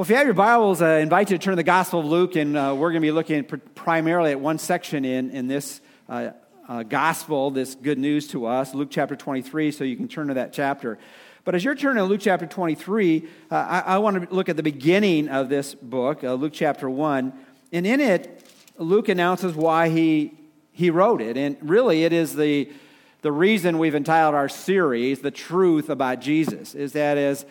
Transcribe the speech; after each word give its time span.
Well, 0.00 0.04
if 0.06 0.08
you 0.08 0.16
have 0.16 0.26
your 0.26 0.32
Bibles, 0.32 0.80
I 0.80 1.00
invite 1.00 1.30
you 1.30 1.36
to 1.36 1.44
turn 1.44 1.52
to 1.52 1.56
the 1.56 1.62
Gospel 1.62 2.00
of 2.00 2.06
Luke, 2.06 2.34
and 2.34 2.56
uh, 2.56 2.74
we're 2.74 2.88
going 2.88 3.02
to 3.02 3.06
be 3.06 3.12
looking 3.12 3.44
pr- 3.44 3.56
primarily 3.74 4.30
at 4.30 4.40
one 4.40 4.56
section 4.56 5.04
in, 5.04 5.28
in 5.28 5.46
this 5.46 5.82
uh, 6.08 6.30
uh, 6.66 6.84
Gospel, 6.84 7.50
this 7.50 7.74
good 7.74 7.98
news 7.98 8.26
to 8.28 8.46
us, 8.46 8.72
Luke 8.72 8.88
chapter 8.90 9.14
23, 9.14 9.70
so 9.70 9.84
you 9.84 9.98
can 9.98 10.08
turn 10.08 10.28
to 10.28 10.34
that 10.34 10.54
chapter. 10.54 10.98
But 11.44 11.54
as 11.54 11.62
you're 11.62 11.74
turning 11.74 12.02
to 12.02 12.04
Luke 12.04 12.22
chapter 12.22 12.46
23, 12.46 13.28
uh, 13.50 13.54
I, 13.54 13.80
I, 13.80 13.98
want 13.98 14.26
to 14.26 14.34
look 14.34 14.48
at 14.48 14.56
the 14.56 14.62
beginning 14.62 15.28
of 15.28 15.50
this 15.50 15.74
book, 15.74 16.24
uh, 16.24 16.32
Luke 16.32 16.54
chapter 16.54 16.88
1. 16.88 17.34
And 17.72 17.86
in 17.86 18.00
it, 18.00 18.50
Luke 18.78 19.10
announces 19.10 19.52
why 19.52 19.90
he, 19.90 20.32
he 20.72 20.88
wrote 20.88 21.20
it. 21.20 21.36
And 21.36 21.58
really, 21.60 22.04
it 22.04 22.14
is 22.14 22.34
the, 22.34 22.72
the 23.20 23.32
reason 23.32 23.76
we've 23.76 23.94
entitled 23.94 24.34
our 24.34 24.48
series, 24.48 25.20
The 25.20 25.30
Truth 25.30 25.90
About 25.90 26.22
Jesus, 26.22 26.74
is 26.74 26.94
that 26.94 27.18
as 27.18 27.44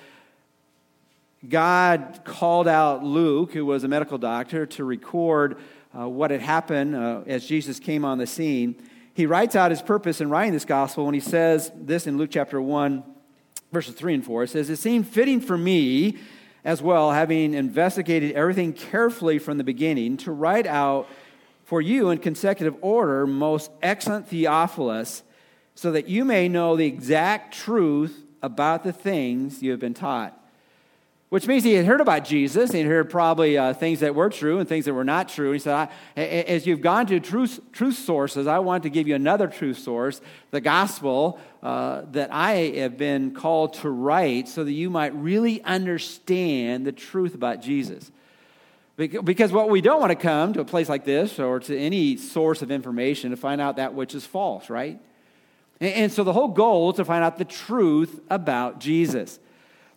God 1.48 2.22
called 2.26 2.68
out 2.68 3.02
Luke, 3.02 3.54
who 3.54 3.66
was 3.66 3.86
a 3.86 3.88
medical 3.88 4.18
doctor, 4.18 4.66
to 4.66 4.84
record 4.84 5.58
uh, 5.98 6.08
what 6.08 6.32
had 6.32 6.42
happened 6.42 6.96
uh, 6.96 7.22
as 7.28 7.46
Jesus 7.46 7.80
came 7.80 8.04
on 8.04 8.18
the 8.18 8.28
scene. 8.28 8.76
He 9.14 9.26
writes 9.26 9.56
out 9.56 9.72
his 9.72 9.82
purpose 9.82 10.20
in 10.20 10.30
writing 10.30 10.52
this 10.52 10.66
gospel 10.66 11.06
when 11.06 11.14
he 11.14 11.22
says 11.22 11.72
this 11.76 12.08
in 12.08 12.18
Luke 12.18 12.30
chapter 12.32 12.62
1, 12.62 13.04
verses 13.72 13.96
3 13.96 14.16
and 14.16 14.26
4. 14.26 14.44
It 14.44 14.50
says, 14.50 14.70
It 14.70 14.78
seemed 14.78 15.08
fitting 15.08 15.40
for 15.40 15.58
me 15.58 16.18
as 16.66 16.82
well, 16.82 17.12
having 17.12 17.54
investigated 17.54 18.34
everything 18.34 18.74
carefully 18.74 19.40
from 19.40 19.58
the 19.58 19.64
beginning, 19.64 20.18
to 20.18 20.34
write 20.34 20.68
out 20.68 21.08
for 21.64 21.82
you 21.82 22.10
in 22.10 22.18
consecutive 22.18 22.76
order, 22.82 23.26
most 23.26 23.72
excellent 23.82 24.28
Theophilus, 24.28 25.24
so 25.74 25.94
that 25.94 26.10
you 26.10 26.26
may 26.26 26.50
know 26.50 26.76
the 26.76 26.86
exact 26.86 27.54
truth 27.54 28.26
about 28.42 28.84
the 28.84 28.92
things 28.92 29.64
you 29.64 29.72
have 29.72 29.80
been 29.80 29.94
taught 29.94 30.39
which 31.30 31.46
means 31.46 31.64
he 31.64 31.74
had 31.74 31.86
heard 31.86 32.02
about 32.02 32.26
Jesus. 32.26 32.72
He 32.72 32.80
had 32.80 32.88
heard 32.88 33.10
probably 33.10 33.58
uh, 33.58 33.74
things 33.74 34.00
that 34.00 34.16
were 34.16 34.30
true 34.30 34.58
and 34.58 34.68
things 34.68 34.86
that 34.86 34.96
were 34.96 35.04
not 35.04 35.30
true. 35.30 35.48
And 35.48 35.56
he 35.56 35.60
said, 35.60 35.90
As 36.16 36.66
you've 36.66 36.82
gone 36.82 37.06
to 37.08 37.20
truth, 37.20 37.60
truth 37.72 37.98
sources, 37.98 38.48
I 38.48 38.60
want 38.60 38.84
to 38.84 38.90
give 38.90 39.08
you 39.08 39.14
another 39.14 39.48
truth 39.48 39.78
source, 39.78 40.22
the 40.50 40.60
gospel 40.60 41.40
uh, 41.62 42.02
that 42.14 42.34
I 42.34 42.54
have 42.78 42.98
been 42.98 43.32
called 43.36 43.74
to 43.76 43.90
write 43.90 44.48
so 44.48 44.64
that 44.64 44.72
you 44.72 44.90
might 44.90 45.14
really 45.14 45.64
understand 45.64 46.88
the 46.88 46.92
truth 46.92 47.36
about 47.36 47.62
Jesus. 47.62 48.12
Because 48.98 49.54
what 49.54 49.70
we 49.70 49.80
don't 49.80 50.02
want 50.02 50.12
to 50.12 50.16
come 50.16 50.52
to 50.54 50.60
a 50.60 50.66
place 50.66 50.90
like 50.90 51.06
this 51.06 51.40
or 51.40 51.60
to 51.62 51.78
any 51.78 52.18
source 52.18 52.62
of 52.62 52.70
information 52.70 53.30
to 53.30 53.38
find 53.38 53.62
out 53.62 53.78
that 53.78 53.94
which 53.94 54.14
is 54.14 54.26
false, 54.26 54.70
right? 54.70 55.00
And 55.80 56.12
so 56.12 56.26
the 56.26 56.34
whole 56.34 56.50
goal 56.50 56.90
is 56.90 56.98
to 56.98 57.06
find 57.06 57.24
out 57.24 57.38
the 57.38 57.46
truth 57.46 58.20
about 58.30 58.80
Jesus. 58.80 59.40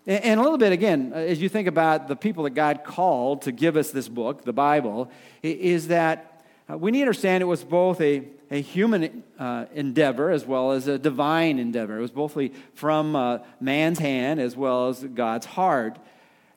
And 0.05 0.41
a 0.41 0.43
little 0.43 0.59
bit, 0.59 0.73
again, 0.73 1.13
as 1.15 1.41
you 1.41 1.49
think 1.49 1.69
about 1.69 2.09
the 2.09 2.17
people 2.17 2.43
that 2.45 2.51
God 2.51 2.83
called 2.83 3.43
to 3.43 3.53
give 3.53 3.77
us 3.77 3.93
this 3.93 4.09
book, 4.09 4.43
the 4.43 4.53
Bible, 4.53 5.11
is 5.45 5.89
that 5.89 6.45
uh, 6.69 6.77
we 6.77 6.91
need 6.91 6.99
to 6.99 7.03
understand 7.03 7.41
it 7.41 7.47
was 7.47 7.63
both 7.63 8.01
a, 8.01 8.27
a 8.51 8.61
human 8.61 9.23
uh, 9.39 9.67
endeavor 9.75 10.31
as 10.31 10.45
well 10.45 10.73
as 10.73 10.89
a 10.89 10.99
divine 10.99 11.61
endeavor. 11.61 11.99
It 11.99 12.01
was 12.01 12.11
both 12.11 12.37
from 12.75 13.15
uh, 13.15 13.39
man's 13.61 14.01
hand 14.01 14.41
as 14.41 14.57
well 14.57 14.89
as 14.89 15.05
God's 15.05 15.47
heart. 15.47 15.99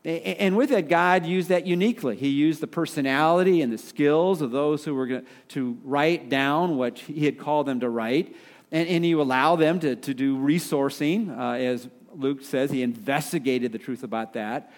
And 0.03 0.55
with 0.55 0.69
that, 0.69 0.88
God 0.88 1.25
used 1.25 1.49
that 1.49 1.67
uniquely. 1.67 2.16
He 2.16 2.29
used 2.29 2.61
the 2.61 2.67
personality 2.67 3.61
and 3.61 3.73
the 3.73 3.77
skills 3.77 4.41
of 4.41 4.51
those 4.51 4.85
who 4.85 4.93
were 4.95 5.23
to 5.49 5.77
write 5.83 6.29
down 6.29 6.77
what 6.77 6.97
He 6.99 7.25
had 7.25 7.39
called 7.39 7.67
them 7.67 7.79
to 7.79 7.89
write. 7.89 8.35
And, 8.71 8.88
and 8.88 9.03
He 9.03 9.13
allowed 9.13 9.57
them 9.57 9.79
to, 9.79 9.95
to 9.95 10.13
do 10.13 10.38
resourcing, 10.38 11.35
uh, 11.35 11.53
as 11.53 11.89
Luke 12.17 12.44
says. 12.44 12.71
He 12.71 12.81
investigated 12.81 13.71
the 13.71 13.80
truth 13.80 14.03
about 14.03 14.33
that. 14.33 14.71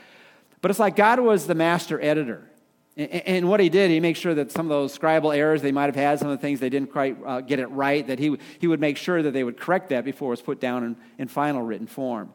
But 0.61 0.71
it's 0.71 0.79
like 0.79 0.95
God 0.95 1.19
was 1.19 1.47
the 1.47 1.55
master 1.55 2.01
editor. 2.01 2.49
And 2.97 3.47
what 3.47 3.59
he 3.59 3.69
did, 3.69 3.91
he 3.91 3.99
made 3.99 4.17
sure 4.17 4.33
that 4.33 4.51
some 4.51 4.65
of 4.65 4.69
those 4.69 4.97
scribal 4.97 5.35
errors 5.35 5.61
they 5.61 5.71
might 5.71 5.85
have 5.85 5.95
had, 5.95 6.17
some 6.17 6.29
of 6.29 6.37
the 6.37 6.41
things 6.41 6.59
they 6.59 6.69
didn't 6.69 6.91
quite 6.91 7.15
uh, 7.23 7.41
get 7.41 7.59
it 7.59 7.67
right, 7.67 8.05
that 8.07 8.17
he, 8.17 8.39
he 8.57 8.65
would 8.65 8.79
make 8.79 8.97
sure 8.97 9.21
that 9.21 9.33
they 9.33 9.43
would 9.43 9.59
correct 9.59 9.89
that 9.89 10.03
before 10.03 10.29
it 10.29 10.31
was 10.31 10.41
put 10.41 10.59
down 10.59 10.83
in, 10.83 10.95
in 11.19 11.27
final 11.27 11.61
written 11.61 11.85
form. 11.85 12.33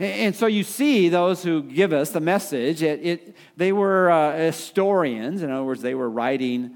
And 0.00 0.34
so 0.34 0.46
you 0.46 0.64
see 0.64 1.08
those 1.08 1.44
who 1.44 1.62
give 1.62 1.92
us 1.92 2.10
the 2.10 2.20
message, 2.20 2.82
it, 2.82 3.00
it, 3.06 3.36
they 3.56 3.72
were 3.72 4.10
uh, 4.10 4.36
historians. 4.36 5.42
In 5.42 5.52
other 5.52 5.64
words, 5.64 5.82
they 5.82 5.94
were 5.94 6.10
writing 6.10 6.74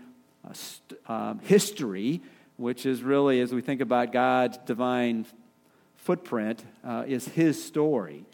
uh, 0.49 0.53
st- 0.53 1.01
um, 1.09 1.41
history, 1.41 2.23
which 2.57 2.87
is 2.87 3.03
really, 3.03 3.41
as 3.41 3.53
we 3.53 3.61
think 3.61 3.81
about 3.81 4.13
God's 4.13 4.57
divine 4.59 5.27
footprint 6.03 6.65
uh, 6.85 7.05
is 7.07 7.27
his 7.29 7.63
story. 7.63 8.25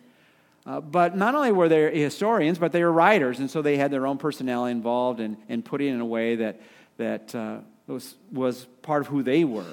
Uh, 0.64 0.80
but 0.80 1.16
not 1.16 1.34
only 1.34 1.52
were 1.52 1.68
they 1.68 1.96
historians, 2.00 2.58
but 2.58 2.72
they 2.72 2.82
were 2.82 2.92
writers, 2.92 3.38
and 3.38 3.50
so 3.50 3.62
they 3.62 3.76
had 3.76 3.90
their 3.90 4.06
own 4.06 4.18
personality 4.18 4.72
involved 4.72 5.20
and, 5.20 5.36
and 5.48 5.64
put 5.64 5.80
it 5.80 5.86
in 5.86 6.00
a 6.00 6.04
way 6.06 6.36
that, 6.36 6.60
that 6.96 7.34
uh, 7.34 7.58
was, 7.86 8.16
was 8.32 8.64
part 8.82 9.02
of 9.02 9.08
who 9.08 9.22
they 9.22 9.44
were. 9.44 9.64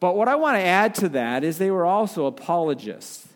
But 0.00 0.16
what 0.16 0.28
I 0.28 0.36
want 0.36 0.56
to 0.56 0.62
add 0.62 0.94
to 0.96 1.10
that 1.10 1.44
is 1.44 1.58
they 1.58 1.70
were 1.70 1.84
also 1.84 2.26
apologists. 2.26 3.28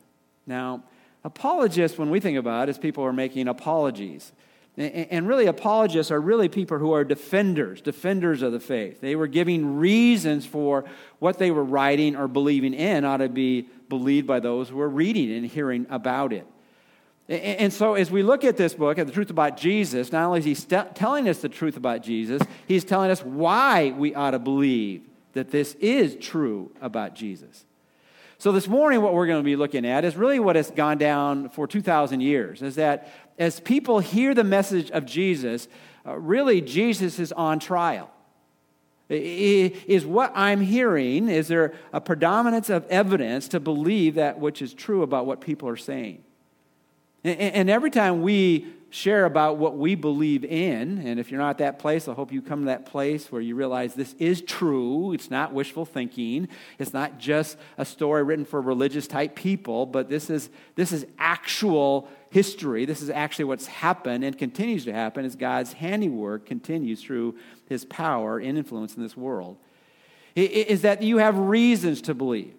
Now, 0.47 0.83
apologists, 1.25 1.99
when 1.99 2.11
we 2.11 2.21
think 2.21 2.39
about 2.39 2.69
it, 2.69 2.73
is 2.73 2.79
people 2.79 3.05
who 3.05 3.09
are 3.09 3.13
making 3.13 3.49
apologies. 3.49 4.33
And 4.77 5.27
really, 5.27 5.47
apologists 5.47 6.13
are 6.13 6.21
really 6.21 6.51
people 6.51 6.79
who 6.79 6.93
are 6.93 7.03
defenders, 7.03 7.81
defenders 7.81 8.43
of 8.43 8.53
the 8.53 8.61
faith. 8.61 9.01
They 9.01 9.17
were 9.17 9.27
giving 9.27 9.79
reasons 9.79 10.45
for 10.45 10.85
what 11.19 11.39
they 11.39 11.51
were 11.51 11.65
writing 11.65 12.15
or 12.15 12.29
believing 12.29 12.75
in 12.75 13.07
ought 13.07 13.19
to 13.19 13.31
be 13.31 13.69
believed 13.89 14.27
by 14.27 14.41
those 14.41 14.69
who 14.69 14.79
are 14.81 14.89
reading 14.89 15.33
and 15.33 15.47
hearing 15.47 15.87
about 15.89 16.35
it. 16.35 16.47
And 17.29 17.73
so, 17.73 17.95
as 17.95 18.11
we 18.11 18.23
look 18.23 18.45
at 18.45 18.57
this 18.57 18.75
book, 18.75 18.99
at 18.99 19.07
the 19.07 19.13
truth 19.13 19.31
about 19.31 19.57
Jesus, 19.57 20.13
not 20.13 20.27
only 20.27 20.41
is 20.41 20.45
he 20.45 20.55
st- 20.55 20.95
telling 20.95 21.29
us 21.29 21.39
the 21.39 21.49
truth 21.49 21.77
about 21.77 22.03
Jesus, 22.03 22.41
he's 22.69 22.85
telling 22.85 23.11
us 23.11 23.25
why 23.25 23.95
we 23.97 24.15
ought 24.15 24.31
to 24.33 24.39
believe 24.39 25.03
that 25.33 25.51
this 25.51 25.75
is 25.81 26.17
true 26.17 26.71
about 26.81 27.15
Jesus. 27.17 27.65
So, 28.39 28.53
this 28.53 28.69
morning, 28.69 29.01
what 29.03 29.13
we're 29.13 29.27
going 29.27 29.41
to 29.41 29.45
be 29.45 29.57
looking 29.57 29.85
at 29.85 30.05
is 30.05 30.15
really 30.15 30.39
what 30.39 30.55
has 30.55 30.71
gone 30.71 30.99
down 30.99 31.49
for 31.49 31.67
2,000 31.67 32.21
years 32.21 32.63
is 32.63 32.77
that 32.77 33.11
as 33.39 33.61
people 33.61 34.01
hear 34.01 34.35
the 34.35 34.45
message 34.45 34.91
of 34.91 35.05
Jesus, 35.05 35.69
uh, 36.07 36.17
really 36.17 36.61
Jesus 36.61 37.19
is 37.19 37.33
on 37.33 37.59
trial. 37.59 38.11
Is 39.09 40.05
what 40.05 40.33
I'm 40.35 40.61
hearing, 40.61 41.29
is 41.29 41.47
there 41.47 41.75
a 41.93 42.01
predominance 42.01 42.71
of 42.71 42.85
evidence 42.89 43.47
to 43.49 43.61
believe 43.61 44.17
that 44.17 44.41
which 44.41 44.61
is 44.61 44.75
true 44.75 45.03
about 45.03 45.27
what 45.27 45.41
people 45.41 45.69
are 45.69 45.77
saying? 45.77 46.25
And 47.23 47.71
every 47.71 47.91
time 47.91 48.23
we 48.23 48.67
share 48.97 49.27
about 49.27 49.59
what 49.59 49.77
we 49.77 49.95
believe 49.95 50.43
in, 50.43 50.99
and 51.07 51.21
if 51.21 51.31
you're 51.31 51.39
not 51.39 51.51
at 51.51 51.59
that 51.59 51.79
place, 51.79 52.09
I 52.09 52.15
hope 52.15 52.33
you 52.33 52.41
come 52.41 52.61
to 52.61 52.67
that 52.67 52.87
place 52.87 53.31
where 53.31 53.43
you 53.43 53.55
realize 53.55 53.93
this 53.93 54.15
is 54.19 54.41
true. 54.41 55.13
It's 55.13 55.31
not 55.31 55.53
wishful 55.53 55.85
thinking. 55.85 56.49
It's 56.79 56.95
not 56.95 57.19
just 57.19 57.59
a 57.77 57.85
story 57.85 58.23
written 58.23 58.47
for 58.47 58.59
religious 58.59 59.07
type 59.07 59.37
people, 59.37 59.85
but 59.85 60.09
this 60.09 60.31
is, 60.31 60.49
this 60.77 60.93
is 60.93 61.05
actual 61.19 62.09
history. 62.31 62.87
This 62.87 63.03
is 63.03 63.11
actually 63.11 63.45
what's 63.45 63.67
happened 63.67 64.25
and 64.25 64.37
continues 64.39 64.87
to 64.87 64.95
happen 64.95 65.27
as 65.27 65.37
God's 65.37 65.75
handiwork 65.75 66.47
continues 66.47 67.03
through 67.03 67.37
his 67.69 67.85
power 67.85 68.39
and 68.39 68.57
influence 68.57 68.97
in 68.97 69.03
this 69.03 69.17
world. 69.17 69.59
Is 70.35 70.83
that 70.83 71.03
you 71.03 71.19
have 71.19 71.37
reasons 71.37 72.01
to 72.03 72.15
believe. 72.15 72.55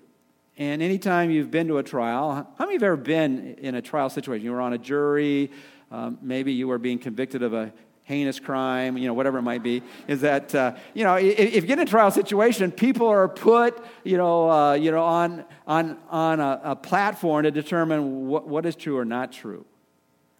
And 0.60 0.82
anytime 0.82 1.30
you've 1.30 1.52
been 1.52 1.68
to 1.68 1.78
a 1.78 1.84
trial, 1.84 2.32
how 2.58 2.66
many 2.66 2.76
of 2.76 2.82
you 2.82 2.88
have 2.88 2.94
ever 2.94 2.98
been 2.98 3.56
in 3.60 3.76
a 3.76 3.82
trial 3.82 4.10
situation? 4.10 4.44
You 4.44 4.52
were 4.52 4.62
on 4.62 4.74
a 4.74 4.80
jury, 4.80 5.52
um, 5.92 6.18
maybe 6.22 6.54
you 6.54 6.70
are 6.72 6.78
being 6.78 7.00
convicted 7.00 7.44
of 7.44 7.54
a 7.54 7.72
heinous 8.08 8.40
crime, 8.40 8.98
you 8.98 9.06
know, 9.06 9.14
whatever 9.14 9.38
it 9.38 9.42
might 9.42 9.62
be, 9.62 9.84
is 10.08 10.22
that, 10.22 10.56
uh, 10.56 10.74
you 10.94 11.04
know, 11.04 11.16
if, 11.16 11.38
if, 11.38 11.56
you 11.56 11.62
get 11.68 11.78
in 11.78 11.86
a 11.86 11.90
trial 11.90 12.10
situation, 12.10 12.72
people 12.72 13.06
are 13.06 13.28
put, 13.28 13.84
you 14.06 14.16
know, 14.16 14.50
uh, 14.50 14.74
you 14.74 14.92
know 14.92 15.04
on, 15.04 15.44
on, 15.68 15.98
on 16.10 16.40
a, 16.40 16.62
a, 16.64 16.76
platform 16.76 17.44
to 17.44 17.52
determine 17.52 18.28
what, 18.28 18.48
what 18.48 18.66
is 18.66 18.78
true 18.78 18.98
or 18.98 19.04
not 19.04 19.34
true. 19.34 19.66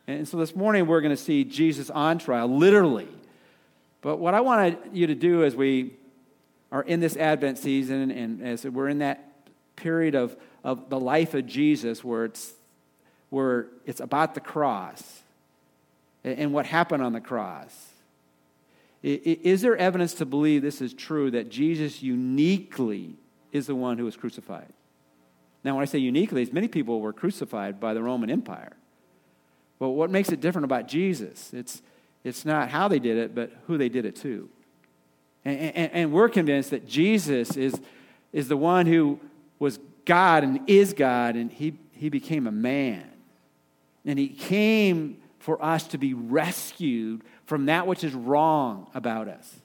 And 0.08 0.26
so 0.26 0.38
this 0.38 0.56
morning 0.56 0.88
we're 0.88 1.02
going 1.02 1.16
to 1.16 1.22
see 1.22 1.44
Jesus 1.44 1.90
on 1.90 2.20
trial, 2.20 2.48
literally. 2.48 3.10
But 4.00 4.16
what 4.16 4.34
I 4.34 4.40
want 4.40 4.96
you 4.96 5.08
to 5.08 5.16
do 5.16 5.44
as 5.44 5.54
we 5.54 5.92
are 6.72 6.84
in 6.84 7.02
this 7.02 7.18
Advent 7.18 7.58
season 7.58 8.12
and 8.12 8.42
as 8.42 8.64
we're 8.64 8.88
in 8.88 9.00
that 9.00 9.30
period 9.76 10.16
of, 10.16 10.38
of 10.64 10.90
the 10.90 11.00
life 11.00 11.34
of 11.34 11.46
Jesus 11.46 12.02
where 12.02 12.24
it's, 12.24 12.54
where 13.30 13.68
it's 13.86 14.00
about 14.00 14.36
the 14.36 14.40
cross 14.40 15.24
and 16.24 16.54
what 16.54 16.66
happened 16.66 17.04
on 17.04 17.14
the 17.14 17.22
cross. 17.22 17.94
Is 19.04 19.62
there 19.62 19.78
evidence 19.78 20.16
to 20.16 20.26
believe 20.26 20.62
this 20.62 20.82
is 20.82 20.94
true 20.94 21.32
that 21.32 21.50
Jesus 21.50 22.02
uniquely 22.02 23.16
is 23.52 23.68
the 23.68 23.76
one 23.76 23.98
who 23.98 24.06
was 24.06 24.18
crucified? 24.18 24.74
Now, 25.64 25.76
when 25.76 25.82
I 25.82 25.86
say 25.86 26.00
uniquely, 26.00 26.48
many 26.52 26.68
people 26.68 27.00
were 27.00 27.14
crucified 27.14 27.80
by 27.80 27.94
the 27.94 28.02
Roman 28.02 28.30
Empire. 28.30 28.76
But 29.80 29.90
what 29.90 30.10
makes 30.10 30.30
it 30.30 30.42
different 30.42 30.66
about 30.66 30.88
Jesus? 30.88 31.54
It's, 31.54 31.82
it's 32.24 32.46
not 32.46 32.70
how 32.70 32.88
they 32.88 33.00
did 33.00 33.18
it, 33.18 33.36
but 33.36 33.52
who 33.68 33.78
they 33.78 33.90
did 33.90 34.06
it 34.06 34.16
to. 34.18 34.50
And, 35.46 35.60
and, 35.60 35.92
and 35.94 36.12
we're 36.12 36.30
convinced 36.30 36.72
that 36.72 36.88
Jesus 36.88 37.56
is, 37.56 37.80
is 38.34 38.48
the 38.48 38.58
one 38.58 38.86
who 38.86 39.20
was 39.60 39.80
God 40.06 40.44
and 40.44 40.62
is 40.68 40.94
God, 40.94 41.36
and 41.36 41.52
he, 41.52 41.78
he 41.92 42.10
became 42.10 42.48
a 42.48 42.52
man. 42.52 43.10
And 44.06 44.18
he 44.18 44.30
came 44.30 45.18
for 45.48 45.64
us 45.64 45.88
to 45.88 45.98
be 45.98 46.14
rescued 46.14 47.22
from 47.46 47.68
that 47.68 47.88
which 47.88 48.04
is 48.04 48.14
wrong 48.14 48.86
about 48.94 49.30
us. 49.30 49.56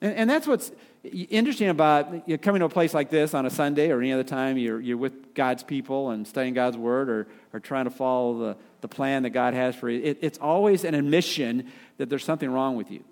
And, 0.00 0.14
and 0.14 0.30
that's 0.30 0.46
what's 0.46 0.72
interesting 1.04 1.68
about 1.68 2.10
you 2.26 2.36
know, 2.36 2.38
coming 2.38 2.60
to 2.60 2.64
a 2.64 2.70
place 2.70 2.94
like 2.94 3.10
this 3.10 3.34
on 3.34 3.44
a 3.44 3.50
Sunday 3.50 3.90
or 3.90 4.00
any 4.00 4.14
other 4.14 4.24
time 4.24 4.56
you're, 4.56 4.80
you're 4.80 4.96
with 4.96 5.34
God's 5.34 5.62
people 5.62 6.08
and 6.08 6.26
studying 6.26 6.54
God's 6.54 6.78
Word 6.78 7.10
or, 7.10 7.28
or 7.52 7.60
trying 7.60 7.84
to 7.84 7.90
follow 7.90 8.38
the, 8.38 8.56
the 8.80 8.88
plan 8.88 9.24
that 9.24 9.30
God 9.30 9.52
has 9.52 9.76
for 9.76 9.90
you. 9.90 10.02
It, 10.02 10.20
it's 10.22 10.38
always 10.38 10.84
an 10.84 10.94
admission 10.94 11.70
that 11.98 12.08
there's 12.08 12.24
something 12.24 12.50
wrong 12.50 12.74
with 12.74 12.90
you. 12.90 13.04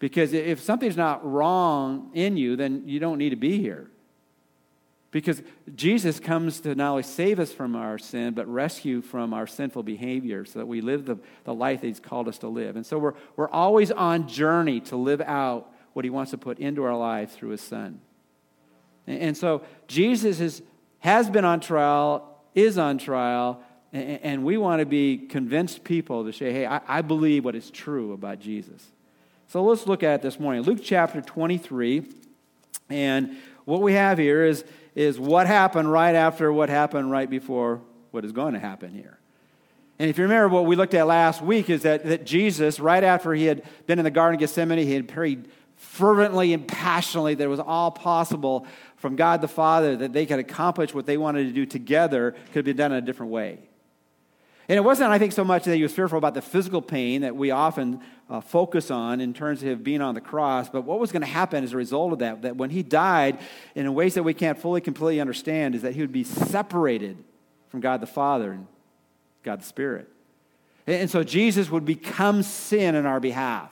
Because 0.00 0.32
if 0.32 0.60
something's 0.60 0.96
not 0.96 1.24
wrong 1.24 2.10
in 2.14 2.36
you, 2.36 2.56
then 2.56 2.82
you 2.86 2.98
don't 2.98 3.18
need 3.18 3.30
to 3.30 3.36
be 3.36 3.60
here. 3.60 3.88
Because 5.16 5.40
Jesus 5.74 6.20
comes 6.20 6.60
to 6.60 6.74
not 6.74 6.90
only 6.90 7.02
save 7.02 7.40
us 7.40 7.50
from 7.50 7.74
our 7.74 7.96
sin, 7.96 8.34
but 8.34 8.46
rescue 8.46 9.00
from 9.00 9.32
our 9.32 9.46
sinful 9.46 9.82
behavior 9.82 10.44
so 10.44 10.58
that 10.58 10.66
we 10.66 10.82
live 10.82 11.06
the, 11.06 11.16
the 11.44 11.54
life 11.54 11.80
that 11.80 11.86
He's 11.86 11.98
called 11.98 12.28
us 12.28 12.36
to 12.40 12.48
live. 12.48 12.76
And 12.76 12.84
so 12.84 12.98
we're, 12.98 13.14
we're 13.34 13.48
always 13.48 13.90
on 13.90 14.28
journey 14.28 14.78
to 14.80 14.96
live 14.96 15.22
out 15.22 15.72
what 15.94 16.04
He 16.04 16.10
wants 16.10 16.32
to 16.32 16.36
put 16.36 16.58
into 16.58 16.84
our 16.84 16.94
life 16.94 17.32
through 17.32 17.48
His 17.48 17.62
Son. 17.62 17.98
And, 19.06 19.18
and 19.18 19.36
so 19.38 19.62
Jesus 19.88 20.38
is, 20.38 20.62
has 20.98 21.30
been 21.30 21.46
on 21.46 21.60
trial, 21.60 22.38
is 22.54 22.76
on 22.76 22.98
trial, 22.98 23.62
and, 23.94 24.20
and 24.22 24.44
we 24.44 24.58
want 24.58 24.80
to 24.80 24.86
be 24.86 25.16
convinced 25.16 25.82
people 25.82 26.26
to 26.26 26.32
say, 26.34 26.52
hey, 26.52 26.66
I, 26.66 26.82
I 26.86 27.00
believe 27.00 27.42
what 27.42 27.54
is 27.54 27.70
true 27.70 28.12
about 28.12 28.38
Jesus. 28.38 28.84
So 29.48 29.64
let's 29.64 29.86
look 29.86 30.02
at 30.02 30.16
it 30.16 30.20
this 30.22 30.38
morning. 30.38 30.60
Luke 30.64 30.80
chapter 30.82 31.22
23. 31.22 32.04
And 32.90 33.38
what 33.64 33.80
we 33.80 33.94
have 33.94 34.18
here 34.18 34.44
is, 34.44 34.62
is 34.96 35.20
what 35.20 35.46
happened 35.46 35.92
right 35.92 36.14
after 36.14 36.52
what 36.52 36.68
happened 36.68 37.10
right 37.10 37.30
before 37.30 37.82
what 38.10 38.24
is 38.24 38.32
going 38.32 38.54
to 38.54 38.58
happen 38.58 38.90
here. 38.90 39.18
And 39.98 40.10
if 40.10 40.18
you 40.18 40.24
remember 40.24 40.48
what 40.48 40.66
we 40.66 40.74
looked 40.74 40.94
at 40.94 41.06
last 41.06 41.40
week, 41.40 41.70
is 41.70 41.82
that, 41.82 42.04
that 42.06 42.26
Jesus, 42.26 42.80
right 42.80 43.04
after 43.04 43.32
he 43.32 43.44
had 43.44 43.62
been 43.86 43.98
in 43.98 44.04
the 44.04 44.10
Garden 44.10 44.34
of 44.34 44.40
Gethsemane, 44.40 44.78
he 44.78 44.94
had 44.94 45.06
prayed 45.06 45.48
fervently 45.76 46.54
and 46.54 46.66
passionately 46.66 47.34
that 47.34 47.44
it 47.44 47.48
was 47.48 47.60
all 47.60 47.90
possible 47.90 48.66
from 48.96 49.16
God 49.16 49.42
the 49.42 49.48
Father 49.48 49.96
that 49.96 50.12
they 50.14 50.24
could 50.24 50.38
accomplish 50.38 50.94
what 50.94 51.06
they 51.06 51.18
wanted 51.18 51.44
to 51.44 51.52
do 51.52 51.66
together 51.66 52.34
could 52.52 52.64
be 52.64 52.72
done 52.72 52.92
in 52.92 52.98
a 52.98 53.06
different 53.06 53.30
way. 53.30 53.60
And 54.68 54.76
it 54.76 54.80
wasn't, 54.80 55.10
I 55.10 55.18
think, 55.18 55.32
so 55.32 55.44
much 55.44 55.64
that 55.64 55.76
he 55.76 55.82
was 55.82 55.92
fearful 55.92 56.18
about 56.18 56.34
the 56.34 56.42
physical 56.42 56.82
pain 56.82 57.20
that 57.20 57.36
we 57.36 57.52
often 57.52 58.00
uh, 58.28 58.40
focus 58.40 58.90
on 58.90 59.20
in 59.20 59.32
terms 59.32 59.62
of 59.62 59.84
being 59.84 60.00
on 60.00 60.14
the 60.14 60.20
cross, 60.20 60.68
but 60.68 60.82
what 60.82 60.98
was 60.98 61.12
going 61.12 61.22
to 61.22 61.28
happen 61.28 61.62
as 61.62 61.72
a 61.72 61.76
result 61.76 62.12
of 62.12 62.18
that, 62.18 62.42
that 62.42 62.56
when 62.56 62.70
he 62.70 62.82
died, 62.82 63.38
in 63.76 63.92
ways 63.94 64.14
that 64.14 64.24
we 64.24 64.34
can't 64.34 64.58
fully, 64.58 64.80
completely 64.80 65.20
understand, 65.20 65.76
is 65.76 65.82
that 65.82 65.94
he 65.94 66.00
would 66.00 66.12
be 66.12 66.24
separated 66.24 67.16
from 67.68 67.80
God 67.80 68.00
the 68.00 68.06
Father 68.06 68.50
and 68.50 68.66
God 69.44 69.60
the 69.60 69.64
Spirit. 69.64 70.08
And 70.88 71.08
so 71.08 71.22
Jesus 71.22 71.70
would 71.70 71.84
become 71.84 72.42
sin 72.42 72.96
in 72.96 73.06
our 73.06 73.20
behalf. 73.20 73.70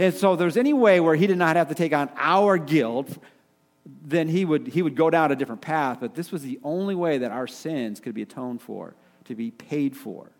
And 0.00 0.14
so 0.14 0.32
if 0.32 0.38
there's 0.38 0.56
any 0.56 0.72
way 0.72 1.00
where 1.00 1.14
he 1.14 1.26
did 1.26 1.38
not 1.38 1.56
have 1.56 1.68
to 1.68 1.74
take 1.74 1.92
on 1.92 2.10
our 2.16 2.58
guilt, 2.58 3.18
then 4.04 4.28
he 4.28 4.44
would, 4.44 4.68
he 4.68 4.82
would 4.82 4.96
go 4.96 5.10
down 5.10 5.32
a 5.32 5.36
different 5.36 5.60
path. 5.60 5.98
But 6.00 6.14
this 6.14 6.30
was 6.30 6.42
the 6.42 6.58
only 6.62 6.94
way 6.94 7.18
that 7.18 7.30
our 7.30 7.46
sins 7.46 8.00
could 8.00 8.14
be 8.14 8.22
atoned 8.22 8.62
for 8.62 8.94
to 9.28 9.34
be 9.34 9.50
paid 9.50 9.96
for. 9.96 10.30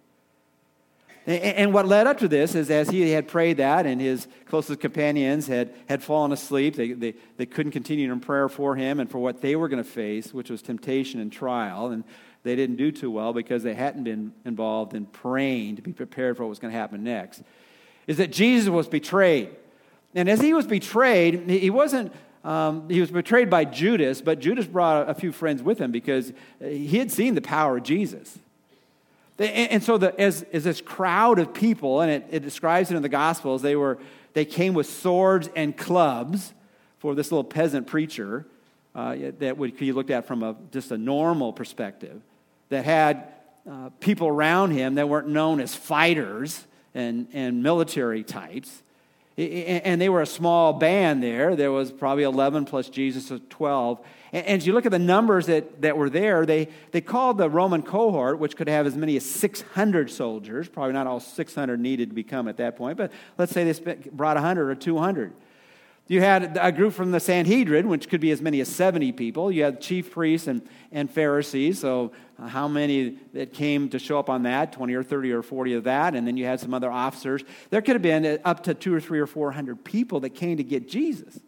And 1.27 1.75
what 1.75 1.87
led 1.87 2.07
up 2.07 2.19
to 2.19 2.29
this 2.29 2.55
is 2.55 2.71
as 2.71 2.89
he 2.89 3.11
had 3.11 3.29
prayed 3.29 3.59
that 3.59 3.85
and 3.85 4.01
his 4.01 4.27
closest 4.47 4.81
companions 4.81 5.47
had, 5.47 5.75
had 5.87 6.03
fallen 6.03 6.33
asleep, 6.33 6.75
they, 6.75 6.93
they, 6.93 7.15
they 7.37 7.45
couldn't 7.45 7.73
continue 7.73 8.11
in 8.11 8.19
prayer 8.19 8.49
for 8.49 8.77
him 8.77 8.99
and 8.99 9.11
for 9.11 9.19
what 9.19 9.43
they 9.43 9.55
were 9.55 9.69
going 9.69 9.83
to 9.83 9.89
face, 9.89 10.33
which 10.33 10.49
was 10.49 10.63
temptation 10.63 11.21
and 11.21 11.31
trial. 11.31 11.89
And 11.89 12.03
they 12.45 12.57
didn't 12.57 12.77
do 12.77 12.91
too 12.91 13.11
well 13.11 13.35
because 13.35 13.63
they 13.63 13.75
hadn't 13.75 14.05
been 14.05 14.33
involved 14.47 14.95
in 14.95 15.05
praying 15.05 15.77
to 15.77 15.83
be 15.83 15.93
prepared 15.93 16.39
for 16.39 16.45
what 16.45 16.49
was 16.49 16.59
going 16.59 16.73
to 16.73 16.79
happen 16.79 17.05
next. 17.05 17.43
Is 18.07 18.17
that 18.17 18.33
Jesus 18.33 18.71
was 18.71 18.89
betrayed. 18.89 19.51
And 20.15 20.31
as 20.31 20.41
he 20.41 20.55
was 20.55 20.67
betrayed, 20.67 21.51
he 21.51 21.69
wasn't 21.69 22.11
um, 22.43 22.89
he 22.89 23.01
was 23.01 23.11
betrayed 23.11 23.51
by 23.51 23.67
Judas, 23.67 24.23
but 24.23 24.39
Judas 24.39 24.67
brought 24.67 25.11
a 25.11 25.15
few 25.15 25.33
friends 25.33 25.63
with 25.63 25.79
him 25.79 25.91
because 25.91 26.33
he 26.61 26.97
had 26.99 27.11
seen 27.11 27.35
the 27.35 27.43
power 27.43 27.77
of 27.77 27.83
Jesus. 27.83 28.39
And 29.39 29.83
so, 29.85 29.99
the, 29.99 30.19
as, 30.21 30.45
as 30.53 30.65
this 30.65 30.81
crowd 30.81 31.39
of 31.39 31.55
people, 31.55 32.01
and 32.01 32.11
it, 32.11 32.27
it 32.31 32.41
describes 32.41 32.91
it 32.91 32.97
in 32.97 33.03
the 33.03 33.09
Gospels, 33.09 33.63
they, 33.63 33.77
were, 33.77 33.99
they 34.33 34.45
came 34.45 34.75
with 34.75 34.89
swords 34.89 35.49
and 35.55 35.77
clubs 35.77 36.53
for 36.99 37.15
this 37.15 37.31
little 37.31 37.45
peasant 37.45 37.87
preacher 37.87 38.47
uh, 38.97 39.15
that 39.39 39.57
would 39.57 39.77
be 39.77 39.93
looked 39.93 40.11
at 40.11 40.27
from 40.27 40.43
a, 40.43 40.57
just 40.73 40.91
a 40.91 40.99
normal 40.99 41.53
perspective, 41.53 42.21
that 42.69 42.85
had 42.85 43.29
uh, 43.71 43.91
people 44.01 44.27
around 44.27 44.73
him 44.73 44.97
that 44.97 45.09
weren't 45.09 45.29
known 45.29 45.61
as 45.61 45.73
fighters 45.73 46.67
and, 46.95 47.29
and 47.33 47.63
military 47.63 48.25
types. 48.25 48.83
And 49.37 50.01
they 50.01 50.09
were 50.09 50.23
a 50.23 50.27
small 50.27 50.73
band 50.73 51.23
there. 51.23 51.55
There 51.55 51.71
was 51.71 51.93
probably 51.93 52.25
11 52.25 52.65
plus 52.65 52.89
Jesus, 52.89 53.27
so 53.27 53.39
12. 53.51 54.01
And, 54.33 54.47
as 54.47 54.67
you 54.67 54.73
look 54.73 54.87
at 54.87 54.93
the 54.93 54.99
numbers 54.99 55.47
that, 55.47 55.83
that 55.83 55.97
were 55.97 56.11
there, 56.11 56.47
they, 56.47 56.69
they 56.93 57.01
called 57.01 57.39
the 57.39 57.49
Roman 57.49 57.83
cohort, 57.83 58.39
which 58.39 58.57
could 58.57 58.69
have 58.69 58.87
as 58.87 58.97
many 58.97 59.17
as 59.17 59.25
600 59.25 60.11
soldiers. 60.11 60.69
Probably 60.69 60.93
not 60.93 61.07
all 61.07 61.21
600 61.21 61.81
needed 61.81 62.11
to 62.11 62.15
become 62.15 62.49
at 62.49 62.57
that 62.59 62.77
point, 62.77 62.97
but 62.97 63.13
let's 63.37 63.53
say 63.53 63.71
they 63.71 63.95
brought 64.13 64.37
100 64.37 64.71
or 64.71 64.75
200. 64.75 65.33
You 66.09 66.23
had 66.23 66.57
a 66.59 66.73
group 66.73 66.95
from 66.95 67.11
the 67.11 67.21
Sanhedrin, 67.21 67.87
which 67.87 68.09
could 68.09 68.23
be 68.23 68.31
as 68.31 68.41
many 68.41 68.63
as 68.63 68.69
70 68.69 69.13
people. 69.13 69.53
You 69.53 69.65
had 69.65 69.83
chief 69.83 70.11
priests 70.11 70.47
and, 70.47 70.67
and 70.91 71.11
Pharisees. 71.11 71.81
So, 71.81 72.13
uh, 72.39 72.49
how 72.49 72.67
many 72.67 73.19
that 73.35 73.53
came 73.53 73.91
to 73.91 73.99
show 73.99 74.19
up 74.19 74.31
on 74.31 74.45
that? 74.45 74.73
20 74.73 74.95
or 74.95 75.03
30 75.03 75.33
or 75.33 75.43
40 75.43 75.75
of 75.75 75.85
that. 75.85 76.15
And 76.15 76.27
then 76.27 76.39
you 76.39 76.47
had 76.47 76.61
some 76.61 76.73
other 76.73 76.91
officers. 76.91 77.45
There 77.69 77.83
could 77.83 77.95
have 77.95 78.03
been 78.03 78.39
up 78.43 78.63
to 78.65 78.75
two 78.75 78.95
or 78.95 79.03
three 79.03 79.21
or 79.21 79.27
400 79.27 79.85
people 79.85 80.21
that 80.21 80.31
came 80.31 80.57
to 80.57 80.65
get 80.65 80.89
Jesus. 80.89 81.41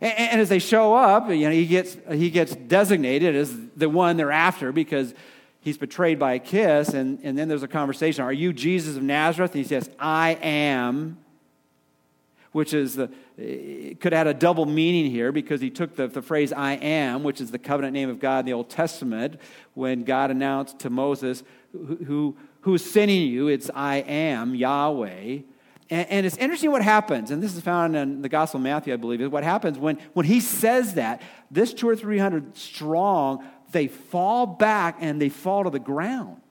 And, 0.00 0.40
as 0.40 0.48
they 0.48 0.58
show 0.58 0.94
up, 0.94 1.28
you 1.28 1.46
know, 1.46 1.50
he 1.50 1.66
gets, 1.66 1.96
he 2.12 2.30
gets 2.30 2.54
designated 2.54 3.34
as 3.34 3.54
the 3.76 3.88
one 3.88 4.16
they're 4.16 4.30
after 4.30 4.70
because 4.70 5.12
he's 5.60 5.78
betrayed 5.78 6.18
by 6.18 6.34
a 6.34 6.38
kiss. 6.38 6.90
And, 6.90 7.18
and 7.22 7.36
then 7.36 7.48
there's 7.48 7.62
a 7.62 7.68
conversation 7.68 8.24
Are 8.24 8.32
you 8.32 8.52
Jesus 8.52 8.96
of 8.96 9.02
Nazareth? 9.02 9.52
And 9.52 9.62
he 9.62 9.68
says, 9.68 9.90
I 9.98 10.38
am. 10.42 11.18
Which 12.52 12.72
is 12.72 12.94
the, 12.94 13.10
could 14.00 14.14
add 14.14 14.26
a 14.26 14.34
double 14.34 14.66
meaning 14.66 15.10
here 15.10 15.32
because 15.32 15.60
he 15.60 15.70
took 15.70 15.96
the, 15.96 16.08
the 16.08 16.22
phrase 16.22 16.52
I 16.52 16.72
am, 16.72 17.22
which 17.22 17.40
is 17.40 17.50
the 17.50 17.58
covenant 17.58 17.92
name 17.92 18.08
of 18.08 18.20
God 18.20 18.40
in 18.40 18.46
the 18.46 18.52
Old 18.54 18.70
Testament, 18.70 19.38
when 19.74 20.02
God 20.04 20.30
announced 20.30 20.78
to 20.80 20.90
Moses, 20.90 21.44
who, 21.72 21.96
who, 22.06 22.36
who's 22.62 22.84
sending 22.84 23.28
you? 23.28 23.48
It's 23.48 23.70
I 23.74 23.96
am, 23.96 24.54
Yahweh. 24.54 25.40
And, 25.90 26.08
and, 26.10 26.26
it's 26.26 26.36
interesting 26.36 26.70
what 26.70 26.82
happens, 26.82 27.30
and 27.30 27.42
this 27.42 27.54
is 27.54 27.62
found 27.62 27.96
in 27.96 28.20
the 28.20 28.28
Gospel 28.28 28.58
of 28.58 28.64
Matthew, 28.64 28.92
I 28.92 28.96
believe, 28.96 29.22
is 29.22 29.30
what 29.30 29.42
happens 29.42 29.78
when, 29.78 29.98
when 30.12 30.26
he 30.26 30.40
says 30.40 30.94
that, 30.94 31.22
this 31.50 31.72
two 31.72 31.88
or 31.88 31.96
three 31.96 32.18
hundred 32.18 32.56
strong, 32.58 33.42
they 33.72 33.88
fall 33.88 34.46
back 34.46 34.98
and 35.00 35.20
they 35.20 35.30
fall 35.30 35.64
to 35.64 35.70
the 35.70 35.78
ground. 35.78 36.42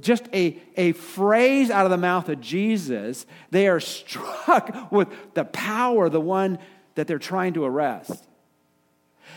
Just 0.00 0.28
a, 0.32 0.60
a 0.76 0.92
phrase 0.92 1.70
out 1.70 1.84
of 1.84 1.90
the 1.90 1.98
mouth 1.98 2.28
of 2.28 2.40
Jesus, 2.40 3.26
they 3.50 3.68
are 3.68 3.80
struck 3.80 4.90
with 4.90 5.08
the 5.34 5.44
power, 5.44 6.08
the 6.08 6.20
one 6.20 6.58
that 6.96 7.06
they're 7.06 7.18
trying 7.18 7.52
to 7.54 7.64
arrest. 7.64 8.26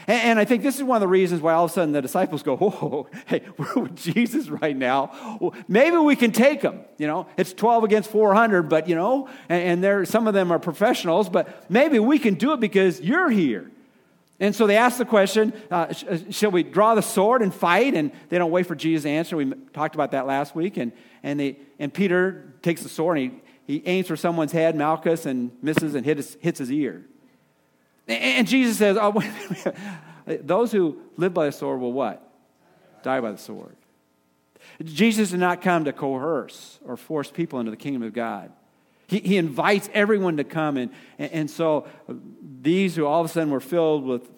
And, 0.08 0.22
and, 0.22 0.40
I 0.40 0.46
think 0.46 0.64
this 0.64 0.78
is 0.78 0.84
one 0.84 0.96
of 0.96 1.02
the 1.02 1.08
reasons 1.08 1.42
why 1.42 1.54
all 1.54 1.66
of 1.66 1.72
a 1.72 1.74
sudden 1.74 1.92
the 1.92 2.02
disciples 2.02 2.44
go, 2.44 2.58
"Oh, 2.60 3.08
hey, 3.28 3.42
we're 3.58 3.84
with 3.84 3.96
Jesus 3.96 4.50
right 4.50 4.76
now. 4.76 5.38
Well, 5.40 5.54
maybe 5.68 5.98
we 5.98 6.16
can 6.16 6.32
take 6.32 6.62
him." 6.62 6.82
You 6.98 7.08
know, 7.08 7.28
it's 7.38 7.54
twelve 7.54 7.84
against 7.84 8.10
four 8.10 8.34
hundred, 8.34 8.64
but 8.64 8.88
you 8.88 8.96
know, 8.96 9.28
and, 9.50 9.64
and 9.64 9.84
there 9.84 10.06
some 10.06 10.28
of 10.28 10.34
them 10.34 10.52
are 10.52 10.60
professionals, 10.60 11.30
but 11.30 11.70
maybe 11.70 12.00
we 12.00 12.20
can 12.20 12.36
do 12.36 12.54
it 12.54 12.60
because 12.60 13.02
you're 13.02 13.30
here. 13.30 13.72
And 14.40 14.56
so 14.56 14.68
they 14.68 14.78
ask 14.78 14.98
the 14.98 15.06
question, 15.06 15.52
uh, 15.70 15.92
sh- 15.92 16.06
uh, 16.10 16.18
shall 16.32 16.52
we 16.52 16.64
draw 16.64 16.96
the 16.96 17.02
sword 17.02 17.42
and 17.42 17.54
fight? 17.54 17.94
And 17.94 18.12
they 18.30 18.38
don't 18.38 18.52
wait 18.52 18.68
for 18.68 18.76
Jesus' 18.76 19.04
to 19.04 19.10
answer. 19.10 19.36
We 19.36 19.52
talked 19.74 19.96
about 19.96 20.12
that 20.12 20.26
last 20.26 20.56
week. 20.56 20.78
And, 20.78 20.94
and, 21.24 21.40
they, 21.40 21.58
and 21.78 21.94
Peter 21.94 22.54
takes 22.62 22.82
the 22.82 22.90
sword 22.90 23.18
and 23.18 23.42
he, 23.68 23.80
he 23.80 23.84
aims 23.86 24.08
for 24.08 24.16
someone's 24.16 24.54
head, 24.54 24.76
Malchus, 24.76 25.26
and 25.26 25.52
misses 25.62 25.94
and 25.94 26.06
hits, 26.06 26.38
hits 26.40 26.60
his 26.60 26.72
ear. 26.72 27.06
And 28.10 28.48
Jesus 28.48 28.78
says, 28.78 28.98
oh. 29.00 29.24
Those 30.42 30.72
who 30.72 31.00
live 31.18 31.34
by 31.34 31.46
the 31.46 31.52
sword 31.52 31.80
will 31.80 31.94
what? 31.94 32.24
Die 33.02 33.20
by 33.20 33.32
the 33.32 33.38
sword. 33.38 33.76
Jesus 34.84 35.32
did 35.32 35.40
not 35.40 35.62
come 35.62 35.86
to 35.86 35.94
coerce 35.94 36.80
or 36.86 36.98
force 36.98 37.32
people 37.32 37.60
into 37.60 37.72
the 37.72 37.78
kingdom 37.78 38.04
of 38.04 38.14
God. 38.14 38.52
He, 39.08 39.20
he 39.20 39.38
invites 39.38 39.90
everyone 39.94 40.38
to 40.38 40.44
come. 40.44 40.78
And, 40.78 40.92
and 41.18 41.50
so 41.50 41.88
these 42.62 42.96
who 42.96 43.06
all 43.06 43.22
of 43.22 43.26
a 43.26 43.30
sudden 43.30 43.50
were 43.50 43.60
filled 43.60 44.06
with 44.06 44.30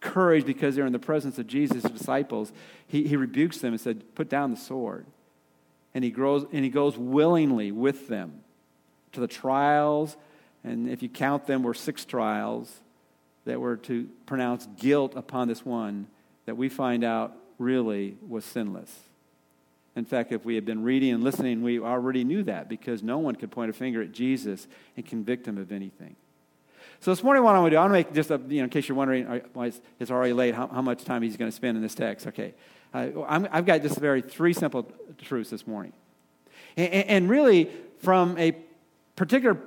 courage 0.00 0.44
because 0.44 0.76
they're 0.76 0.86
in 0.86 0.92
the 0.92 0.98
presence 0.98 1.38
of 1.38 1.46
Jesus' 1.46 1.82
disciples, 1.82 2.52
he, 2.86 3.08
he 3.08 3.16
rebukes 3.16 3.58
them 3.58 3.72
and 3.72 3.80
said, 3.80 4.14
Put 4.14 4.28
down 4.28 4.50
the 4.50 4.56
sword. 4.56 5.06
And 5.94 6.04
he, 6.04 6.10
grows, 6.10 6.44
and 6.52 6.62
he 6.62 6.70
goes 6.70 6.98
willingly 6.98 7.72
with 7.72 8.06
them 8.06 8.40
to 9.12 9.20
the 9.20 9.26
trials. 9.26 10.14
And 10.62 10.90
if 10.90 11.02
you 11.02 11.08
count 11.08 11.46
them, 11.46 11.62
were 11.62 11.72
six 11.72 12.04
trials 12.04 12.80
that 13.46 13.60
were 13.60 13.76
to 13.76 14.08
pronounce 14.26 14.68
guilt 14.78 15.14
upon 15.16 15.48
this 15.48 15.64
one 15.64 16.06
that 16.44 16.56
we 16.56 16.68
find 16.68 17.02
out 17.02 17.34
really 17.58 18.16
was 18.28 18.44
sinless. 18.44 19.00
In 19.94 20.04
fact, 20.04 20.30
if 20.30 20.44
we 20.44 20.54
had 20.54 20.66
been 20.66 20.82
reading 20.82 21.14
and 21.14 21.24
listening, 21.24 21.62
we 21.62 21.80
already 21.80 22.22
knew 22.22 22.42
that 22.42 22.68
because 22.68 23.02
no 23.02 23.18
one 23.18 23.34
could 23.34 23.50
point 23.50 23.70
a 23.70 23.72
finger 23.72 24.02
at 24.02 24.12
Jesus 24.12 24.66
and 24.96 25.06
convict 25.06 25.48
him 25.48 25.56
of 25.56 25.72
anything. 25.72 26.16
So 27.00 27.10
this 27.10 27.22
morning, 27.22 27.42
what 27.42 27.54
I 27.54 27.60
want 27.60 27.70
to 27.70 27.76
do, 27.76 27.76
I 27.78 27.80
want 27.80 27.90
to 27.90 27.92
make 27.92 28.12
just 28.12 28.30
a, 28.30 28.40
you 28.48 28.58
know, 28.58 28.64
in 28.64 28.70
case 28.70 28.88
you're 28.88 28.96
wondering, 28.96 29.42
it's 29.98 30.10
already 30.10 30.32
late, 30.32 30.54
how, 30.54 30.66
how 30.66 30.82
much 30.82 31.04
time 31.04 31.22
he's 31.22 31.36
going 31.36 31.50
to 31.50 31.54
spend 31.54 31.76
in 31.76 31.82
this 31.82 31.94
text. 31.94 32.26
Okay. 32.26 32.54
Uh, 32.92 33.08
i 33.26 33.56
have 33.56 33.66
got 33.66 33.82
just 33.82 33.98
very 33.98 34.22
three 34.22 34.52
simple 34.52 34.90
truths 35.22 35.50
this 35.50 35.66
morning. 35.66 35.92
And, 36.76 36.92
and 36.92 37.30
really, 37.30 37.70
from 37.98 38.36
a 38.38 38.54
particular 39.14 39.58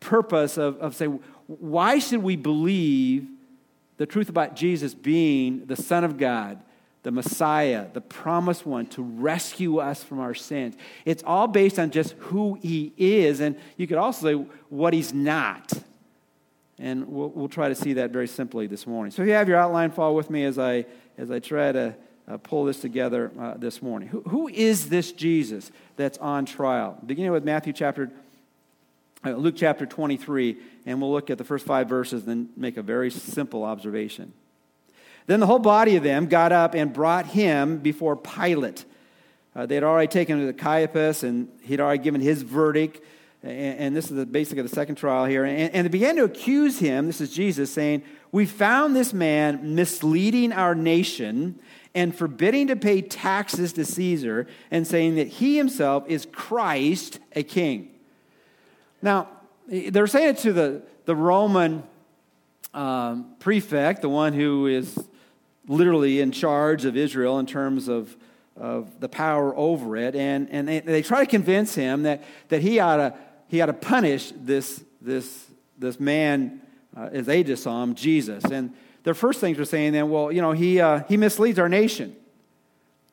purpose 0.00 0.58
of, 0.58 0.78
of 0.78 0.94
saying, 0.94 1.20
why 1.48 1.98
should 1.98 2.22
we 2.22 2.36
believe 2.36 3.26
the 3.96 4.06
truth 4.06 4.28
about 4.28 4.54
Jesus 4.54 4.94
being 4.94 5.64
the 5.66 5.76
Son 5.76 6.04
of 6.04 6.18
God, 6.18 6.60
the 7.02 7.10
Messiah, 7.10 7.86
the 7.92 8.02
promised 8.02 8.66
one 8.66 8.86
to 8.88 9.02
rescue 9.02 9.78
us 9.78 10.04
from 10.04 10.20
our 10.20 10.34
sins? 10.34 10.76
It's 11.06 11.22
all 11.26 11.48
based 11.48 11.78
on 11.78 11.90
just 11.90 12.12
who 12.18 12.58
he 12.62 12.92
is, 12.98 13.40
and 13.40 13.58
you 13.78 13.86
could 13.86 13.96
also 13.96 14.26
say 14.26 14.46
what 14.68 14.92
he's 14.92 15.14
not. 15.14 15.72
And 16.78 17.08
we'll, 17.08 17.30
we'll 17.30 17.48
try 17.48 17.70
to 17.70 17.74
see 17.74 17.94
that 17.94 18.10
very 18.10 18.28
simply 18.28 18.66
this 18.66 18.86
morning. 18.86 19.10
So 19.10 19.22
if 19.22 19.28
you 19.28 19.34
have 19.34 19.48
your 19.48 19.58
outline, 19.58 19.90
follow 19.90 20.14
with 20.14 20.28
me 20.28 20.44
as 20.44 20.58
I, 20.58 20.84
as 21.16 21.30
I 21.30 21.38
try 21.38 21.72
to 21.72 21.96
uh, 22.28 22.36
pull 22.36 22.66
this 22.66 22.78
together 22.78 23.32
uh, 23.40 23.54
this 23.56 23.80
morning. 23.80 24.08
Who, 24.08 24.20
who 24.20 24.48
is 24.48 24.90
this 24.90 25.12
Jesus 25.12 25.72
that's 25.96 26.18
on 26.18 26.44
trial? 26.44 26.98
Beginning 27.04 27.32
with 27.32 27.42
Matthew 27.42 27.72
chapter, 27.72 28.10
Luke 29.24 29.54
chapter 29.56 29.84
23, 29.84 30.56
and 30.86 31.00
we'll 31.00 31.10
look 31.10 31.28
at 31.30 31.38
the 31.38 31.44
first 31.44 31.66
five 31.66 31.88
verses, 31.88 32.24
then 32.24 32.50
make 32.56 32.76
a 32.76 32.82
very 32.82 33.10
simple 33.10 33.64
observation. 33.64 34.32
Then 35.26 35.40
the 35.40 35.46
whole 35.46 35.58
body 35.58 35.96
of 35.96 36.02
them 36.02 36.26
got 36.26 36.52
up 36.52 36.74
and 36.74 36.92
brought 36.92 37.26
him 37.26 37.78
before 37.78 38.16
Pilate. 38.16 38.84
Uh, 39.54 39.66
they 39.66 39.74
had 39.74 39.84
already 39.84 40.08
taken 40.08 40.40
him 40.40 40.46
to 40.46 40.52
Caiaphas, 40.52 41.24
and 41.24 41.48
he'd 41.62 41.80
already 41.80 42.02
given 42.02 42.20
his 42.20 42.42
verdict. 42.42 43.04
And, 43.42 43.78
and 43.78 43.96
this 43.96 44.06
is 44.06 44.16
the, 44.16 44.24
basically 44.24 44.62
the 44.62 44.68
second 44.68 44.94
trial 44.94 45.24
here. 45.24 45.44
And, 45.44 45.74
and 45.74 45.84
they 45.84 45.90
began 45.90 46.16
to 46.16 46.24
accuse 46.24 46.78
him, 46.78 47.06
this 47.06 47.20
is 47.20 47.30
Jesus, 47.30 47.72
saying, 47.72 48.04
We 48.30 48.46
found 48.46 48.94
this 48.94 49.12
man 49.12 49.74
misleading 49.74 50.52
our 50.52 50.74
nation 50.76 51.58
and 51.94 52.14
forbidding 52.14 52.68
to 52.68 52.76
pay 52.76 53.02
taxes 53.02 53.72
to 53.72 53.84
Caesar 53.84 54.46
and 54.70 54.86
saying 54.86 55.16
that 55.16 55.26
he 55.26 55.56
himself 55.56 56.04
is 56.06 56.26
Christ, 56.30 57.18
a 57.34 57.42
king. 57.42 57.90
Now, 59.00 59.28
they're 59.66 60.06
saying 60.06 60.30
it 60.30 60.38
to 60.38 60.52
the, 60.52 60.82
the 61.04 61.14
Roman 61.14 61.82
um, 62.74 63.34
prefect, 63.38 64.02
the 64.02 64.08
one 64.08 64.32
who 64.32 64.66
is 64.66 64.98
literally 65.66 66.20
in 66.20 66.32
charge 66.32 66.84
of 66.84 66.96
Israel 66.96 67.38
in 67.38 67.46
terms 67.46 67.88
of, 67.88 68.16
of 68.56 69.00
the 69.00 69.08
power 69.08 69.54
over 69.56 69.96
it. 69.96 70.16
And, 70.16 70.48
and 70.50 70.66
they, 70.66 70.80
they 70.80 71.02
try 71.02 71.24
to 71.24 71.30
convince 71.30 71.74
him 71.74 72.02
that, 72.04 72.24
that 72.48 72.62
he, 72.62 72.80
ought 72.80 72.96
to, 72.96 73.14
he 73.48 73.60
ought 73.60 73.66
to 73.66 73.72
punish 73.72 74.32
this, 74.36 74.82
this, 75.00 75.46
this 75.78 76.00
man, 76.00 76.60
uh, 76.96 77.10
as 77.12 77.26
they 77.26 77.42
just 77.42 77.62
saw 77.62 77.82
him, 77.82 77.94
Jesus. 77.94 78.44
And 78.44 78.74
their 79.04 79.14
first 79.14 79.40
things 79.40 79.58
were 79.58 79.64
saying 79.64 79.92
then, 79.92 80.10
well, 80.10 80.32
you 80.32 80.42
know, 80.42 80.52
he, 80.52 80.80
uh, 80.80 81.02
he 81.08 81.16
misleads 81.16 81.58
our 81.58 81.68
nation. 81.68 82.16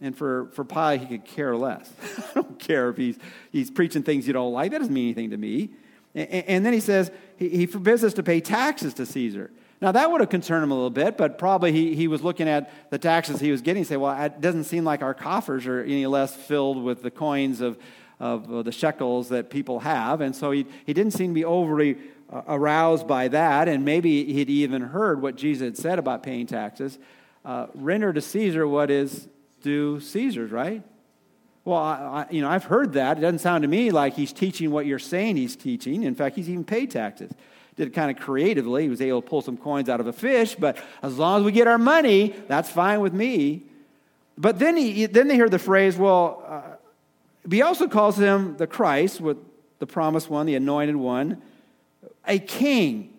And 0.01 0.15
for, 0.15 0.47
for 0.53 0.65
Pilate, 0.65 1.01
he 1.01 1.07
could 1.07 1.25
care 1.25 1.55
less. 1.55 1.91
I 2.17 2.33
don't 2.41 2.59
care 2.59 2.89
if 2.89 2.97
he's, 2.97 3.17
he's 3.51 3.71
preaching 3.71 4.03
things 4.03 4.27
you 4.27 4.33
don't 4.33 4.53
like. 4.53 4.71
That 4.71 4.79
doesn't 4.79 4.93
mean 4.93 5.05
anything 5.05 5.29
to 5.29 5.37
me. 5.37 5.69
And, 6.13 6.29
and 6.29 6.65
then 6.65 6.73
he 6.73 6.79
says 6.79 7.11
he, 7.37 7.49
he 7.49 7.65
forbids 7.65 8.03
us 8.03 8.13
to 8.15 8.23
pay 8.23 8.41
taxes 8.41 8.93
to 8.95 9.05
Caesar. 9.05 9.51
Now, 9.81 9.91
that 9.91 10.09
would 10.09 10.21
have 10.21 10.29
concerned 10.29 10.63
him 10.63 10.71
a 10.71 10.73
little 10.73 10.89
bit, 10.89 11.17
but 11.17 11.37
probably 11.37 11.71
he, 11.71 11.95
he 11.95 12.07
was 12.07 12.23
looking 12.23 12.47
at 12.47 12.71
the 12.89 12.97
taxes 12.97 13.39
he 13.39 13.51
was 13.51 13.61
getting 13.61 13.81
and 13.81 13.87
say, 13.87 13.97
well, 13.97 14.19
it 14.23 14.39
doesn't 14.39 14.63
seem 14.65 14.85
like 14.85 15.01
our 15.01 15.13
coffers 15.13 15.67
are 15.67 15.81
any 15.81 16.05
less 16.07 16.33
filled 16.35 16.81
with 16.81 17.01
the 17.01 17.11
coins 17.11 17.61
of, 17.61 17.77
of 18.19 18.63
the 18.63 18.71
shekels 18.71 19.29
that 19.29 19.49
people 19.49 19.81
have. 19.81 20.21
And 20.21 20.35
so 20.35 20.51
he, 20.51 20.65
he 20.85 20.93
didn't 20.93 21.11
seem 21.11 21.31
to 21.31 21.35
be 21.35 21.45
overly 21.45 21.97
uh, 22.31 22.41
aroused 22.47 23.07
by 23.07 23.27
that, 23.27 23.67
and 23.67 23.85
maybe 23.85 24.33
he'd 24.33 24.49
even 24.49 24.81
heard 24.81 25.21
what 25.21 25.35
Jesus 25.35 25.65
had 25.65 25.77
said 25.77 25.99
about 25.99 26.23
paying 26.23 26.47
taxes. 26.47 26.97
Uh, 27.43 27.67
render 27.75 28.11
to 28.11 28.21
Caesar 28.21 28.67
what 28.67 28.89
is 28.89 29.27
due 29.65 29.99
Caesar's, 29.99 30.51
right? 30.51 30.83
Well, 31.65 31.79
I, 31.79 31.95
I, 31.95 32.25
you 32.29 32.41
know, 32.41 32.49
I've 32.49 32.65
heard 32.65 32.93
that. 32.93 33.17
It 33.17 33.21
doesn't 33.21 33.39
sound 33.39 33.63
to 33.63 33.67
me 33.67 33.89
like 33.89 34.13
he's 34.13 34.31
teaching 34.31 34.69
what 34.69 34.85
you're 34.85 34.99
saying 34.99 35.37
he's 35.37 35.55
teaching. 35.55 36.03
In 36.03 36.13
fact, 36.13 36.35
he's 36.35 36.47
even 36.47 36.63
paid 36.63 36.91
taxes. 36.91 37.31
Did 37.75 37.87
it 37.87 37.93
kind 37.93 38.15
of 38.15 38.23
creatively. 38.23 38.83
He 38.83 38.89
was 38.89 39.01
able 39.01 39.23
to 39.23 39.27
pull 39.27 39.41
some 39.41 39.57
coins 39.57 39.89
out 39.89 39.99
of 39.99 40.05
a 40.05 40.13
fish, 40.13 40.55
but 40.55 40.77
as 41.01 41.17
long 41.17 41.41
as 41.41 41.45
we 41.45 41.51
get 41.51 41.67
our 41.67 41.79
money, 41.79 42.35
that's 42.47 42.69
fine 42.69 43.01
with 43.01 43.13
me. 43.13 43.63
But 44.37 44.59
then, 44.59 44.77
he, 44.77 45.07
then 45.07 45.27
they 45.27 45.35
hear 45.35 45.49
the 45.49 45.59
phrase, 45.59 45.97
well, 45.97 46.43
uh, 46.47 46.61
he 47.49 47.63
also 47.63 47.87
calls 47.87 48.17
him 48.19 48.55
the 48.57 48.67
Christ, 48.67 49.19
with 49.19 49.37
the 49.79 49.87
promised 49.87 50.29
one, 50.29 50.45
the 50.45 50.55
anointed 50.55 50.95
one 50.95 51.41
a 52.27 52.39
king. 52.39 53.11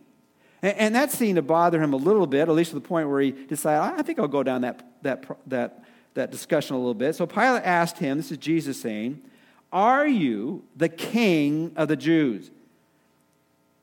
And, 0.63 0.95
that 0.95 1.13
seemed 1.13 1.37
to 1.37 1.43
bother 1.43 1.81
him 1.81 1.93
a 1.93 1.97
little 1.97 2.27
bit, 2.27 2.49
at 2.49 2.55
least 2.55 2.71
to 2.71 2.77
the 2.77 2.81
point 2.81 3.09
where 3.09 3.21
he 3.21 3.31
decided, 3.31 3.99
I 3.99 4.03
think 4.03 4.19
I'll 4.19 4.27
go 4.27 4.43
down 4.43 4.63
that, 4.63 4.83
that, 5.03 5.25
that, 5.47 5.85
that 6.17 6.31
discussion 6.31 6.75
a 6.75 6.79
little 6.79 6.95
bit. 6.95 7.15
So 7.15 7.27
Pilate 7.27 7.63
asked 7.63 7.99
him, 7.99 8.17
this 8.17 8.33
is 8.33 8.39
Jesus 8.39 8.81
saying, 8.81 9.23
Are 9.73 10.07
you 10.07 10.65
the 10.77 10.89
king 10.89 11.73
of 11.77 11.89
the 11.89 11.97
Jews? 11.97 12.51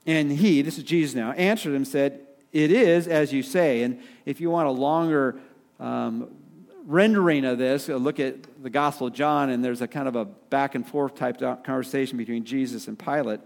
And 0.06 0.32
he, 0.32 0.62
this 0.62 0.78
is 0.78 0.84
Jesus 0.84 1.16
now, 1.16 1.32
answered 1.32 1.74
him 1.74 1.86
said, 1.86 2.20
It 2.52 2.72
is 2.72 3.08
as 3.08 3.32
you 3.32 3.42
say. 3.42 3.84
And 3.84 4.02
if 4.26 4.42
you 4.42 4.50
want 4.50 4.68
a 4.68 4.72
longer 4.72 5.40
um, 5.80 6.30
rendering 6.86 7.46
of 7.46 7.58
this, 7.58 7.88
look 7.88 8.20
at 8.20 8.36
the 8.62 8.70
Gospel 8.70 9.08
of 9.08 9.14
John, 9.14 9.50
and 9.50 9.64
there's 9.64 9.82
a 9.82 9.88
kind 9.88 10.08
of 10.08 10.16
a 10.16 10.26
back 10.26 10.76
and 10.76 10.86
forth 10.86 11.16
type 11.16 11.40
conversation 11.40 12.18
between 12.18 12.44
Jesus 12.44 12.88
and 12.88 13.00
Pilate. 13.00 13.40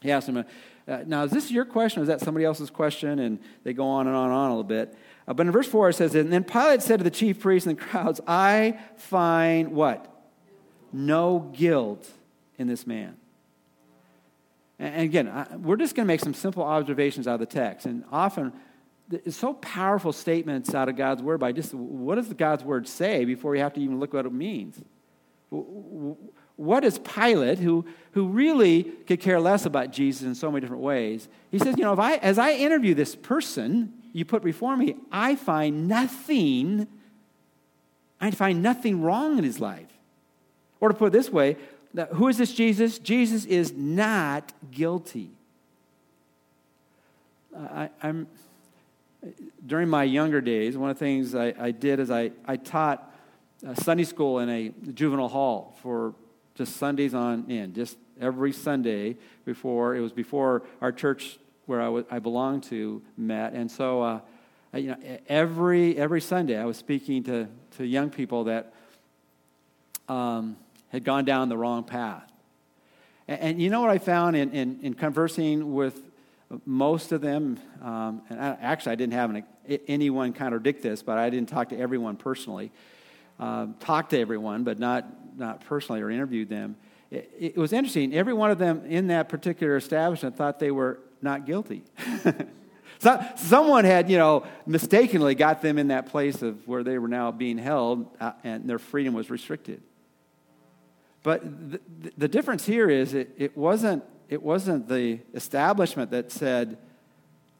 He 0.00 0.10
asked 0.10 0.28
him, 0.28 0.44
uh, 0.88 1.04
now, 1.06 1.22
is 1.24 1.30
this 1.30 1.50
your 1.50 1.64
question 1.64 2.00
or 2.00 2.02
is 2.02 2.08
that 2.08 2.20
somebody 2.20 2.44
else's 2.44 2.70
question? 2.70 3.20
And 3.20 3.38
they 3.62 3.72
go 3.72 3.86
on 3.86 4.06
and 4.06 4.16
on 4.16 4.26
and 4.26 4.34
on 4.34 4.46
a 4.46 4.50
little 4.50 4.64
bit. 4.64 4.96
Uh, 5.26 5.34
but 5.34 5.46
in 5.46 5.52
verse 5.52 5.68
4 5.68 5.90
it 5.90 5.94
says, 5.94 6.14
And 6.14 6.32
then 6.32 6.44
Pilate 6.44 6.82
said 6.82 6.98
to 6.98 7.04
the 7.04 7.10
chief 7.10 7.40
priests 7.40 7.66
and 7.66 7.76
the 7.76 7.82
crowds, 7.82 8.20
I 8.26 8.78
find 8.96 9.72
what? 9.72 10.08
No 10.92 11.50
guilt 11.52 12.08
in 12.58 12.66
this 12.66 12.86
man. 12.86 13.16
And, 14.78 14.94
and 14.94 15.04
again, 15.04 15.28
I, 15.28 15.56
we're 15.56 15.76
just 15.76 15.94
going 15.94 16.06
to 16.06 16.08
make 16.08 16.20
some 16.20 16.34
simple 16.34 16.62
observations 16.62 17.26
out 17.26 17.34
of 17.34 17.40
the 17.40 17.46
text. 17.46 17.86
And 17.86 18.04
often, 18.10 18.52
it's 19.10 19.36
so 19.36 19.54
powerful 19.54 20.12
statements 20.12 20.74
out 20.74 20.88
of 20.88 20.96
God's 20.96 21.22
word 21.22 21.38
by 21.38 21.52
just 21.52 21.74
what 21.74 22.16
does 22.16 22.32
God's 22.32 22.64
word 22.64 22.88
say 22.88 23.24
before 23.24 23.54
you 23.54 23.62
have 23.62 23.74
to 23.74 23.80
even 23.80 24.00
look 24.00 24.12
what 24.12 24.26
it 24.26 24.32
means? 24.32 24.80
what 26.56 26.84
is 26.84 26.98
Pilate, 26.98 27.58
who, 27.58 27.84
who 28.12 28.28
really 28.28 28.84
could 28.84 29.20
care 29.20 29.40
less 29.40 29.66
about 29.66 29.90
Jesus 29.90 30.22
in 30.22 30.34
so 30.34 30.50
many 30.50 30.60
different 30.60 30.82
ways? 30.82 31.28
He 31.50 31.58
says, 31.58 31.76
You 31.76 31.84
know, 31.84 31.92
if 31.92 31.98
I, 31.98 32.16
as 32.16 32.38
I 32.38 32.52
interview 32.52 32.94
this 32.94 33.16
person 33.16 33.92
you 34.12 34.24
put 34.24 34.42
before 34.42 34.76
me, 34.76 34.96
I 35.10 35.36
find 35.36 35.88
nothing, 35.88 36.86
I 38.20 38.30
find 38.30 38.62
nothing 38.62 39.02
wrong 39.02 39.38
in 39.38 39.44
his 39.44 39.60
life. 39.60 39.88
Or 40.80 40.88
to 40.88 40.94
put 40.94 41.06
it 41.06 41.12
this 41.12 41.30
way, 41.30 41.56
who 42.12 42.28
is 42.28 42.38
this 42.38 42.52
Jesus? 42.52 42.98
Jesus 42.98 43.44
is 43.44 43.72
not 43.72 44.52
guilty. 44.70 45.30
I, 47.56 47.90
am 48.02 48.26
during 49.66 49.88
my 49.88 50.04
younger 50.04 50.40
days, 50.40 50.76
one 50.76 50.90
of 50.90 50.98
the 50.98 51.04
things 51.04 51.34
I, 51.34 51.54
I 51.58 51.70
did 51.70 52.00
is 52.00 52.10
I, 52.10 52.32
I 52.46 52.56
taught 52.56 53.10
uh, 53.66 53.74
Sunday 53.74 54.04
school 54.04 54.40
in 54.40 54.48
a 54.48 54.70
juvenile 54.92 55.28
hall 55.28 55.76
for 55.82 56.14
just 56.54 56.76
Sundays 56.76 57.14
on 57.14 57.50
end, 57.50 57.74
just 57.74 57.96
every 58.20 58.52
Sunday 58.52 59.16
before, 59.44 59.94
it 59.94 60.00
was 60.00 60.12
before 60.12 60.62
our 60.80 60.92
church 60.92 61.38
where 61.66 61.80
I, 61.80 61.86
w- 61.86 62.06
I 62.10 62.18
belonged 62.18 62.64
to 62.64 63.02
met. 63.16 63.52
And 63.52 63.70
so, 63.70 64.02
uh, 64.02 64.20
you 64.74 64.88
know, 64.88 64.96
every, 65.28 65.96
every 65.96 66.20
Sunday 66.20 66.58
I 66.58 66.64
was 66.64 66.76
speaking 66.76 67.22
to, 67.24 67.48
to 67.76 67.86
young 67.86 68.10
people 68.10 68.44
that 68.44 68.72
um, 70.08 70.56
had 70.88 71.04
gone 71.04 71.24
down 71.24 71.48
the 71.48 71.56
wrong 71.56 71.84
path. 71.84 72.30
And, 73.28 73.40
and, 73.40 73.62
you 73.62 73.70
know 73.70 73.80
what 73.80 73.90
I 73.90 73.98
found 73.98 74.36
in, 74.36 74.50
in, 74.52 74.80
in 74.82 74.94
conversing 74.94 75.74
with 75.74 76.00
most 76.66 77.12
of 77.12 77.20
them, 77.20 77.58
um, 77.80 78.22
and 78.28 78.38
I, 78.40 78.56
actually 78.60 78.92
I 78.92 78.94
didn't 78.96 79.14
have 79.14 79.30
an, 79.30 79.44
anyone 79.88 80.32
contradict 80.32 80.82
this, 80.82 81.02
but 81.02 81.16
I 81.18 81.30
didn't 81.30 81.48
talk 81.48 81.70
to 81.70 81.78
everyone 81.78 82.16
personally. 82.16 82.70
Um, 83.40 83.74
talked 83.80 84.10
to 84.10 84.20
everyone, 84.20 84.62
but 84.62 84.78
not 84.78 85.06
not 85.36 85.64
personally 85.64 86.00
or 86.00 86.10
interviewed 86.10 86.48
them. 86.48 86.76
It, 87.10 87.30
it, 87.38 87.56
was 87.56 87.72
interesting. 87.72 88.14
Every 88.14 88.32
one 88.32 88.50
of 88.50 88.58
them 88.58 88.84
in 88.86 89.08
that 89.08 89.28
particular 89.28 89.76
establishment 89.76 90.36
thought 90.36 90.58
they 90.58 90.70
were 90.70 90.98
not 91.22 91.46
guilty. 91.46 91.84
so, 92.98 93.24
someone 93.36 93.84
had, 93.84 94.10
you 94.10 94.18
know, 94.18 94.44
mistakenly 94.66 95.34
got 95.34 95.62
them 95.62 95.78
in 95.78 95.88
that 95.88 96.06
place 96.06 96.42
of 96.42 96.66
where 96.66 96.82
they 96.82 96.98
were 96.98 97.08
now 97.08 97.30
being 97.30 97.58
held, 97.58 98.08
uh, 98.20 98.32
and 98.44 98.68
their 98.68 98.78
freedom 98.78 99.14
was 99.14 99.30
restricted. 99.30 99.82
But 101.22 101.70
the, 101.70 101.80
the 102.18 102.28
difference 102.28 102.66
here 102.66 102.90
is 102.90 103.14
it, 103.14 103.30
it, 103.38 103.56
wasn't, 103.56 104.04
it 104.28 104.42
wasn't 104.42 104.88
the 104.88 105.20
establishment 105.34 106.10
that 106.10 106.32
said, 106.32 106.78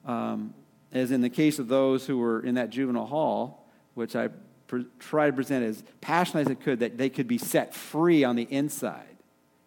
um, 0.04 0.54
as 0.92 1.10
in 1.10 1.20
the 1.20 1.30
case 1.30 1.58
of 1.58 1.68
those 1.68 2.06
who 2.06 2.18
were 2.18 2.40
in 2.40 2.56
that 2.56 2.70
juvenile 2.70 3.06
hall, 3.06 3.68
which 3.94 4.16
I 4.16 4.30
pre- 4.66 4.86
try 4.98 5.26
to 5.26 5.32
present 5.32 5.64
as 5.64 5.84
passionately 6.00 6.42
as 6.42 6.50
it 6.50 6.60
could 6.60 6.80
that 6.80 6.98
they 6.98 7.08
could 7.08 7.28
be 7.28 7.38
set 7.38 7.74
free 7.74 8.24
on 8.24 8.36
the 8.36 8.48
inside. 8.50 9.16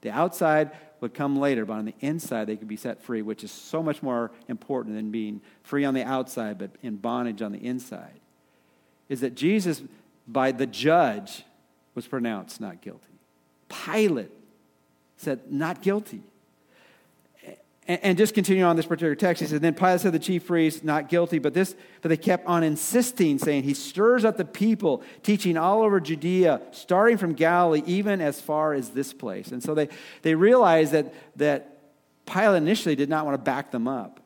The 0.01 0.11
outside 0.11 0.71
would 1.01 1.13
come 1.13 1.37
later, 1.37 1.65
but 1.65 1.73
on 1.73 1.85
the 1.85 1.95
inside 1.99 2.45
they 2.45 2.55
could 2.55 2.67
be 2.67 2.75
set 2.77 3.01
free, 3.01 3.21
which 3.21 3.43
is 3.43 3.51
so 3.51 3.83
much 3.83 4.01
more 4.01 4.31
important 4.47 4.95
than 4.95 5.11
being 5.11 5.41
free 5.63 5.85
on 5.85 5.93
the 5.93 6.03
outside, 6.03 6.57
but 6.57 6.71
in 6.81 6.95
bondage 6.97 7.41
on 7.41 7.51
the 7.51 7.59
inside. 7.59 8.19
Is 9.09 9.21
that 9.21 9.35
Jesus, 9.35 9.83
by 10.27 10.51
the 10.51 10.65
judge, 10.65 11.43
was 11.93 12.07
pronounced 12.07 12.59
not 12.59 12.81
guilty. 12.81 13.19
Pilate 13.69 14.31
said, 15.17 15.51
not 15.51 15.81
guilty. 15.81 16.21
And, 17.87 18.17
just 18.17 18.33
continuing 18.33 18.65
on 18.65 18.75
this 18.75 18.87
particular 18.87 19.13
text, 19.13 19.41
he 19.41 19.47
said, 19.47 19.61
Then 19.61 19.75
Pilate 19.75 20.01
said 20.01 20.11
the 20.11 20.17
chief 20.17 20.47
priests, 20.47 20.83
not 20.83 21.07
guilty, 21.07 21.37
but 21.37 21.53
this, 21.53 21.75
but 22.01 22.09
they 22.09 22.17
kept 22.17 22.47
on 22.47 22.63
insisting, 22.63 23.37
saying, 23.37 23.61
He 23.61 23.75
stirs 23.75 24.25
up 24.25 24.37
the 24.37 24.45
people, 24.45 25.03
teaching 25.21 25.55
all 25.55 25.83
over 25.83 25.99
Judea, 25.99 26.61
starting 26.71 27.17
from 27.17 27.33
Galilee, 27.33 27.83
even 27.85 28.21
as 28.21 28.41
far 28.41 28.73
as 28.73 28.89
this 28.89 29.13
place. 29.13 29.49
And 29.51 29.61
so 29.61 29.75
they, 29.75 29.89
they 30.23 30.33
realized 30.33 30.93
that, 30.93 31.13
that 31.35 31.77
Pilate 32.25 32.57
initially 32.57 32.95
did 32.95 33.07
not 33.07 33.23
want 33.23 33.35
to 33.35 33.43
back 33.43 33.69
them 33.69 33.87
up. 33.87 34.19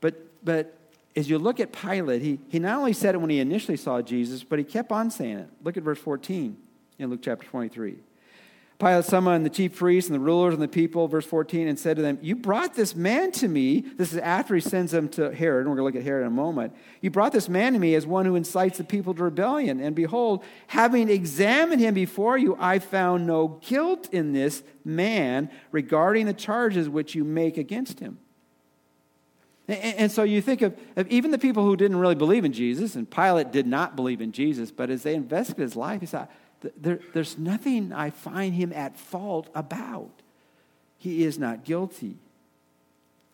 But, 0.00 0.14
but 0.42 0.78
as 1.14 1.28
you 1.28 1.38
look 1.38 1.60
at 1.60 1.72
Pilate, 1.72 2.22
he, 2.22 2.38
he 2.48 2.58
not 2.58 2.78
only 2.78 2.94
said 2.94 3.14
it 3.14 3.18
when 3.18 3.28
he 3.28 3.38
initially 3.38 3.76
saw 3.76 4.00
Jesus, 4.00 4.42
but 4.42 4.58
he 4.58 4.64
kept 4.64 4.90
on 4.92 5.10
saying 5.10 5.40
it. 5.40 5.48
Look 5.62 5.76
at 5.76 5.82
verse 5.82 5.98
14 5.98 6.56
in 6.98 7.10
Luke 7.10 7.20
chapter 7.22 7.46
23. 7.46 7.98
Pilate 8.78 9.04
summoned 9.04 9.46
the 9.46 9.50
chief 9.50 9.76
priests 9.76 10.10
and 10.10 10.16
the 10.16 10.20
rulers 10.20 10.52
and 10.52 10.62
the 10.62 10.66
people, 10.66 11.06
verse 11.06 11.24
14, 11.24 11.68
and 11.68 11.78
said 11.78 11.94
to 11.96 12.02
them, 12.02 12.18
You 12.20 12.34
brought 12.34 12.74
this 12.74 12.96
man 12.96 13.30
to 13.32 13.46
me. 13.46 13.80
This 13.80 14.12
is 14.12 14.18
after 14.18 14.54
he 14.54 14.60
sends 14.60 14.90
them 14.90 15.08
to 15.10 15.32
Herod, 15.32 15.60
and 15.60 15.70
we're 15.70 15.76
going 15.76 15.92
to 15.92 15.96
look 15.96 16.02
at 16.02 16.06
Herod 16.06 16.22
in 16.22 16.26
a 16.26 16.34
moment. 16.34 16.74
You 17.00 17.10
brought 17.10 17.30
this 17.30 17.48
man 17.48 17.74
to 17.74 17.78
me 17.78 17.94
as 17.94 18.04
one 18.04 18.26
who 18.26 18.34
incites 18.34 18.78
the 18.78 18.84
people 18.84 19.14
to 19.14 19.22
rebellion. 19.22 19.80
And 19.80 19.94
behold, 19.94 20.42
having 20.66 21.08
examined 21.08 21.80
him 21.80 21.94
before 21.94 22.36
you, 22.36 22.56
I 22.58 22.80
found 22.80 23.28
no 23.28 23.60
guilt 23.64 24.08
in 24.12 24.32
this 24.32 24.64
man 24.84 25.50
regarding 25.70 26.26
the 26.26 26.34
charges 26.34 26.88
which 26.88 27.14
you 27.14 27.22
make 27.22 27.56
against 27.56 28.00
him. 28.00 28.18
And, 29.66 30.12
so 30.12 30.24
you 30.24 30.42
think 30.42 30.60
of, 30.60 30.76
of, 30.94 31.08
even 31.08 31.30
the 31.30 31.38
people 31.38 31.64
who 31.64 31.74
didn't 31.74 31.96
really 31.96 32.14
believe 32.14 32.44
in 32.44 32.52
Jesus, 32.52 32.96
and 32.96 33.10
Pilate 33.10 33.50
did 33.50 33.66
not 33.66 33.96
believe 33.96 34.20
in 34.20 34.30
Jesus, 34.30 34.70
but 34.70 34.90
as 34.90 35.04
they 35.04 35.14
investigated 35.14 35.70
his 35.70 35.76
life, 35.76 36.00
he 36.00 36.06
said, 36.06 36.28
there, 36.76 37.00
there's 37.12 37.38
nothing 37.38 37.92
I 37.92 38.10
find 38.10 38.54
him 38.54 38.72
at 38.72 38.96
fault 38.96 39.48
about. 39.54 40.10
He 40.98 41.24
is 41.24 41.38
not 41.38 41.64
guilty. 41.64 42.16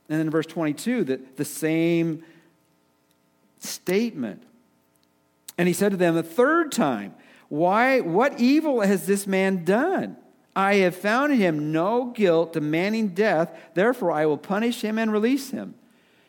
And 0.08 0.18
then 0.18 0.20
in 0.22 0.30
verse 0.30 0.46
22, 0.46 1.04
the, 1.04 1.20
the 1.37 1.44
same 1.44 2.25
statement. 3.60 4.42
And 5.56 5.68
he 5.68 5.75
said 5.75 5.92
to 5.92 5.96
them 5.96 6.14
the 6.14 6.22
third 6.22 6.72
time, 6.72 7.14
Why, 7.49 8.00
what 8.00 8.40
evil 8.40 8.80
has 8.80 9.06
this 9.06 9.26
man 9.26 9.64
done? 9.64 10.16
I 10.56 10.76
have 10.76 10.96
found 10.96 11.32
in 11.32 11.38
him 11.38 11.70
no 11.70 12.06
guilt 12.06 12.54
demanding 12.54 13.08
death, 13.08 13.56
therefore 13.75 14.10
I 14.10 14.26
will 14.26 14.38
punish 14.38 14.82
him 14.82 14.99
and 14.99 15.12
release 15.12 15.50
him. 15.50 15.75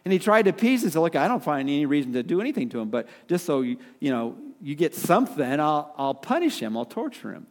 And 0.05 0.12
he 0.12 0.20
tried 0.20 0.43
to 0.43 0.51
appease 0.51 0.84
and 0.84 0.91
said, 0.91 1.00
Look, 1.00 1.15
I 1.15 1.27
don't 1.27 1.43
find 1.43 1.67
any 1.67 1.86
reason 1.86 2.13
to 2.13 2.24
do 2.24 2.41
anything 2.41 2.70
to 2.70 2.79
him, 2.79 2.89
but 2.89 3.08
just 3.27 3.46
so 3.46 3.62
you, 3.62 3.77
you 4.00 4.12
know, 4.12 4.36
you 4.62 4.75
get 4.75 4.96
something, 4.96 5.60
I'll, 5.60 5.94
I'll 5.98 6.13
punish 6.13 6.60
him, 6.60 6.77
I'll 6.77 6.86
torture 6.86 7.34
him. 7.34 7.48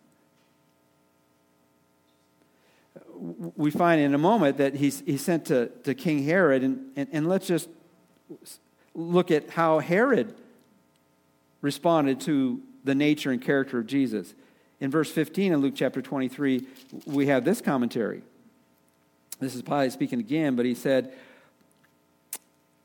We 3.57 3.71
find 3.71 4.00
in 4.00 4.14
a 4.14 4.19
moment 4.19 4.59
that 4.59 4.75
he's, 4.75 5.00
he's 5.00 5.21
sent 5.21 5.47
to, 5.47 5.67
to 5.85 5.95
King 5.95 6.25
Herod, 6.25 6.62
and, 6.62 6.90
and, 6.97 7.09
and 7.12 7.29
let's 7.29 7.47
just 7.47 7.69
look 8.95 9.31
at 9.31 9.50
how 9.50 9.81
Herod 9.81 10.35
responded 11.61 12.21
to 12.23 12.62
the 12.85 12.95
nature 12.95 13.31
and 13.31 13.43
character 13.43 13.79
of 13.79 13.87
Jesus. 13.87 14.35
In 14.81 14.90
verse 14.90 15.11
15 15.11 15.52
in 15.52 15.61
Luke 15.61 15.75
chapter 15.76 16.00
23, 16.00 16.67
we 17.05 17.26
have 17.26 17.45
this 17.45 17.61
commentary. 17.61 18.23
This 19.39 19.54
is 19.54 19.63
Pilate 19.63 19.93
speaking 19.93 20.21
again, 20.21 20.56
but 20.56 20.65
he 20.65 20.75
said, 20.75 21.13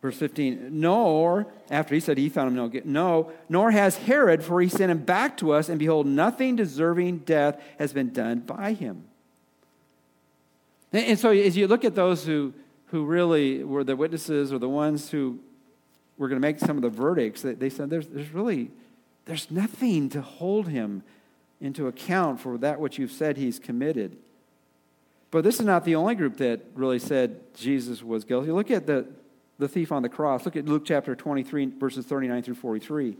Verse 0.05 0.17
15, 0.17 0.67
nor, 0.69 1.47
after 1.71 1.95
he 1.95 1.99
said 1.99 2.19
he 2.19 2.29
found 2.29 2.49
him 2.49 2.55
no 2.55 2.71
no, 2.85 3.31
nor 3.49 3.71
has 3.71 3.97
Herod, 3.97 4.43
for 4.43 4.61
he 4.61 4.69
sent 4.69 4.91
him 4.91 4.99
back 4.99 5.35
to 5.37 5.51
us, 5.51 5.67
and 5.67 5.79
behold, 5.79 6.05
nothing 6.05 6.55
deserving 6.55 7.19
death 7.19 7.59
has 7.79 7.91
been 7.91 8.13
done 8.13 8.41
by 8.41 8.73
him. 8.73 9.05
And, 10.93 11.17
so 11.17 11.31
as 11.31 11.57
you 11.57 11.67
look 11.67 11.83
at 11.83 11.95
those 11.95 12.23
who, 12.23 12.53
who 12.91 13.03
really 13.03 13.63
were 13.63 13.83
the 13.83 13.95
witnesses 13.95 14.53
or 14.53 14.59
the 14.59 14.69
ones 14.69 15.09
who 15.09 15.39
were 16.19 16.27
going 16.27 16.39
to 16.39 16.47
make 16.47 16.59
some 16.59 16.77
of 16.77 16.83
the 16.83 16.89
verdicts, 16.91 17.41
they, 17.41 17.55
they 17.55 17.71
said 17.71 17.89
there's, 17.89 18.05
there's 18.05 18.29
really, 18.29 18.69
there's 19.25 19.49
nothing 19.49 20.07
to 20.09 20.21
hold 20.21 20.67
him 20.67 21.01
into 21.59 21.87
account 21.87 22.39
for 22.39 22.59
that 22.59 22.79
which 22.79 22.99
you've 22.99 23.11
said 23.11 23.37
he's 23.37 23.57
committed. 23.57 24.15
But 25.31 25.43
this 25.43 25.59
is 25.59 25.65
not 25.65 25.83
the 25.83 25.95
only 25.95 26.13
group 26.13 26.37
that 26.37 26.61
really 26.75 26.99
said 26.99 27.55
Jesus 27.55 28.03
was 28.03 28.23
guilty. 28.23 28.51
Look 28.51 28.69
at 28.69 28.85
the 28.85 29.07
the 29.57 29.67
thief 29.67 29.91
on 29.91 30.01
the 30.01 30.09
cross. 30.09 30.45
Look 30.45 30.55
at 30.55 30.65
Luke 30.65 30.83
chapter 30.85 31.15
23, 31.15 31.67
verses 31.77 32.05
39 32.05 32.43
through 32.43 32.55
43. 32.55 33.17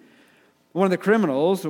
One 0.74 0.86
of 0.86 0.92
the 0.92 0.98
criminals, 0.98 1.66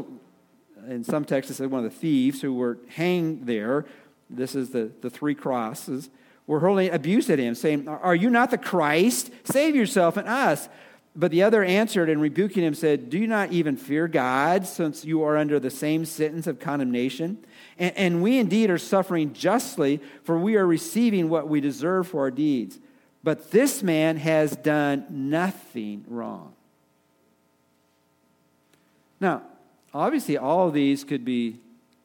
in 0.87 1.03
some 1.03 1.25
texts 1.25 1.51
it 1.51 1.55
said 1.55 1.71
one 1.71 1.85
of 1.85 1.91
the 1.91 1.97
thieves 1.97 2.41
who 2.41 2.53
were 2.53 2.79
hanged 2.89 3.45
there, 3.45 3.85
this 4.29 4.55
is 4.55 4.71
the, 4.71 4.91
the 5.01 5.09
three 5.09 5.35
crosses, 5.35 6.09
were 6.47 6.59
hurling 6.59 6.91
abuse 6.91 7.29
at 7.29 7.39
him, 7.39 7.55
saying, 7.55 7.87
Are 7.87 8.15
you 8.15 8.29
not 8.29 8.51
the 8.51 8.57
Christ? 8.57 9.31
Save 9.43 9.75
yourself 9.75 10.17
and 10.17 10.27
us. 10.27 10.69
But 11.15 11.31
the 11.31 11.43
other 11.43 11.63
answered 11.63 12.09
and 12.09 12.21
rebuking 12.21 12.63
him 12.63 12.73
said, 12.73 13.09
Do 13.09 13.17
you 13.17 13.27
not 13.27 13.51
even 13.51 13.77
fear 13.77 14.07
God, 14.07 14.67
since 14.67 15.05
you 15.05 15.23
are 15.23 15.37
under 15.37 15.59
the 15.59 15.71
same 15.71 16.03
sentence 16.05 16.45
of 16.45 16.59
condemnation? 16.59 17.37
And, 17.79 17.97
and 17.97 18.23
we 18.23 18.37
indeed 18.37 18.69
are 18.69 18.77
suffering 18.77 19.33
justly, 19.33 20.01
for 20.23 20.37
we 20.37 20.55
are 20.57 20.67
receiving 20.67 21.29
what 21.29 21.47
we 21.47 21.61
deserve 21.61 22.07
for 22.07 22.21
our 22.21 22.31
deeds. 22.31 22.79
But 23.25 23.49
this 23.49 23.81
man 23.81 24.17
has 24.17 24.55
done 24.55 25.07
nothing 25.09 26.05
wrong. 26.07 26.53
Now, 29.19 29.41
obviously, 29.95 30.37
all 30.37 30.67
of 30.67 30.75
these 30.75 31.03
could 31.03 31.25
be 31.25 31.59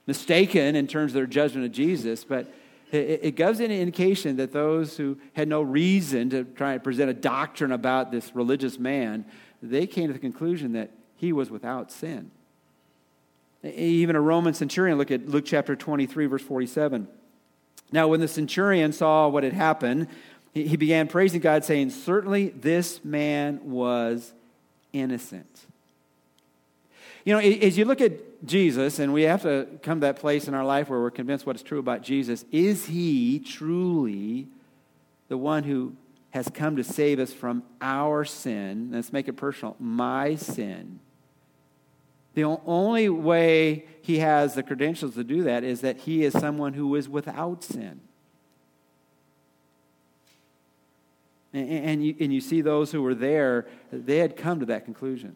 mistaken 0.07 0.75
in 0.75 0.87
terms 0.87 1.11
of 1.11 1.17
their 1.17 1.27
judgment 1.27 1.67
of 1.67 1.73
Jesus, 1.73 2.25
but 2.25 2.51
it, 2.91 3.21
it 3.23 3.37
gives 3.37 3.61
an 3.61 3.71
indication 3.71 4.39
that 4.39 4.53
those 4.53 4.97
who 4.97 5.19
had 5.35 5.47
no 5.47 5.61
reason 5.61 6.31
to 6.31 6.45
try 6.45 6.73
and 6.73 6.83
present 6.83 7.11
a 7.11 7.15
doctrine 7.15 7.73
about 7.73 8.11
this 8.11 8.35
religious 8.35 8.79
man, 8.79 9.27
they 9.63 9.87
came 9.87 10.07
to 10.07 10.15
the 10.15 10.19
conclusion 10.19 10.73
that 10.73 10.91
he 11.17 11.35
was 11.35 11.51
without 11.51 11.93
sin. 11.93 12.31
Even 13.63 14.17
a 14.17 14.23
Roman 14.23 14.55
centurion, 14.55 14.97
look 14.97 15.11
at 15.11 15.29
Luke 15.29 15.45
chapter 15.45 15.77
23, 15.77 16.25
verse 16.25 16.41
47. 16.41 17.09
Now, 17.93 18.09
when 18.09 18.21
the 18.21 18.29
centurion 18.29 18.93
saw 18.93 19.29
what 19.29 19.43
had 19.43 19.53
happened, 19.53 20.07
he 20.53 20.77
began 20.77 21.07
praising 21.07 21.41
God, 21.41 21.65
saying, 21.65 21.91
Certainly 21.91 22.49
this 22.49 23.05
man 23.05 23.61
was 23.71 24.33
innocent. 24.93 25.67
You 27.25 27.35
know, 27.35 27.39
as 27.41 27.77
you 27.77 27.85
look 27.85 28.01
at 28.01 28.45
Jesus, 28.45 28.99
and 28.99 29.13
we 29.13 29.23
have 29.23 29.43
to 29.43 29.67
come 29.83 30.01
to 30.01 30.07
that 30.07 30.17
place 30.17 30.49
in 30.49 30.55
our 30.55 30.65
life 30.65 30.89
where 30.89 31.01
we're 31.01 31.11
convinced 31.11 31.47
what 31.47 31.57
is 31.57 31.63
true 31.63 31.79
about 31.79 32.03
Jesus, 32.03 32.45
is 32.51 32.87
he 32.87 33.39
truly 33.39 34.49
the 35.29 35.37
one 35.37 35.65
who 35.65 35.95
has 36.31 36.49
come 36.49 36.77
to 36.77 36.85
save 36.85 37.19
us 37.19 37.33
from 37.33 37.63
our 37.81 38.25
sin? 38.25 38.91
Let's 38.93 39.13
make 39.13 39.29
it 39.29 39.35
personal 39.35 39.77
my 39.79 40.35
sin. 40.37 41.01
The 42.35 42.45
only 42.45 43.09
way 43.09 43.85
he 44.03 44.19
has 44.21 44.55
the 44.55 44.63
credentials 44.63 45.15
to 45.15 45.25
do 45.25 45.43
that 45.43 45.63
is 45.63 45.83
that 45.83 45.99
he 45.99 46.25
is 46.25 46.33
someone 46.33 46.73
who 46.75 46.95
is 46.95 47.09
without 47.09 47.63
sin. 47.63 48.01
And, 51.53 52.05
you, 52.05 52.15
and 52.21 52.33
you 52.33 52.41
see 52.41 52.61
those 52.61 52.93
who 52.93 53.03
were 53.03 53.15
there, 53.15 53.67
they 53.93 54.19
had 54.19 54.37
come 54.37 54.61
to 54.61 54.67
that 54.67 54.85
conclusion. 54.85 55.35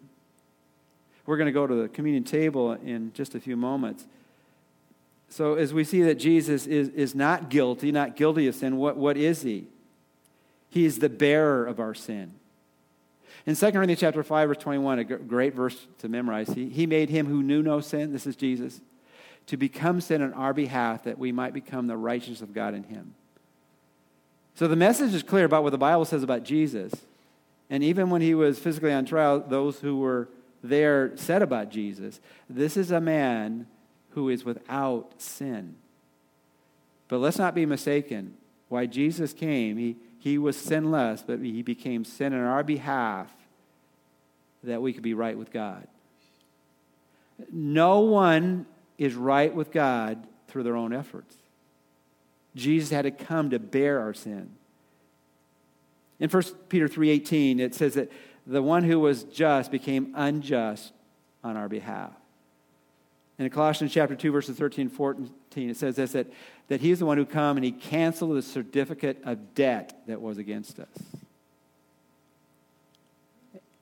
We're 1.27 1.37
going 1.37 1.47
to 1.47 1.53
go 1.53 1.67
to 1.67 1.75
the 1.75 1.89
communion 1.89 2.25
table 2.25 2.73
in 2.73 3.13
just 3.15 3.35
a 3.35 3.41
few 3.41 3.57
moments. 3.57 4.07
So, 5.29 5.55
as 5.55 5.75
we 5.75 5.83
see 5.83 6.03
that 6.03 6.17
Jesus 6.17 6.67
is, 6.67 6.91
is 6.91 7.15
not 7.15 7.49
guilty, 7.49 7.91
not 7.91 8.15
guilty 8.15 8.47
of 8.47 8.55
sin, 8.55 8.77
what, 8.77 8.97
what 8.97 9.17
is 9.17 9.43
he? 9.43 9.67
He 10.71 10.85
is 10.85 10.99
the 10.99 11.09
bearer 11.09 11.65
of 11.65 11.81
our 11.81 11.95
sin. 11.95 12.35
In 13.47 13.57
2 13.57 13.73
Corinthians 13.73 14.01
chapter 14.01 14.23
5, 14.23 14.49
verse 14.49 14.59
21, 14.59 14.99
a 15.01 15.05
great 15.05 15.55
verse 15.55 15.87
to 15.99 16.09
memorize, 16.09 16.49
he, 16.49 16.69
he 16.69 16.87
made 16.87 17.11
him 17.11 17.27
who 17.27 17.43
knew 17.43 17.63
no 17.63 17.81
sin, 17.81 18.13
this 18.13 18.27
is 18.27 18.37
Jesus, 18.37 18.81
to 19.47 19.57
become 19.57 20.01
sin 20.01 20.23
on 20.23 20.33
our 20.35 20.55
behalf 20.55 21.05
that 21.05 21.19
we 21.19 21.33
might 21.33 21.53
become 21.53 21.87
the 21.87 21.97
righteousness 21.97 22.41
of 22.41 22.55
God 22.55 22.75
in 22.75 22.85
him. 22.85 23.15
So 24.55 24.69
the 24.69 24.77
message 24.77 25.13
is 25.15 25.23
clear 25.23 25.45
about 25.45 25.65
what 25.65 25.71
the 25.71 25.79
Bible 25.79 26.05
says 26.05 26.23
about 26.23 26.45
Jesus. 26.45 26.93
And 27.69 27.83
even 27.83 28.11
when 28.11 28.23
he 28.23 28.35
was 28.35 28.59
physically 28.59 28.93
on 28.93 29.05
trial, 29.05 29.41
those 29.41 29.81
who 29.81 29.99
were 29.99 30.29
there 30.63 31.13
said 31.17 31.43
about 31.43 31.71
Jesus, 31.71 32.21
this 32.49 32.77
is 32.77 32.91
a 32.91 33.01
man 33.01 33.67
who 34.11 34.29
is 34.29 34.45
without 34.45 35.21
sin. 35.21 35.75
But 37.09 37.19
let's 37.19 37.39
not 37.39 37.55
be 37.55 37.67
mistaken. 37.67 38.35
Why 38.69 38.87
Jesus 38.87 39.33
came, 39.33 39.77
he, 39.77 39.97
he 40.19 40.39
was 40.39 40.57
sinless, 40.57 41.23
but 41.27 41.41
he 41.41 41.63
became 41.63 42.05
sin 42.05 42.33
on 42.33 42.41
our 42.41 42.63
behalf 42.63 43.33
that 44.63 44.81
we 44.81 44.93
could 44.93 45.03
be 45.03 45.15
right 45.15 45.37
with 45.37 45.53
God. 45.53 45.87
No 47.51 48.01
one 48.01 48.67
is 48.99 49.15
right 49.15 49.53
with 49.55 49.73
God 49.73 50.27
through 50.49 50.63
their 50.63 50.77
own 50.77 50.93
efforts. 50.93 51.37
Jesus 52.55 52.91
had 52.91 53.03
to 53.03 53.11
come 53.11 53.51
to 53.51 53.59
bear 53.59 54.01
our 54.01 54.15
sin. 54.15 54.51
In 56.21 56.31
1 56.31 56.43
Peter 56.69 56.89
3:18 56.89 57.59
it 57.59 57.75
says 57.75 57.95
that 57.95 58.11
the 58.47 58.63
one 58.63 58.85
who 58.85 59.01
was 59.01 59.25
just 59.25 59.71
became 59.71 60.13
unjust 60.15 60.93
on 61.43 61.57
our 61.57 61.69
behalf. 61.69 62.13
And 63.39 63.47
in 63.47 63.51
Colossians 63.51 63.93
chapter 63.93 64.15
2 64.15 64.31
verses 64.31 64.57
13 64.57 64.89
14 64.89 65.71
it 65.71 65.77
says 65.77 65.97
this 65.97 66.13
that, 66.13 66.29
that 66.69 66.81
he 66.81 66.91
is 66.91 67.01
the 67.01 67.07
one 67.07 67.19
who 67.19 67.27
come 67.27 67.57
and 67.57 67.65
he 67.65 67.73
canceled 67.73 68.37
the 68.37 68.43
certificate 68.43 69.21
of 69.25 69.55
debt 69.55 70.03
that 70.07 70.21
was 70.21 70.39
against 70.39 70.79
us. 70.79 70.89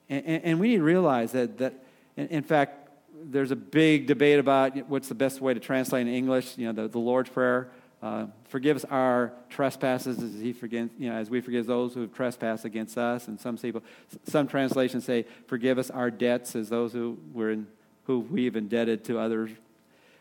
And, 0.08 0.26
and, 0.26 0.44
and 0.44 0.60
we 0.60 0.68
need 0.68 0.76
to 0.76 0.82
realize 0.82 1.32
that, 1.32 1.58
that 1.58 1.74
in, 2.16 2.28
in 2.28 2.42
fact, 2.42 2.90
there's 3.24 3.50
a 3.50 3.56
big 3.56 4.06
debate 4.06 4.38
about 4.38 4.76
what's 4.88 5.08
the 5.08 5.14
best 5.14 5.40
way 5.40 5.54
to 5.54 5.60
translate 5.60 6.06
in 6.06 6.12
English, 6.12 6.58
you 6.58 6.66
know, 6.66 6.72
the, 6.72 6.88
the 6.88 6.98
Lord's 6.98 7.30
Prayer. 7.30 7.70
Uh, 8.02 8.26
forgive 8.48 8.76
us 8.76 8.84
our 8.86 9.32
trespasses 9.48 10.20
as 10.20 10.40
he 10.40 10.52
forgives, 10.52 10.90
you 10.98 11.08
know, 11.08 11.14
as 11.14 11.30
we 11.30 11.40
forgive 11.40 11.66
those 11.66 11.94
who 11.94 12.00
have 12.00 12.12
trespassed 12.12 12.64
against 12.64 12.98
us. 12.98 13.28
And 13.28 13.40
some 13.40 13.56
people, 13.56 13.82
some 14.24 14.48
translations 14.48 15.04
say, 15.04 15.24
forgive 15.46 15.78
us 15.78 15.88
our 15.88 16.10
debts 16.10 16.56
as 16.56 16.68
those 16.68 16.92
who 16.92 17.16
were 17.32 17.52
in, 17.52 17.68
who 18.04 18.18
we've 18.18 18.56
indebted 18.56 19.04
to 19.04 19.20
others. 19.20 19.50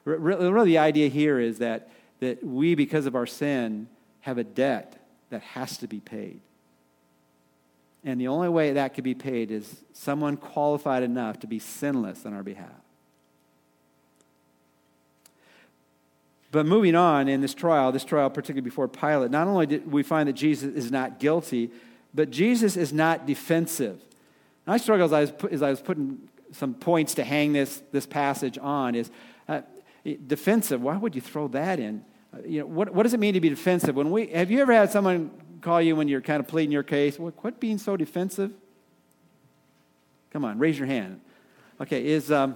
Really, 0.06 0.52
really, 0.52 0.72
the 0.72 0.78
idea 0.78 1.08
here 1.08 1.39
is 1.39 1.58
that, 1.58 1.89
that 2.20 2.44
we, 2.44 2.76
because 2.76 3.08
of 3.08 3.15
our 3.15 3.26
sin, 3.26 3.88
have 4.22 4.38
a 4.38 4.44
debt 4.44 5.04
that 5.32 5.41
has 5.41 5.78
to 5.78 5.88
be 5.88 6.00
paid. 6.00 6.39
And 8.04 8.20
the 8.22 8.28
only 8.28 8.50
way 8.50 8.74
that 8.74 8.94
could 8.94 9.04
be 9.04 9.15
paid 9.15 9.50
is 9.52 9.84
someone 9.94 10.38
qualified 10.38 11.02
enough 11.02 11.39
to 11.39 11.48
be 11.48 11.58
sinless 11.60 12.26
on 12.26 12.34
our 12.34 12.44
behalf. 12.44 12.81
But 16.52 16.66
moving 16.66 16.96
on 16.96 17.30
in 17.30 17.40
this 17.40 17.54
trial, 17.54 17.92
this 17.92 18.04
trial, 18.04 18.30
particularly 18.30 18.66
before 18.66 18.88
Pilate, 18.88 19.32
not 19.32 19.48
only 19.48 19.66
did 19.66 19.90
we 19.90 20.04
find 20.04 20.28
that 20.28 20.34
Jesus 20.34 20.76
is 20.76 20.92
not 20.92 21.20
guilty, 21.20 21.72
but 22.14 22.30
Jesus 22.30 22.76
is 22.76 22.92
not 22.92 23.26
defensive. 23.26 24.02
And 24.66 24.74
I 24.74 24.78
struggled 24.78 25.14
as 25.14 25.14
I 25.14 25.22
was, 25.22 25.52
as 25.52 25.62
I 25.62 25.70
was 25.70 25.82
putting 25.82 26.30
some 26.52 26.74
points 26.74 27.14
to 27.16 27.24
hang 27.24 27.54
this, 27.54 27.82
this 27.94 28.06
passage 28.06 28.58
on 28.62 28.96
is 28.96 29.10
uh, 29.48 29.62
defensive. 30.28 30.82
Why 30.82 30.98
would 30.98 31.16
you 31.16 31.22
throw 31.22 31.48
that 31.50 31.80
in? 31.80 32.04
Uh, 32.34 32.40
you 32.46 32.60
know, 32.60 32.66
what, 32.66 32.94
what 32.94 33.04
does 33.04 33.14
it 33.14 33.20
mean 33.22 33.34
to 33.34 33.42
be 33.42 33.50
defensive? 33.50 33.96
When 33.96 34.12
we, 34.12 34.28
have 34.28 34.52
you 34.52 34.60
ever 34.60 34.74
had 34.74 34.92
someone 34.92 35.32
call 35.62 35.82
you 35.82 35.96
when 35.96 36.10
you're 36.10 36.22
kind 36.22 36.42
of 36.42 36.48
pleading 36.48 36.74
your 36.74 36.84
case? 36.84 37.18
What, 37.18 37.34
what 37.44 37.62
being 37.62 37.78
so 37.78 37.96
defensive? 37.96 38.52
Come 40.32 40.44
on, 40.44 40.60
raise 40.60 40.78
your 40.78 40.88
hand. 40.88 41.22
Okay, 41.80 42.06
is 42.06 42.32
um, 42.32 42.56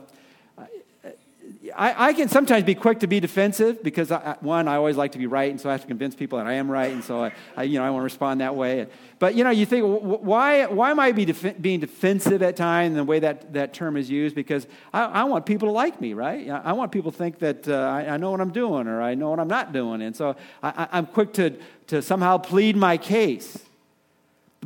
I, 1.78 2.08
I, 2.10 2.14
can 2.14 2.30
sometimes 2.30 2.64
be 2.64 2.76
quick 2.76 3.00
to 3.02 3.08
be 3.08 3.20
defensive 3.20 3.84
because, 3.84 4.12
I, 4.12 4.38
one, 4.40 4.68
I 4.68 4.76
always 4.76 4.96
like 4.96 5.12
to 5.12 5.18
be 5.18 5.28
right, 5.28 5.52
and 5.52 5.60
so 5.60 5.70
I 5.70 5.74
have 5.74 5.82
to 5.82 5.88
convince 5.88 6.16
people 6.16 6.38
that 6.38 6.48
I 6.48 6.54
am 6.54 6.72
right, 6.72 6.92
and 6.92 7.04
so 7.04 7.24
I, 7.24 7.32
I 7.58 7.64
you 7.64 7.78
know, 7.78 7.86
I 7.86 7.90
want 7.90 8.02
to 8.02 8.06
respond 8.06 8.42
that 8.42 8.56
way. 8.56 8.88
But, 9.20 9.36
you 9.36 9.44
know, 9.44 9.50
you 9.50 9.66
think, 9.66 9.86
why, 9.86 10.66
why 10.68 10.92
am 10.92 11.00
I 11.00 11.12
be 11.12 11.26
def- 11.26 11.62
being 11.62 11.80
defensive 11.80 12.42
at 12.42 12.56
times 12.56 12.92
in 12.92 12.98
the 12.98 13.04
way 13.04 13.20
that 13.20 13.54
that 13.54 13.74
term 13.74 13.98
is 13.98 14.10
used? 14.10 14.36
Because 14.36 14.68
I, 14.94 15.04
I 15.04 15.24
want 15.26 15.46
people 15.46 15.68
to 15.68 15.74
like 15.74 16.00
me, 16.00 16.14
right? 16.14 16.50
I 16.50 16.74
want 16.74 16.92
people 16.92 17.12
to 17.12 17.18
think 17.18 17.40
that 17.40 17.68
uh, 17.68 17.76
I, 17.76 18.18
know 18.18 18.32
what 18.32 18.42
I'm 18.42 18.52
doing 18.52 18.88
or 18.88 19.02
I 19.02 19.16
know 19.16 19.30
what 19.30 19.40
I'm 19.40 19.48
not 19.48 19.74
doing. 19.74 20.02
And 20.02 20.16
so 20.16 20.36
I, 20.64 20.88
I'm 20.92 21.06
quick 21.06 21.34
to, 21.34 21.58
to 21.88 22.02
somehow 22.02 22.38
plead 22.38 22.76
my 22.76 22.98
case. 22.98 23.65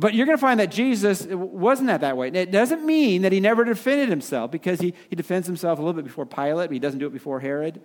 But 0.00 0.14
you're 0.14 0.24
going 0.24 0.38
to 0.38 0.40
find 0.40 0.58
that 0.60 0.70
Jesus 0.70 1.26
wasn't 1.26 1.88
that 1.88 2.00
that 2.00 2.16
way. 2.16 2.28
It 2.28 2.50
doesn't 2.50 2.86
mean 2.86 3.20
that 3.20 3.32
he 3.32 3.40
never 3.40 3.64
defended 3.64 4.08
himself 4.08 4.50
because 4.50 4.80
he, 4.80 4.94
he 5.10 5.14
defends 5.14 5.46
himself 5.46 5.78
a 5.78 5.82
little 5.82 5.92
bit 5.92 6.06
before 6.06 6.24
Pilate, 6.24 6.70
but 6.70 6.72
he 6.72 6.78
doesn't 6.78 7.00
do 7.00 7.06
it 7.06 7.12
before 7.12 7.38
Herod. 7.38 7.82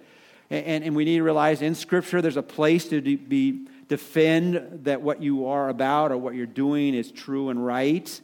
And, 0.49 0.65
and, 0.65 0.83
and 0.85 0.95
we 0.95 1.03
need 1.03 1.17
to 1.17 1.23
realize 1.23 1.61
in 1.61 1.75
Scripture 1.75 2.21
there's 2.21 2.37
a 2.37 2.41
place 2.41 2.87
to 2.87 3.01
be 3.01 3.67
defend 3.89 4.85
that 4.85 5.01
what 5.01 5.21
you 5.21 5.47
are 5.47 5.67
about 5.67 6.13
or 6.13 6.17
what 6.17 6.35
you're 6.35 6.45
doing 6.45 6.93
is 6.93 7.11
true 7.11 7.49
and 7.49 7.65
right. 7.65 8.21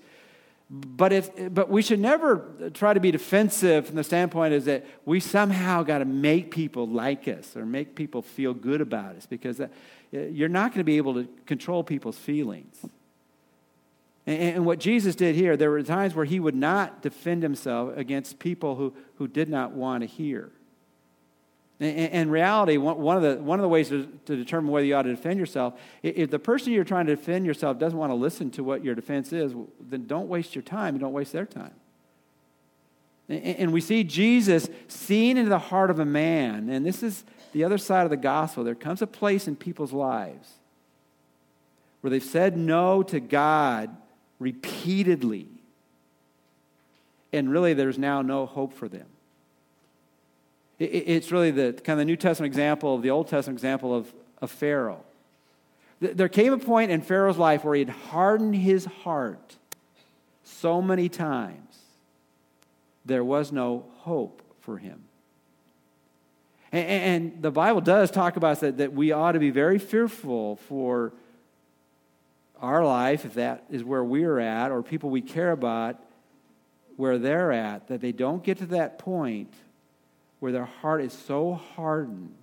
But, 0.70 1.12
if, 1.12 1.54
but 1.54 1.70
we 1.70 1.82
should 1.82 2.00
never 2.00 2.72
try 2.74 2.94
to 2.94 3.02
be 3.02 3.12
defensive 3.12 3.88
from 3.88 3.98
the 3.98 4.06
standpoint 4.06 4.54
is 4.54 4.64
that 4.66 4.86
we 5.04 5.20
somehow 5.20 5.84
got 5.84 5.98
to 5.98 6.06
make 6.06 6.50
people 6.50 6.88
like 6.88 7.28
us 7.28 7.58
or 7.58 7.66
make 7.66 7.94
people 7.94 8.22
feel 8.22 8.54
good 8.54 8.80
about 8.80 9.18
us 9.18 9.26
because 9.26 9.58
that, 9.58 9.74
you're 10.14 10.48
not 10.48 10.72
going 10.72 10.80
to 10.80 10.86
be 10.86 10.96
able 10.96 11.16
to 11.16 11.28
control 11.46 11.84
people's 11.84 12.18
feelings. 12.18 12.86
And, 14.28 14.66
what 14.66 14.80
Jesus 14.80 15.16
did 15.16 15.36
here, 15.36 15.58
there 15.58 15.72
were 15.72 15.82
times 15.82 16.14
where 16.14 16.26
he 16.26 16.40
would 16.40 16.56
not 16.56 17.02
defend 17.02 17.42
himself 17.42 17.98
against 17.98 18.38
people 18.38 18.76
who, 18.76 18.94
who 19.16 19.28
did 19.28 19.50
not 19.50 19.72
want 19.72 20.02
to 20.02 20.08
hear. 20.08 20.52
In 21.80 22.30
reality, 22.30 22.78
one 22.78 23.18
of 23.18 23.24
the, 23.24 23.42
one 23.42 23.58
of 23.58 23.64
the 23.64 23.68
ways 23.68 23.90
to, 23.90 24.06
to 24.26 24.36
determine 24.36 24.72
whether 24.72 24.86
you 24.86 24.96
ought 24.96 25.02
to 25.02 25.16
defend 25.16 25.40
yourself, 25.40 25.74
if 26.04 26.30
the 26.30 26.38
person 26.38 26.72
you're 26.72 26.84
trying 26.84 27.08
to 27.08 27.16
defend 27.16 27.48
yourself 27.48 27.80
doesn't 27.80 27.98
want 27.98 28.12
to 28.12 28.16
listen 28.16 28.52
to 28.52 28.64
what 28.64 28.84
your 28.84 28.94
defense 28.94 29.34
is, 29.34 29.56
then 29.80 30.06
don't 30.06 30.28
waste 30.28 30.54
your 30.54 30.62
time 30.62 30.94
and 30.94 31.00
don't 31.00 31.14
waste 31.14 31.32
their 31.32 31.48
time. 31.48 31.74
And 33.28 33.74
we 33.74 33.82
see 33.82 34.04
Jesus 34.04 34.70
seeing 34.88 35.38
into 35.38 35.50
the 35.50 35.58
heart 35.58 35.90
of 35.90 36.00
a 36.00 36.06
man, 36.06 36.70
and 36.70 36.86
this 36.86 37.02
is 37.02 37.24
the 37.54 37.64
other 37.64 37.80
side 37.80 38.04
of 38.04 38.12
the 38.12 38.18
gospel. 38.18 38.64
There 38.64 38.76
comes 38.76 39.02
a 39.02 39.08
place 39.08 39.48
in 39.48 39.56
people's 39.56 39.94
lives 39.94 40.52
where 42.02 42.12
they've 42.12 42.22
said 42.22 42.58
no 42.58 43.02
to 43.04 43.20
God 43.20 43.96
repeatedly. 44.42 45.48
And 47.32 47.50
really, 47.50 47.74
there's 47.74 48.00
now 48.00 48.22
no 48.22 48.46
hope 48.46 48.74
for 48.74 48.90
them. 48.90 49.06
It's 50.80 51.32
really 51.32 51.52
the 51.52 51.74
kind 51.74 51.94
of 51.94 52.00
the 52.00 52.06
New 52.06 52.18
Testament 52.18 52.50
example 52.50 52.96
of 52.96 53.04
the 53.04 53.12
Old 53.12 53.28
Testament 53.28 53.58
example 53.58 53.96
of, 53.96 54.12
of 54.42 54.50
Pharaoh. 54.50 55.04
There 56.00 56.28
came 56.28 56.52
a 56.52 56.58
point 56.58 56.90
in 56.90 57.02
Pharaoh's 57.02 57.38
life 57.38 57.64
where 57.64 57.76
he 57.76 57.82
had 57.82 57.90
hardened 57.90 58.56
his 58.56 58.86
heart 58.86 59.58
so 60.44 60.82
many 60.82 61.08
times, 61.08 61.78
there 63.06 63.24
was 63.24 63.52
no 63.52 63.86
hope 64.00 64.42
for 64.62 64.80
him. 64.80 65.04
And, 66.72 67.42
the 67.42 67.52
Bible 67.52 67.82
does 67.82 68.10
talk 68.10 68.38
about 68.38 68.62
that, 68.62 68.78
that 68.78 68.94
we 68.94 69.12
ought 69.12 69.34
to 69.34 69.40
be 69.40 69.52
very 69.52 69.78
fearful 69.78 70.56
for 70.56 71.14
our 72.62 72.86
life, 72.86 73.26
if 73.26 73.34
that 73.34 73.66
is 73.70 73.84
where 73.84 74.04
we're 74.04 74.40
at, 74.40 74.72
or 74.72 74.84
people 74.84 75.10
we 75.10 75.22
care 75.22 75.52
about, 75.52 76.02
where 76.96 77.18
they're 77.18 77.52
at, 77.52 77.88
that 77.88 78.02
they 78.02 78.12
don't 78.12 78.44
get 78.44 78.60
to 78.60 78.66
that 78.68 79.00
point 79.00 79.54
where 80.40 80.52
their 80.52 80.66
heart 80.66 81.02
is 81.02 81.14
so 81.14 81.54
hardened 81.76 82.34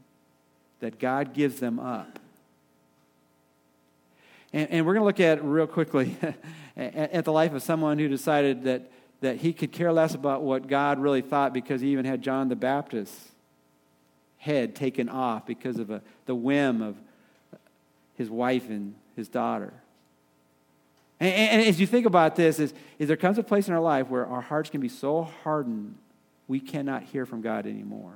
that 0.80 0.98
God 0.98 1.34
gives 1.34 1.60
them 1.60 1.78
up. 1.78 2.18
And, 4.52 4.70
and 4.70 4.86
we're 4.86 4.94
going 4.94 5.02
to 5.02 5.06
look 5.06 5.20
at 5.20 5.44
real 5.44 5.66
quickly 5.66 6.16
at, 6.76 7.24
the 7.24 7.32
life 7.32 7.52
of 7.52 7.62
someone 7.62 7.98
who 7.98 8.08
decided 8.08 8.64
that, 8.64 8.90
that 9.20 9.36
he 9.36 9.52
could 9.52 9.72
care 9.72 9.92
less 9.92 10.14
about 10.14 10.42
what 10.42 10.68
God 10.68 10.98
really 10.98 11.22
thought 11.22 11.52
because 11.52 11.80
he 11.80 11.88
even 11.88 12.04
had 12.04 12.22
John 12.22 12.48
the 12.48 12.56
Baptist's 12.56 13.32
head 14.38 14.74
taken 14.74 15.08
off 15.08 15.46
because 15.46 15.78
of 15.78 15.90
a, 15.90 16.02
the 16.26 16.34
whim 16.34 16.80
of 16.80 16.96
his 18.16 18.30
wife 18.30 18.68
and 18.68 18.94
his 19.16 19.28
daughter. 19.28 19.72
And, 21.20 21.32
and, 21.32 21.62
as 21.62 21.80
you 21.80 21.86
think 21.86 22.06
about 22.06 22.36
this, 22.36 22.58
is, 22.58 22.72
is 22.98 23.08
there 23.08 23.16
comes 23.16 23.38
a 23.38 23.42
place 23.42 23.68
in 23.68 23.74
our 23.74 23.80
life 23.80 24.08
where 24.08 24.26
our 24.26 24.40
hearts 24.40 24.70
can 24.70 24.80
be 24.80 24.88
so 24.88 25.22
hardened 25.42 25.96
we 26.46 26.60
cannot 26.60 27.02
hear 27.02 27.26
from 27.26 27.42
God 27.42 27.66
anymore. 27.66 28.14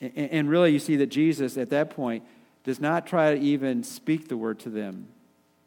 And, 0.00 0.12
and 0.16 0.50
really, 0.50 0.72
you 0.72 0.78
see 0.78 0.96
that 0.96 1.06
Jesus 1.06 1.56
at 1.56 1.70
that 1.70 1.90
point 1.90 2.24
does 2.64 2.80
not 2.80 3.06
try 3.06 3.34
to 3.34 3.40
even 3.40 3.82
speak 3.82 4.28
the 4.28 4.36
word 4.36 4.58
to 4.60 4.70
them. 4.70 5.08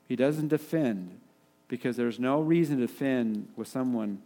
He 0.07 0.15
doesn't 0.15 0.49
defend 0.49 1.19
because 1.67 1.95
there's 1.95 2.19
no 2.19 2.41
reason 2.41 2.79
to 2.79 2.87
defend 2.87 3.47
with 3.55 3.67
someone 3.67 4.21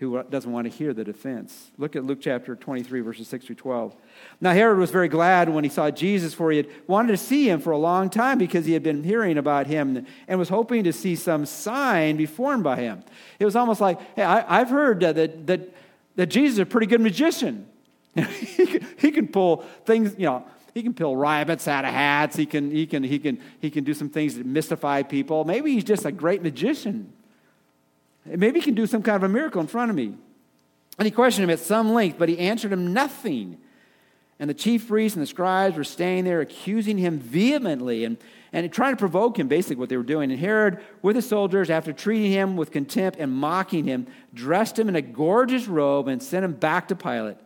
who 0.00 0.20
doesn't 0.24 0.50
want 0.50 0.70
to 0.70 0.76
hear 0.76 0.92
the 0.92 1.04
defense. 1.04 1.70
Look 1.78 1.94
at 1.94 2.04
Luke 2.04 2.18
chapter 2.20 2.56
23, 2.56 3.00
verses 3.00 3.28
6 3.28 3.46
through 3.46 3.54
12. 3.54 3.94
Now, 4.40 4.52
Herod 4.52 4.78
was 4.78 4.90
very 4.90 5.08
glad 5.08 5.48
when 5.48 5.62
he 5.62 5.70
saw 5.70 5.90
Jesus, 5.90 6.34
for 6.34 6.50
he 6.50 6.56
had 6.56 6.68
wanted 6.88 7.12
to 7.12 7.16
see 7.16 7.48
him 7.48 7.60
for 7.60 7.70
a 7.70 7.78
long 7.78 8.10
time 8.10 8.36
because 8.36 8.66
he 8.66 8.72
had 8.72 8.82
been 8.82 9.04
hearing 9.04 9.38
about 9.38 9.68
him 9.68 10.04
and 10.26 10.38
was 10.38 10.48
hoping 10.48 10.84
to 10.84 10.92
see 10.92 11.14
some 11.14 11.46
sign 11.46 12.16
performed 12.16 12.64
by 12.64 12.76
him. 12.76 13.04
It 13.38 13.44
was 13.44 13.54
almost 13.54 13.80
like, 13.80 14.00
hey, 14.16 14.24
I, 14.24 14.58
have 14.58 14.70
heard 14.70 15.00
that, 15.00 15.46
that, 15.46 15.60
that 16.16 16.26
Jesus 16.26 16.54
is 16.54 16.58
a 16.58 16.66
pretty 16.66 16.88
good 16.88 17.00
magician. 17.00 17.66
he, 18.14 18.66
can, 18.66 18.86
he 18.98 19.10
can 19.12 19.28
pull 19.28 19.58
things, 19.84 20.14
you 20.18 20.26
know, 20.26 20.44
he 20.74 20.82
can 20.82 20.92
pull 20.92 21.16
rabbits 21.16 21.68
out 21.68 21.84
of 21.84 21.94
hats. 21.94 22.36
He 22.36 22.46
can, 22.46 22.72
he, 22.72 22.84
can, 22.86 23.04
he, 23.04 23.20
can, 23.20 23.40
he 23.60 23.70
can 23.70 23.84
do 23.84 23.94
some 23.94 24.08
things 24.08 24.34
that 24.34 24.44
mystify 24.44 25.02
people. 25.04 25.44
Maybe 25.44 25.72
he's 25.72 25.84
just 25.84 26.04
a 26.04 26.10
great 26.10 26.42
magician. 26.42 27.12
Maybe 28.26 28.60
he 28.60 28.64
can 28.64 28.74
do 28.74 28.86
some 28.86 29.02
kind 29.02 29.16
of 29.16 29.22
a 29.22 29.28
miracle 29.28 29.60
in 29.60 29.66
front 29.66 29.90
of 29.90 29.96
me. 29.96 30.14
And 30.98 31.06
he 31.06 31.10
questioned 31.10 31.44
him 31.44 31.50
at 31.50 31.58
some 31.58 31.92
length, 31.92 32.18
but 32.18 32.28
he 32.28 32.38
answered 32.38 32.72
him 32.72 32.92
nothing. 32.92 33.58
And 34.38 34.50
the 34.50 34.54
chief 34.54 34.88
priests 34.88 35.16
and 35.16 35.22
the 35.22 35.26
scribes 35.26 35.76
were 35.76 35.84
staying 35.84 36.24
there, 36.24 36.40
accusing 36.40 36.98
him 36.98 37.18
vehemently 37.18 38.04
and, 38.04 38.16
and 38.52 38.72
trying 38.72 38.92
to 38.92 38.96
provoke 38.96 39.38
him, 39.38 39.48
basically, 39.48 39.76
what 39.76 39.88
they 39.88 39.96
were 39.96 40.02
doing. 40.02 40.30
And 40.30 40.40
Herod, 40.40 40.80
with 41.02 41.16
the 41.16 41.22
soldiers, 41.22 41.70
after 41.70 41.92
treating 41.92 42.32
him 42.32 42.56
with 42.56 42.70
contempt 42.70 43.18
and 43.18 43.32
mocking 43.32 43.84
him, 43.84 44.06
dressed 44.32 44.78
him 44.78 44.88
in 44.88 44.96
a 44.96 45.02
gorgeous 45.02 45.66
robe 45.66 46.08
and 46.08 46.22
sent 46.22 46.44
him 46.44 46.52
back 46.52 46.88
to 46.88 46.96
Pilate. 46.96 47.36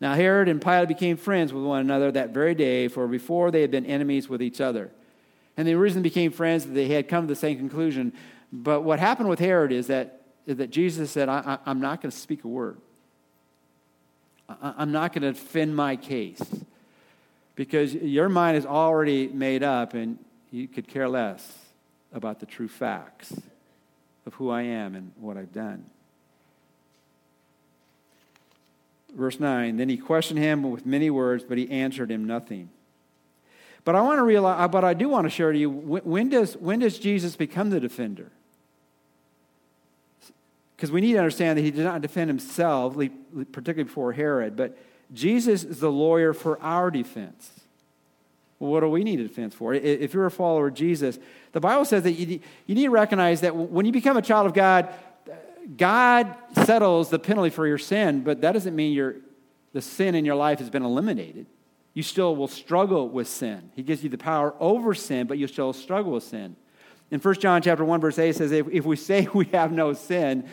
Now, 0.00 0.14
Herod 0.14 0.48
and 0.48 0.60
Pilate 0.60 0.88
became 0.88 1.16
friends 1.16 1.52
with 1.52 1.64
one 1.64 1.80
another 1.80 2.12
that 2.12 2.30
very 2.30 2.54
day, 2.54 2.88
for 2.88 3.08
before 3.08 3.50
they 3.50 3.62
had 3.62 3.70
been 3.70 3.86
enemies 3.86 4.28
with 4.28 4.42
each 4.42 4.60
other. 4.60 4.90
And 5.56 5.66
the 5.66 5.74
reason 5.74 6.02
they 6.02 6.08
became 6.08 6.32
friends 6.32 6.66
that 6.66 6.74
they 6.74 6.88
had 6.88 7.08
come 7.08 7.24
to 7.24 7.28
the 7.32 7.38
same 7.38 7.56
conclusion. 7.56 8.12
But 8.52 8.82
what 8.82 8.98
happened 8.98 9.28
with 9.28 9.38
Herod 9.38 9.72
is 9.72 9.86
that, 9.86 10.12
is 10.12 10.25
that 10.46 10.70
Jesus 10.70 11.10
said, 11.10 11.28
I, 11.28 11.58
am 11.66 11.80
not 11.80 12.00
going 12.00 12.10
to 12.10 12.16
speak 12.16 12.44
a 12.44 12.48
word. 12.48 12.78
I'm 14.62 14.92
not 14.92 15.12
going 15.12 15.22
to 15.22 15.32
defend 15.32 15.74
my 15.74 15.96
case 15.96 16.40
because 17.56 17.92
your 17.94 18.28
mind 18.28 18.56
is 18.56 18.64
already 18.64 19.26
made 19.26 19.64
up 19.64 19.94
and 19.94 20.18
you 20.52 20.68
could 20.68 20.86
care 20.86 21.08
less 21.08 21.58
about 22.12 22.38
the 22.38 22.46
true 22.46 22.68
facts 22.68 23.34
of 24.24 24.34
who 24.34 24.50
I 24.50 24.62
am 24.62 24.94
and 24.94 25.10
what 25.18 25.36
I've 25.36 25.52
done. 25.52 25.84
Verse 29.14 29.40
9 29.40 29.76
Then 29.76 29.88
he 29.88 29.96
questioned 29.96 30.38
him 30.38 30.70
with 30.70 30.86
many 30.86 31.10
words, 31.10 31.42
but 31.42 31.58
he 31.58 31.68
answered 31.70 32.10
him 32.10 32.24
nothing. 32.26 32.68
But 33.84 33.94
I 33.94 34.00
want 34.00 34.18
to 34.18 34.24
realize, 34.24 34.68
but 34.70 34.84
I 34.84 34.94
do 34.94 35.08
want 35.08 35.26
to 35.26 35.30
share 35.30 35.52
to 35.52 35.58
you 35.58 35.70
when 35.70 36.28
does, 36.28 36.56
when 36.56 36.80
does 36.80 36.98
Jesus 36.98 37.36
become 37.36 37.70
the 37.70 37.80
defender? 37.80 38.30
Because 40.76 40.90
we 40.90 41.00
need 41.00 41.14
to 41.14 41.18
understand 41.18 41.56
that 41.56 41.62
he 41.62 41.70
did 41.70 41.84
not 41.84 42.02
defend 42.02 42.28
himself, 42.28 42.94
particularly 43.52 43.84
before 43.84 44.12
Herod, 44.12 44.56
but 44.56 44.76
Jesus 45.12 45.64
is 45.64 45.80
the 45.80 45.90
lawyer 45.90 46.34
for 46.34 46.60
our 46.60 46.90
defense. 46.90 47.50
Well, 48.58 48.70
what 48.72 48.80
do 48.80 48.88
we 48.88 49.04
need 49.04 49.20
a 49.20 49.22
defense 49.22 49.54
for? 49.54 49.74
If 49.74 50.14
you're 50.14 50.26
a 50.26 50.30
follower 50.30 50.68
of 50.68 50.74
Jesus, 50.74 51.18
the 51.52 51.60
Bible 51.60 51.84
says 51.84 52.02
that 52.04 52.12
you, 52.12 52.40
you 52.66 52.74
need 52.74 52.84
to 52.84 52.90
recognize 52.90 53.42
that 53.42 53.54
when 53.54 53.86
you 53.86 53.92
become 53.92 54.16
a 54.16 54.22
child 54.22 54.46
of 54.46 54.54
God, 54.54 54.88
uh, 55.30 55.34
God 55.76 56.34
settles 56.64 57.10
the 57.10 57.18
penalty 57.18 57.50
for 57.50 57.66
your 57.66 57.78
sin, 57.78 58.22
but 58.22 58.40
that 58.40 58.52
doesn't 58.52 58.74
mean 58.74 58.92
your, 58.92 59.16
the 59.72 59.82
sin 59.82 60.14
in 60.14 60.24
your 60.24 60.36
life 60.36 60.58
has 60.58 60.70
been 60.70 60.84
eliminated. 60.84 61.46
You 61.92 62.02
still 62.02 62.34
will 62.36 62.48
struggle 62.48 63.08
with 63.08 63.28
sin. 63.28 63.70
He 63.74 63.82
gives 63.82 64.02
you 64.02 64.10
the 64.10 64.18
power 64.18 64.54
over 64.60 64.94
sin, 64.94 65.26
but 65.26 65.38
you 65.38 65.46
still 65.46 65.72
struggle 65.72 66.12
with 66.12 66.24
sin. 66.24 66.56
In 67.10 67.20
1 67.20 67.34
John 67.36 67.62
chapter 67.62 67.84
1, 67.84 68.00
verse 68.00 68.18
8 68.18 68.34
says, 68.34 68.52
if, 68.52 68.66
if 68.68 68.84
we 68.84 68.96
say 68.96 69.28
we 69.34 69.46
have 69.46 69.72
no 69.72 69.92
sin, 69.92 70.48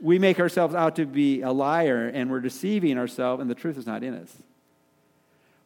we 0.00 0.18
make 0.18 0.40
ourselves 0.40 0.74
out 0.74 0.96
to 0.96 1.06
be 1.06 1.42
a 1.42 1.50
liar 1.52 2.08
and 2.08 2.30
we're 2.30 2.40
deceiving 2.40 2.96
ourselves, 2.98 3.40
and 3.40 3.50
the 3.50 3.54
truth 3.54 3.76
is 3.76 3.86
not 3.86 4.02
in 4.02 4.14
us. 4.14 4.34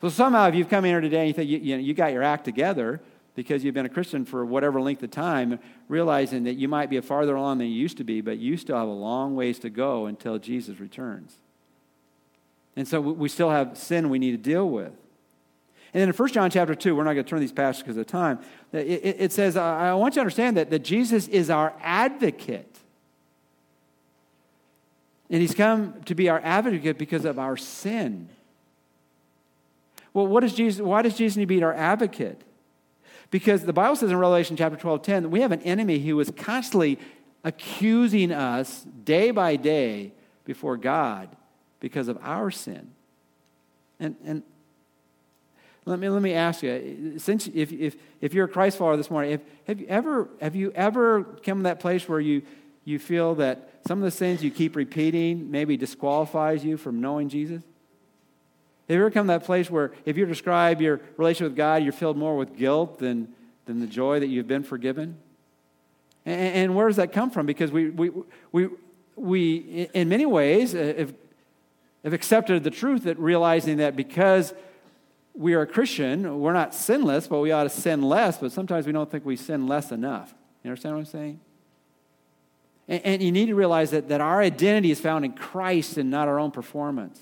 So 0.00 0.09
somehow, 0.09 0.48
if 0.48 0.54
you've 0.54 0.68
come 0.68 0.85
in 0.85 0.90
here 0.90 1.00
today 1.00 1.20
and 1.20 1.28
you 1.28 1.33
think 1.33 1.48
you, 1.48 1.59
you, 1.59 1.76
know, 1.76 1.83
you 1.83 1.94
got 1.94 2.12
your 2.12 2.22
act 2.22 2.44
together 2.44 3.00
because 3.35 3.64
you've 3.64 3.74
been 3.74 3.87
a 3.87 3.90
Christian 3.90 4.24
for 4.24 4.44
whatever 4.44 4.80
length 4.80 5.02
of 5.02 5.11
time, 5.11 5.59
realizing 5.88 6.44
that 6.44 6.54
you 6.54 6.68
might 6.68 6.90
be 6.90 7.00
farther 7.00 7.37
along 7.37 7.59
than 7.59 7.68
you 7.68 7.74
used 7.74 7.96
to 7.96 8.04
be, 8.04 8.20
but 8.20 8.38
you 8.38 8.57
still 8.57 8.76
have 8.76 8.88
a 8.88 8.92
long 8.92 9.35
ways 9.35 9.59
to 9.61 9.70
go 9.70 10.07
until 10.07 10.38
Jesus 10.38 10.78
returns. 10.78 11.37
And 12.76 12.87
so 12.87 13.00
we 13.00 13.28
still 13.28 13.50
have 13.50 13.78
sin 13.78 14.11
we 14.11 14.18
need 14.18 14.33
to 14.33 14.37
deal 14.37 14.68
with. 14.68 14.92
And 15.94 16.00
then 16.00 16.09
in 16.09 16.14
1 16.14 16.28
John 16.30 16.50
chapter 16.50 16.74
2, 16.74 16.96
we're 16.96 17.04
not 17.04 17.12
going 17.12 17.24
to 17.24 17.30
turn 17.30 17.38
these 17.38 17.52
passages 17.52 17.85
because 17.85 17.96
of 17.96 18.09
time, 18.09 18.40
it, 18.72 18.78
it, 18.78 19.16
it 19.20 19.33
says, 19.33 19.57
I 19.57 19.94
want 19.94 20.14
you 20.14 20.16
to 20.16 20.20
understand 20.22 20.57
that, 20.57 20.70
that 20.70 20.80
Jesus 20.80 21.28
is 21.28 21.50
our 21.50 21.72
advocate. 21.80 22.78
And 25.30 25.40
he's 25.40 25.54
come 25.54 26.02
to 26.07 26.14
be 26.16 26.28
our 26.28 26.40
advocate 26.42 26.98
because 26.98 27.24
of 27.24 27.38
our 27.38 27.57
sin. 27.57 28.28
Well, 30.12 30.26
what 30.26 30.40
does 30.40 30.52
Jesus, 30.52 30.83
why 30.83 31.02
does 31.02 31.14
Jesus 31.14 31.37
need 31.37 31.44
to 31.44 31.46
be 31.46 31.62
our 31.62 31.72
advocate? 31.72 32.42
Because 33.30 33.62
the 33.62 33.72
Bible 33.72 33.94
says 33.94 34.11
in 34.11 34.16
Revelation 34.16 34.57
chapter 34.57 34.76
12, 34.76 35.02
10, 35.02 35.22
that 35.22 35.28
we 35.28 35.42
have 35.42 35.52
an 35.52 35.62
enemy 35.62 36.00
who 36.00 36.18
is 36.18 36.30
constantly 36.37 36.98
accusing 37.44 38.33
us 38.33 38.85
day 39.04 39.30
by 39.30 39.54
day 39.54 40.12
before 40.44 40.76
God 40.76 41.28
because 41.78 42.09
of 42.09 42.18
our 42.20 42.50
sin. 42.50 42.90
And, 44.00 44.16
and 44.24 44.42
let 45.87 45.99
me, 45.99 46.09
let 46.09 46.23
me 46.23 46.33
ask 46.33 46.62
you, 46.62 47.18
since 47.18 47.47
if, 47.49 47.70
if, 47.73 47.97
if 48.20 48.33
you're 48.33 48.47
a 48.47 48.49
Christ 48.49 48.79
follower 48.79 48.97
this 48.97 49.11
morning, 49.11 49.33
if, 49.33 49.40
have, 49.66 49.81
you 49.81 49.87
ever, 49.88 50.29
have 50.40 50.57
you 50.57 50.73
ever 50.73 51.25
come 51.44 51.59
to 51.59 51.64
that 51.64 51.81
place 51.81 52.09
where 52.09 52.20
you, 52.20 52.42
you 52.85 52.99
feel 52.99 53.35
that 53.37 53.70
some 53.87 53.99
of 53.99 54.05
the 54.05 54.11
sins 54.11 54.42
you 54.42 54.51
keep 54.51 54.77
repeating 54.77 55.51
maybe 55.51 55.77
disqualifies 55.77 56.64
you 56.64 56.79
from 56.79 57.01
knowing 57.01 57.29
Jesus? 57.29 57.62
Have 58.88 58.97
you 58.97 59.01
ever 59.01 59.11
come 59.11 59.27
to 59.27 59.35
that 59.35 59.44
place 59.44 59.70
where 59.70 59.92
if 60.07 60.16
you 60.16 60.25
describe 60.25 60.81
your 60.81 61.01
relationship 61.18 61.53
with 61.53 61.57
God, 61.57 61.83
you're 61.83 61.92
filled 61.92 62.16
more 62.16 62.37
with 62.37 62.57
guilt 62.57 62.99
than, 62.99 63.35
than 63.66 63.81
the 63.81 63.87
joy 63.87 64.20
that 64.20 64.29
you've 64.29 64.49
been 64.49 64.62
forgiven? 64.62 65.18
And, 66.25 66.57
and 66.57 66.75
where 66.75 66.87
does 66.87 66.97
that 66.97 67.12
come 67.12 67.31
from? 67.31 67.44
Because 67.44 67.70
we, 67.70 67.90
we, 67.90 68.11
we, 68.53 68.68
we 69.16 69.88
in 69.92 70.09
many 70.09 70.25
ways, 70.25 70.75
uh, 70.75 70.94
have, 70.97 71.14
have 72.05 72.12
accepted 72.14 72.64
the 72.64 72.70
truth 72.70 73.05
that 73.05 73.18
realizing 73.18 73.79
that 73.79 73.97
because 73.97 74.55
we 75.35 75.55
are 75.55 75.62
a 75.62 75.66
Christian, 75.66 76.40
we're 76.40 76.53
not 76.53 76.75
sinless, 76.75 77.27
but 77.27 77.40
we 77.40 77.51
ought 77.51 77.64
to 77.64 77.70
sin 77.70 78.03
less, 78.03 78.38
but 78.38 78.53
sometimes 78.53 78.87
we 78.87 78.92
don't 78.92 79.11
think 79.11 79.25
we 79.25 79.37
sin 79.37 79.66
less 79.66 79.90
enough. 79.90 80.35
You 80.62 80.70
understand 80.70 80.94
what 80.94 81.01
I'm 81.01 81.07
saying? 81.07 81.40
And, 82.88 83.05
and 83.05 83.23
you 83.23 83.33
need 83.33 83.47
to 83.47 83.55
realize 83.55 83.90
that, 83.90 84.09
that 84.09 84.20
our 84.20 84.40
identity 84.40 84.90
is 84.90 85.01
found 85.01 85.25
in 85.25 85.33
Christ 85.33 85.97
and 85.99 86.11
not 86.11 86.29
our 86.29 86.38
own 86.38 86.51
performance. 86.51 87.20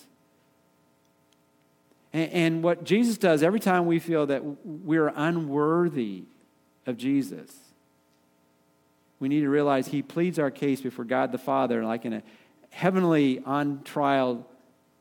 And, 2.12 2.32
and 2.32 2.62
what 2.62 2.84
Jesus 2.84 3.16
does 3.16 3.42
every 3.42 3.60
time 3.60 3.86
we 3.86 3.98
feel 3.98 4.26
that 4.26 4.42
we're 4.64 5.12
unworthy 5.14 6.24
of 6.86 6.96
Jesus, 6.98 7.56
we 9.20 9.28
need 9.28 9.40
to 9.40 9.48
realize 9.48 9.86
he 9.86 10.02
pleads 10.02 10.38
our 10.38 10.50
case 10.50 10.80
before 10.80 11.04
God 11.04 11.32
the 11.32 11.38
Father, 11.38 11.84
like 11.84 12.04
in 12.04 12.12
a 12.12 12.22
heavenly 12.70 13.40
on 13.46 13.82
trial 13.84 14.46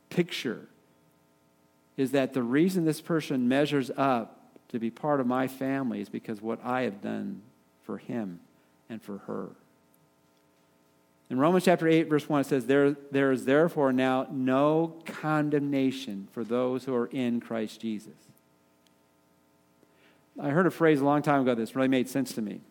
picture, 0.10 0.68
is 2.02 2.12
that 2.12 2.34
the 2.34 2.42
reason 2.44 2.84
this 2.84 3.00
person 3.00 3.48
measures 3.48 3.92
up 3.96 4.40
to 4.70 4.80
be 4.80 4.90
part 4.90 5.20
of 5.20 5.28
my 5.28 5.48
family 5.48 6.02
is 6.02 6.10
because 6.10 6.42
what 6.42 6.60
I 6.64 6.82
have 6.82 7.02
done 7.02 7.42
for 7.84 8.00
him 8.00 8.40
and 8.90 9.02
for 9.02 9.20
her. 9.20 9.50
In 11.30 11.38
Romans 11.38 11.64
chapter 11.64 11.88
8, 11.88 12.10
verse 12.10 12.28
1, 12.28 12.42
it 12.42 12.48
says, 12.48 12.66
There, 12.66 12.92
there 13.12 13.32
is 13.32 13.46
therefore 13.46 13.94
now 13.94 14.28
no 14.32 14.96
condemnation 15.06 16.28
for 16.32 16.44
those 16.44 16.84
who 16.86 16.96
are 16.96 17.06
in 17.06 17.40
Christ 17.40 17.80
Jesus. 17.80 18.16
I 20.42 20.50
heard 20.50 20.66
a 20.66 20.72
phrase 20.72 21.02
a 21.02 21.06
long 21.06 21.22
time 21.22 21.42
ago 21.42 21.54
that's 21.56 21.76
really 21.76 21.88
made 21.88 22.10
sense 22.10 22.34
to 22.34 22.42
me. 22.42 22.62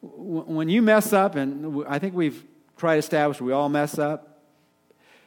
When 0.00 0.68
you 0.68 0.82
mess 0.82 1.12
up, 1.12 1.36
and 1.36 1.84
I 1.86 1.98
think 1.98 2.14
we've 2.14 2.42
tried 2.76 2.94
to 2.94 2.98
establish 3.00 3.40
we 3.40 3.52
all 3.52 3.68
mess 3.68 3.98
up, 3.98 4.31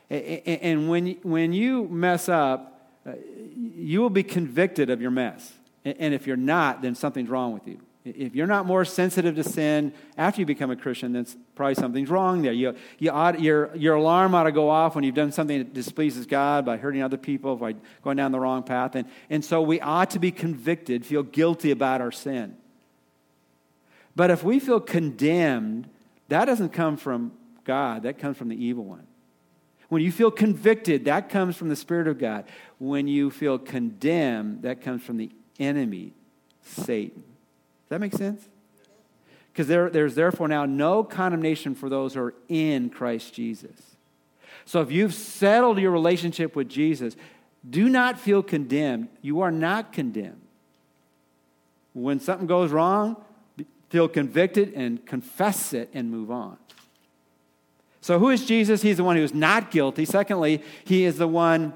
and 0.10 0.90
when, 0.90 1.18
when 1.24 1.54
you 1.54 1.88
mess 1.88 2.30
up, 2.30 2.90
uh, 3.08 3.14
you 3.56 4.02
will 4.02 4.10
be 4.10 4.24
convicted 4.24 4.90
of 4.90 5.02
your 5.02 5.12
mess. 5.12 5.54
And 5.84 6.14
if 6.14 6.26
you're 6.26 6.38
not, 6.38 6.82
then 6.82 6.96
something's 6.96 7.30
wrong 7.30 7.54
with 7.54 7.68
you. 7.68 7.80
If 8.06 8.36
you're 8.36 8.46
not 8.46 8.68
more 8.68 8.86
sensitive 8.86 9.36
to 9.36 9.44
sin 9.44 9.92
after 10.16 10.40
you 10.40 10.46
become 10.46 10.70
a 10.70 10.76
Christian, 10.76 11.14
then 11.14 11.26
probably 11.56 11.74
something's 11.74 12.10
wrong 12.10 12.44
there. 12.44 12.54
You, 12.54 12.76
you 13.00 13.10
ought, 13.10 13.42
your, 13.42 13.76
your 13.76 13.96
alarm 13.96 14.36
ought 14.36 14.44
to 14.44 14.52
go 14.52 14.70
off 14.70 14.94
when 14.94 15.04
you've 15.04 15.16
done 15.16 15.32
something 15.32 15.58
that 15.58 15.74
displeases 15.74 16.28
God 16.28 16.66
by 16.66 16.78
hurting 16.78 17.02
other 17.02 17.18
people, 17.18 17.56
by 17.56 17.74
going 18.04 18.18
down 18.18 18.32
the 18.32 18.40
wrong 18.40 18.62
path. 18.62 18.96
And, 18.96 19.08
and 19.32 19.44
so 19.44 19.60
we 19.62 19.80
ought 19.82 20.12
to 20.12 20.20
be 20.20 20.32
convicted, 20.32 21.04
feel 21.04 21.24
guilty 21.24 21.72
about 21.72 22.00
our 22.00 22.12
sin. 22.12 22.56
But 24.16 24.30
if 24.30 24.44
we 24.44 24.60
feel 24.60 24.80
condemned, 24.80 25.90
that 26.30 26.46
doesn't 26.46 26.70
come 26.70 26.98
from 26.98 27.32
God, 27.64 28.04
that 28.04 28.20
comes 28.20 28.38
from 28.38 28.50
the 28.50 28.64
evil 28.64 28.84
one. 28.84 29.08
When 29.90 30.02
you 30.02 30.12
feel 30.12 30.32
convicted, 30.32 31.06
that 31.06 31.30
comes 31.30 31.56
from 31.56 31.70
the 31.70 31.76
Spirit 31.76 32.08
of 32.08 32.18
God. 32.18 32.46
When 32.80 33.08
you 33.08 33.30
feel 33.30 33.58
condemned, 33.60 34.64
that 34.64 34.82
comes 34.82 35.04
from 35.04 35.18
the 35.18 35.32
enemy, 35.60 36.14
Satan. 36.64 37.24
Does 37.24 37.90
that 37.90 38.00
make 38.00 38.14
sense? 38.14 38.48
Because 39.52 39.68
there, 39.68 39.90
there's 39.90 40.16
therefore 40.16 40.48
now 40.48 40.66
no 40.66 41.04
condemnation 41.04 41.76
for 41.76 41.88
those 41.88 42.16
who 42.16 42.22
are 42.22 42.34
in 42.50 42.90
Christ 42.90 43.34
Jesus. 43.34 43.96
So 44.66 44.82
if 44.82 44.92
you've 44.92 45.14
settled 45.14 45.78
your 45.78 45.92
relationship 45.92 46.56
with 46.56 46.68
Jesus, 46.68 47.16
do 47.68 47.88
not 47.88 48.20
feel 48.20 48.44
condemned. 48.44 49.08
You 49.22 49.42
are 49.42 49.52
not 49.52 49.94
condemned. 49.94 50.42
When 51.94 52.20
something 52.20 52.48
goes 52.48 52.72
wrong, 52.72 53.16
feel 53.90 54.08
convicted 54.08 54.74
and 54.74 55.06
confess 55.06 55.72
it 55.72 55.90
and 55.94 56.12
move 56.12 56.32
on. 56.32 56.58
So, 58.06 58.20
who 58.20 58.30
is 58.30 58.46
Jesus? 58.46 58.84
He's 58.84 58.98
the 58.98 59.04
one 59.04 59.16
who 59.16 59.24
is 59.24 59.34
not 59.34 59.72
guilty. 59.72 60.06
Secondly, 60.06 60.62
he 60.84 61.06
is 61.06 61.18
the 61.18 61.28
one 61.28 61.74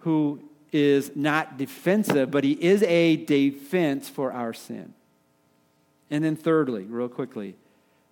who 0.00 0.42
is 0.72 1.12
not 1.14 1.58
defensive, 1.58 2.28
but 2.32 2.42
he 2.42 2.54
is 2.54 2.82
a 2.82 3.14
defense 3.14 4.08
for 4.08 4.32
our 4.32 4.52
sin. 4.52 4.94
And 6.10 6.24
then, 6.24 6.34
thirdly, 6.34 6.82
real 6.82 7.08
quickly, 7.08 7.54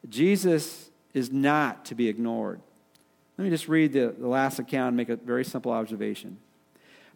Jesus 0.08 0.90
is 1.14 1.32
not 1.32 1.84
to 1.86 1.96
be 1.96 2.08
ignored. 2.08 2.60
Let 3.36 3.42
me 3.42 3.50
just 3.50 3.66
read 3.66 3.92
the, 3.92 4.14
the 4.16 4.28
last 4.28 4.60
account 4.60 4.90
and 4.90 4.96
make 4.96 5.08
a 5.08 5.16
very 5.16 5.44
simple 5.44 5.72
observation. 5.72 6.38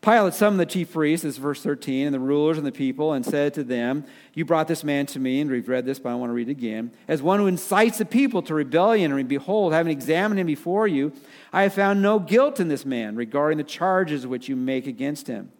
Pilate 0.02 0.34
summoned 0.34 0.58
the 0.58 0.66
chief 0.66 0.92
priests, 0.92 1.22
this 1.22 1.34
is 1.34 1.38
verse 1.38 1.62
13, 1.62 2.06
and 2.06 2.14
the 2.14 2.18
rulers 2.18 2.58
and 2.58 2.66
the 2.66 2.72
people, 2.72 3.12
and 3.12 3.24
said 3.24 3.54
to 3.54 3.62
them, 3.62 4.04
You 4.34 4.44
brought 4.44 4.66
this 4.66 4.82
man 4.82 5.06
to 5.06 5.20
me, 5.20 5.40
and 5.40 5.48
we've 5.48 5.68
read 5.68 5.86
this, 5.86 6.00
but 6.00 6.10
I 6.10 6.16
want 6.16 6.30
to 6.30 6.34
read 6.34 6.48
it 6.48 6.50
again, 6.50 6.90
as 7.06 7.22
one 7.22 7.38
who 7.38 7.46
incites 7.46 7.98
the 7.98 8.04
people 8.04 8.42
to 8.42 8.54
rebellion. 8.54 9.12
And 9.12 9.28
behold, 9.28 9.72
having 9.72 9.92
examined 9.92 10.40
him 10.40 10.48
before 10.48 10.88
you, 10.88 11.12
I 11.52 11.62
have 11.62 11.74
found 11.74 12.02
no 12.02 12.18
guilt 12.18 12.58
in 12.58 12.66
this 12.66 12.84
man 12.84 13.14
regarding 13.14 13.58
the 13.58 13.64
charges 13.64 14.26
which 14.26 14.48
you 14.48 14.56
make 14.56 14.88
against 14.88 15.28
him. 15.28 15.52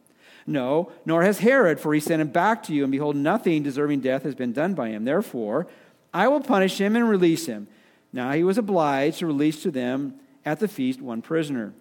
No, 0.44 0.90
nor 1.07 1.22
has 1.22 1.38
Herod, 1.38 1.78
for 1.78 1.94
he 1.94 2.00
sent 2.00 2.20
him 2.20 2.28
back 2.28 2.64
to 2.64 2.74
you, 2.74 2.83
and 2.83 2.90
behold, 2.90 3.14
nothing 3.14 3.62
deserving 3.62 4.00
death 4.00 4.24
has 4.24 4.35
been 4.35 4.52
done 4.52 4.74
by 4.74 4.88
him. 4.88 5.05
Therefore, 5.05 5.68
I 6.12 6.26
will 6.26 6.40
punish 6.40 6.81
him 6.81 6.96
and 6.96 7.09
release 7.09 7.46
him. 7.46 7.68
Now 8.12 8.33
he 8.33 8.42
was 8.42 8.59
obliged 8.59 9.20
to 9.20 9.26
release 9.28 9.62
to 9.62 9.70
them 9.70 10.14
at 10.44 10.59
the 10.59 10.66
feast 10.66 11.00
one 11.00 11.22
prisoner. 11.22 11.74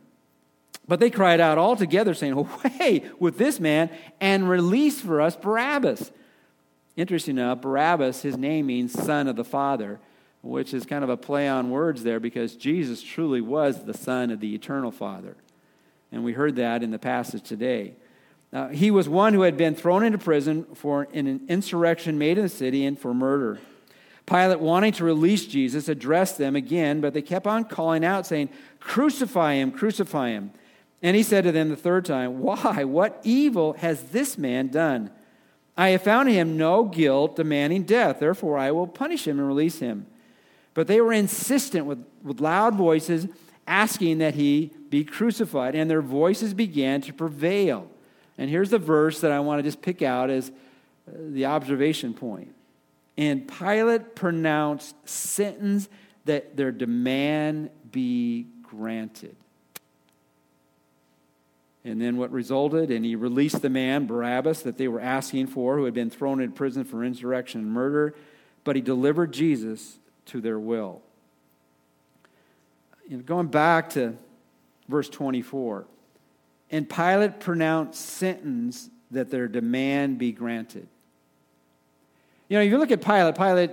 But 0.87 0.99
they 0.99 1.09
cried 1.09 1.39
out 1.39 1.57
all 1.57 1.75
together, 1.75 2.13
saying, 2.13 2.33
Away 2.65 3.03
with 3.19 3.37
this 3.37 3.59
man 3.59 3.89
and 4.19 4.49
release 4.49 4.99
for 4.99 5.21
us 5.21 5.35
Barabbas. 5.35 6.11
Interesting 6.97 7.37
enough, 7.37 7.61
Barabbas, 7.61 8.21
his 8.21 8.37
name 8.37 8.67
means 8.67 8.91
son 8.91 9.27
of 9.27 9.35
the 9.35 9.45
Father, 9.45 9.99
which 10.41 10.73
is 10.73 10.85
kind 10.85 11.03
of 11.03 11.09
a 11.09 11.17
play 11.17 11.47
on 11.47 11.69
words 11.69 12.03
there 12.03 12.19
because 12.19 12.55
Jesus 12.55 13.01
truly 13.01 13.41
was 13.41 13.85
the 13.85 13.93
son 13.93 14.31
of 14.31 14.39
the 14.39 14.53
eternal 14.53 14.91
Father. 14.91 15.37
And 16.11 16.23
we 16.23 16.33
heard 16.33 16.57
that 16.57 16.83
in 16.83 16.91
the 16.91 16.99
passage 16.99 17.43
today. 17.43 17.93
Uh, 18.51 18.67
he 18.67 18.91
was 18.91 19.07
one 19.07 19.33
who 19.33 19.43
had 19.43 19.55
been 19.55 19.75
thrown 19.75 20.03
into 20.03 20.17
prison 20.17 20.65
for 20.75 21.07
an 21.13 21.45
insurrection 21.47 22.17
made 22.17 22.37
in 22.37 22.43
the 22.43 22.49
city 22.49 22.83
and 22.83 22.99
for 22.99 23.13
murder. 23.13 23.59
Pilate, 24.25 24.59
wanting 24.59 24.91
to 24.93 25.05
release 25.05 25.45
Jesus, 25.45 25.87
addressed 25.87 26.37
them 26.37 26.55
again, 26.55 26.99
but 26.99 27.13
they 27.13 27.21
kept 27.21 27.47
on 27.47 27.63
calling 27.63 28.03
out, 28.03 28.25
saying, 28.25 28.49
Crucify 28.79 29.53
him, 29.53 29.71
crucify 29.71 30.29
him. 30.29 30.51
And 31.01 31.15
he 31.15 31.23
said 31.23 31.43
to 31.45 31.51
them 31.51 31.69
the 31.69 31.75
third 31.75 32.05
time, 32.05 32.39
Why? 32.39 32.83
What 32.83 33.19
evil 33.23 33.73
has 33.73 34.03
this 34.03 34.37
man 34.37 34.67
done? 34.67 35.11
I 35.77 35.89
have 35.89 36.03
found 36.03 36.29
him 36.29 36.57
no 36.57 36.85
guilt 36.85 37.35
demanding 37.35 37.83
death. 37.83 38.19
Therefore, 38.19 38.57
I 38.57 38.71
will 38.71 38.87
punish 38.87 39.27
him 39.27 39.39
and 39.39 39.47
release 39.47 39.79
him. 39.79 40.05
But 40.73 40.87
they 40.87 41.01
were 41.01 41.13
insistent 41.13 41.85
with, 41.85 42.05
with 42.23 42.39
loud 42.39 42.75
voices, 42.75 43.27
asking 43.67 44.19
that 44.19 44.35
he 44.35 44.71
be 44.89 45.03
crucified. 45.03 45.75
And 45.75 45.89
their 45.89 46.01
voices 46.01 46.53
began 46.53 47.01
to 47.01 47.13
prevail. 47.13 47.89
And 48.37 48.49
here's 48.49 48.69
the 48.69 48.79
verse 48.79 49.21
that 49.21 49.31
I 49.31 49.39
want 49.39 49.59
to 49.59 49.63
just 49.63 49.81
pick 49.81 50.01
out 50.01 50.29
as 50.29 50.49
uh, 50.49 51.13
the 51.29 51.45
observation 51.45 52.13
point. 52.13 52.53
And 53.17 53.47
Pilate 53.47 54.15
pronounced 54.15 54.95
sentence 55.07 55.89
that 56.25 56.55
their 56.55 56.71
demand 56.71 57.69
be 57.91 58.47
granted. 58.61 59.35
And 61.83 61.99
then 61.99 62.17
what 62.17 62.31
resulted, 62.31 62.91
and 62.91 63.03
he 63.03 63.15
released 63.15 63.61
the 63.63 63.69
man, 63.69 64.05
Barabbas, 64.05 64.61
that 64.61 64.77
they 64.77 64.87
were 64.87 65.01
asking 65.01 65.47
for, 65.47 65.77
who 65.77 65.85
had 65.85 65.95
been 65.95 66.11
thrown 66.11 66.39
in 66.39 66.51
prison 66.51 66.83
for 66.83 67.03
insurrection 67.03 67.61
and 67.61 67.71
murder, 67.71 68.13
but 68.63 68.75
he 68.75 68.81
delivered 68.81 69.33
Jesus 69.33 69.97
to 70.27 70.41
their 70.41 70.59
will. 70.59 71.01
You 73.09 73.17
know, 73.17 73.23
going 73.23 73.47
back 73.47 73.89
to 73.91 74.15
verse 74.87 75.09
24, 75.09 75.85
and 76.69 76.87
Pilate 76.87 77.39
pronounced 77.39 77.99
sentence 77.99 78.89
that 79.09 79.31
their 79.31 79.47
demand 79.47 80.19
be 80.19 80.31
granted. 80.31 80.87
You 82.47 82.57
know, 82.57 82.63
if 82.63 82.71
you 82.71 82.77
look 82.77 82.91
at 82.91 83.01
Pilate, 83.01 83.35
Pilate 83.35 83.71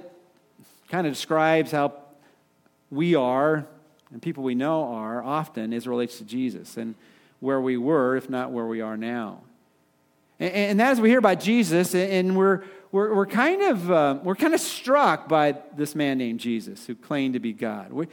kind 0.89 1.07
of 1.07 1.13
describes 1.13 1.73
how 1.73 1.93
we 2.91 3.15
are, 3.15 3.67
and 4.11 4.23
people 4.23 4.43
we 4.43 4.55
know 4.55 4.85
are 4.95 5.23
often 5.23 5.75
as 5.75 5.87
relates 5.87 6.19
to 6.19 6.25
Jesus. 6.25 6.77
And 6.79 6.95
where 7.41 7.61
we 7.61 7.77
were, 7.77 8.17
if 8.17 8.29
not 8.29 8.51
where 8.51 8.67
we 8.67 8.81
are 8.81 8.97
now. 8.97 9.43
And, 10.41 10.53
and 10.53 10.83
as 10.83 11.01
we 11.01 11.09
hear 11.09 11.19
about 11.19 11.41
Jesus, 11.41 11.95
and 11.95 12.37
we're, 12.37 12.65
we're, 12.93 13.15
we're 13.15 13.27
kind 13.27 13.63
of, 13.63 13.91
uh, 13.91 14.19
we're 14.23 14.37
kind 14.37 14.55
of 14.55 14.61
struck 14.61 15.29
by 15.29 15.57
this 15.77 15.95
man 15.95 16.19
named 16.19 16.41
Jesus 16.41 16.87
who 16.87 16.95
claimed 16.95 17.35
to 17.35 17.41
be 17.41 17.53
God. 17.53 17.93
We, 17.93 18.07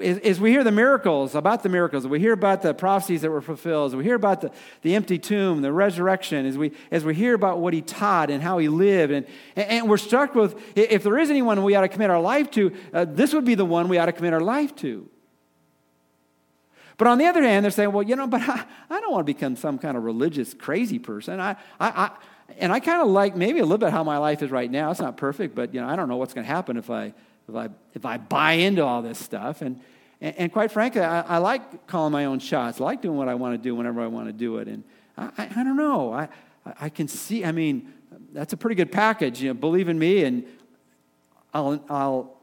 as, 0.00 0.38
we 0.38 0.52
hear 0.52 0.62
the 0.62 0.70
miracles, 0.70 1.34
about 1.34 1.64
the 1.64 1.68
miracles, 1.68 2.06
we 2.06 2.20
hear 2.20 2.32
about 2.32 2.62
the 2.62 2.72
prophecies 2.72 3.22
that 3.22 3.30
were 3.30 3.40
fulfilled, 3.40 3.90
as 3.90 3.96
we 3.96 4.04
hear 4.04 4.14
about 4.14 4.40
the, 4.40 4.52
the 4.82 4.94
empty 4.94 5.18
tomb, 5.18 5.60
the 5.60 5.72
resurrection, 5.72 6.46
as 6.46 6.56
we, 6.56 6.70
as 6.92 7.04
we 7.04 7.16
hear 7.16 7.34
about 7.34 7.58
what 7.58 7.74
he 7.74 7.82
taught 7.82 8.30
and 8.30 8.44
how 8.44 8.58
he 8.58 8.68
lived, 8.68 9.12
and, 9.12 9.26
and 9.56 9.88
we're 9.88 9.96
struck 9.96 10.36
with 10.36 10.54
if 10.76 11.02
there 11.02 11.18
is 11.18 11.30
anyone 11.30 11.64
we 11.64 11.74
ought 11.74 11.80
to 11.80 11.88
commit 11.88 12.10
our 12.10 12.20
life 12.20 12.48
to, 12.52 12.72
uh, 12.92 13.04
this 13.06 13.34
would 13.34 13.44
be 13.44 13.56
the 13.56 13.64
one 13.64 13.88
we 13.88 13.98
ought 13.98 14.06
to 14.06 14.12
commit 14.12 14.32
our 14.32 14.40
life 14.40 14.74
to. 14.76 15.08
But 16.98 17.08
on 17.08 17.18
the 17.18 17.26
other 17.26 17.42
hand, 17.42 17.64
they're 17.64 17.70
saying, 17.70 17.92
well, 17.92 18.02
you 18.02 18.16
know, 18.16 18.26
but 18.26 18.40
I, 18.48 18.64
I 18.90 19.00
don't 19.00 19.12
want 19.12 19.26
to 19.26 19.32
become 19.32 19.56
some 19.56 19.78
kind 19.78 19.96
of 19.96 20.04
religious 20.04 20.54
crazy 20.54 20.98
person. 20.98 21.40
I, 21.40 21.52
I, 21.78 21.88
I 21.88 22.10
and 22.58 22.72
I 22.72 22.80
kind 22.80 23.02
of 23.02 23.08
like 23.08 23.36
maybe 23.36 23.58
a 23.58 23.62
little 23.62 23.78
bit 23.78 23.90
how 23.90 24.04
my 24.04 24.18
life 24.18 24.42
is 24.42 24.50
right 24.50 24.70
now. 24.70 24.90
It's 24.90 25.00
not 25.00 25.16
perfect, 25.16 25.54
but 25.54 25.74
you 25.74 25.80
know, 25.80 25.88
I 25.88 25.96
don't 25.96 26.08
know 26.08 26.16
what's 26.16 26.32
going 26.32 26.46
to 26.46 26.52
happen 26.52 26.76
if 26.76 26.90
I, 26.90 27.12
if 27.48 27.54
I, 27.54 27.68
if 27.94 28.06
I 28.06 28.18
buy 28.18 28.52
into 28.52 28.84
all 28.84 29.02
this 29.02 29.18
stuff. 29.18 29.62
And, 29.62 29.80
and, 30.20 30.36
and 30.36 30.52
quite 30.52 30.70
frankly, 30.70 31.00
I, 31.00 31.22
I, 31.22 31.38
like 31.38 31.86
calling 31.86 32.12
my 32.12 32.26
own 32.26 32.38
shots. 32.38 32.80
I 32.80 32.84
like 32.84 33.02
doing 33.02 33.16
what 33.16 33.28
I 33.28 33.34
want 33.34 33.54
to 33.54 33.58
do 33.58 33.74
whenever 33.74 34.00
I 34.00 34.06
want 34.06 34.28
to 34.28 34.32
do 34.32 34.58
it. 34.58 34.68
And 34.68 34.84
I, 35.18 35.30
I, 35.36 35.48
I 35.56 35.64
don't 35.64 35.76
know. 35.76 36.12
I, 36.12 36.28
I 36.80 36.88
can 36.88 37.08
see, 37.08 37.44
I 37.44 37.52
mean, 37.52 37.92
that's 38.32 38.52
a 38.52 38.56
pretty 38.56 38.76
good 38.76 38.92
package. 38.92 39.42
You 39.42 39.48
know, 39.48 39.54
believe 39.54 39.88
in 39.88 39.98
me, 39.98 40.24
and 40.24 40.44
I'll, 41.52 41.82
I'll 41.88 42.35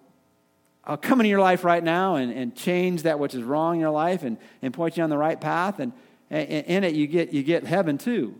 I'll 0.85 0.97
come 0.97 1.21
into 1.21 1.29
your 1.29 1.39
life 1.39 1.63
right 1.63 1.83
now 1.83 2.15
and, 2.15 2.31
and 2.31 2.55
change 2.55 3.03
that 3.03 3.17
which 3.17 3.33
is 3.33 3.43
wrong 3.43 3.75
in 3.75 3.81
your 3.81 3.89
life 3.89 4.23
and, 4.23 4.37
and 4.61 4.73
point 4.73 4.97
you 4.97 5.03
on 5.03 5.09
the 5.09 5.17
right 5.17 5.39
path. 5.39 5.79
And, 5.79 5.93
and 6.29 6.49
in 6.49 6.83
it, 6.83 6.93
you 6.93 7.07
get, 7.07 7.31
you 7.31 7.41
get 7.43 7.63
heaven 7.65 7.97
too. 7.97 8.35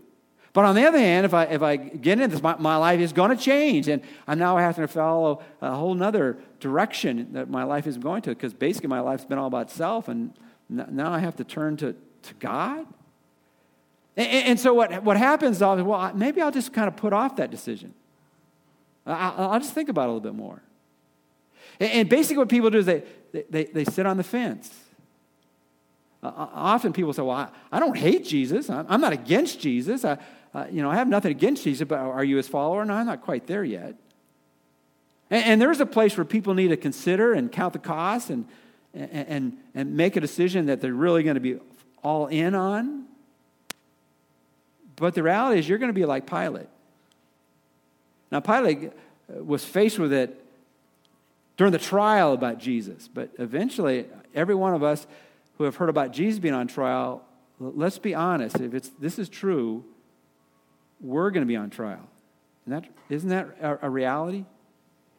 But 0.52 0.66
on 0.66 0.76
the 0.76 0.86
other 0.86 1.00
hand, 1.00 1.26
if 1.26 1.34
I, 1.34 1.46
if 1.46 1.64
I 1.64 1.78
get 1.78 2.20
into 2.20 2.28
this, 2.28 2.44
my, 2.44 2.56
my 2.58 2.76
life 2.76 3.00
is 3.00 3.12
going 3.14 3.36
to 3.36 3.42
change. 3.42 3.88
And 3.88 4.04
I'm 4.28 4.38
now 4.38 4.58
having 4.58 4.84
to 4.84 4.88
follow 4.88 5.42
a 5.62 5.74
whole 5.74 6.02
other 6.04 6.38
direction 6.60 7.30
that 7.34 7.50
my 7.50 7.64
life 7.64 7.88
is 7.88 7.98
going 7.98 8.22
to 8.24 8.30
because 8.32 8.54
basically 8.54 8.90
my 8.90 9.00
life's 9.00 9.26
been 9.26 9.38
all 9.38 9.48
about 9.48 9.72
self. 9.72 10.10
And 10.10 10.34
now 10.70 11.12
I 11.12 11.20
have 11.20 11.38
to 11.38 11.44
turn 11.44 11.78
to, 11.78 11.96
to 12.24 12.34
God. 12.36 12.86
And, 14.16 14.28
and 14.28 14.60
so 14.60 14.74
what, 14.74 15.04
what 15.04 15.18
happens, 15.18 15.60
well, 15.60 16.12
maybe 16.14 16.42
I'll 16.42 16.52
just 16.52 16.74
kind 16.74 16.88
of 16.88 16.98
put 16.98 17.14
off 17.14 17.38
that 17.38 17.50
decision. 17.50 17.94
I, 19.06 19.34
I'll 19.38 19.60
just 19.60 19.74
think 19.74 19.90
about 19.90 20.04
it 20.04 20.10
a 20.10 20.14
little 20.14 20.32
bit 20.32 20.36
more. 20.36 20.62
And 21.80 22.08
basically, 22.10 22.38
what 22.38 22.50
people 22.50 22.70
do 22.70 22.80
is 22.80 22.86
they, 22.86 23.04
they, 23.50 23.66
they 23.66 23.86
sit 23.86 24.06
on 24.06 24.18
the 24.18 24.24
fence. 24.24 24.72
Uh, 26.22 26.32
often 26.54 26.94
people 26.94 27.12
say, 27.14 27.22
Well, 27.22 27.36
I, 27.36 27.50
I 27.72 27.80
don't 27.80 27.98
hate 27.98 28.26
Jesus. 28.26 28.70
I'm, 28.70 29.02
not 29.02 29.12
against 29.12 29.60
Jesus. 29.60 30.06
I, 30.06 30.18
uh, 30.54 30.66
you 30.72 30.82
know, 30.82 30.90
I 30.90 30.96
have 30.96 31.08
nothing 31.08 31.32
against 31.32 31.64
Jesus, 31.64 31.88
but 31.88 32.00
are 32.00 32.24
you 32.24 32.38
his 32.38 32.48
follower? 32.48 32.86
No, 32.86 32.94
I'm 32.94 33.06
not 33.06 33.22
quite 33.22 33.48
there 33.48 33.64
yet. 33.64 33.96
And, 35.30 35.46
and 35.46 35.62
there's 35.62 35.82
a 35.82 35.86
place 35.86 36.16
where 36.16 36.26
people 36.26 36.54
need 36.54 36.70
to 36.70 36.78
consider 36.78 37.34
and 37.34 37.52
count 37.52 37.74
the 37.74 37.80
costs 37.80 38.30
and, 38.30 38.48
and, 38.94 39.58
and 39.74 39.98
make 39.98 40.16
a 40.16 40.22
decision 40.22 40.68
that 40.68 40.80
they're 40.80 40.94
really 40.94 41.24
going 41.24 41.36
to 41.36 41.42
be 41.42 41.60
all 42.04 42.28
in 42.28 42.56
on. 42.56 43.06
But 44.96 45.16
the 45.16 45.24
reality 45.24 45.60
is, 45.60 45.68
you're 45.68 45.80
going 45.80 45.90
to 45.90 45.94
be 46.00 46.06
like 46.06 46.28
Pilate. 46.28 46.70
Now, 48.32 48.40
Pilate 48.40 48.94
was 49.28 49.66
faced 49.66 50.00
with 50.00 50.14
it 50.14 50.43
during 51.58 51.72
the 51.72 51.80
trial 51.80 52.34
about 52.34 52.60
Jesus. 52.60 53.10
But 53.14 53.30
eventually, 53.38 54.06
every 54.34 54.56
one 54.56 54.74
of 54.74 54.84
us 54.84 55.06
who 55.58 55.64
have 55.66 55.76
heard 55.76 55.90
about 55.90 56.12
Jesus 56.12 56.40
being 56.40 56.54
on 56.54 56.68
trial, 56.68 57.24
let's 57.60 58.00
be 58.00 58.16
honest. 58.16 58.60
If 58.60 58.74
it's, 58.74 58.90
this 59.00 59.20
is 59.20 59.30
true, 59.30 59.84
we're 61.00 61.32
going 61.32 61.44
to 61.44 61.48
be 61.48 61.56
on 61.56 61.70
trial. 61.70 62.08
Isn't 62.66 62.82
that, 62.82 62.92
isn't 63.10 63.30
that 63.30 63.58
a, 63.62 63.88
a 63.88 63.90
reality? 63.90 64.46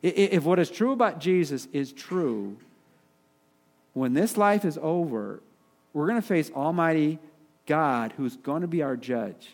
If 0.02 0.44
what 0.44 0.58
is 0.58 0.70
true 0.70 0.92
about 0.92 1.18
Jesus 1.18 1.66
is 1.72 1.92
true, 1.92 2.58
when 3.94 4.12
this 4.12 4.36
life 4.36 4.64
is 4.64 4.78
over, 4.82 5.40
we're 5.92 6.06
going 6.06 6.20
to 6.20 6.26
face 6.26 6.50
Almighty 6.54 7.18
God 7.66 8.12
who's 8.16 8.36
going 8.36 8.62
to 8.62 8.68
be 8.68 8.82
our 8.82 8.96
judge. 8.96 9.48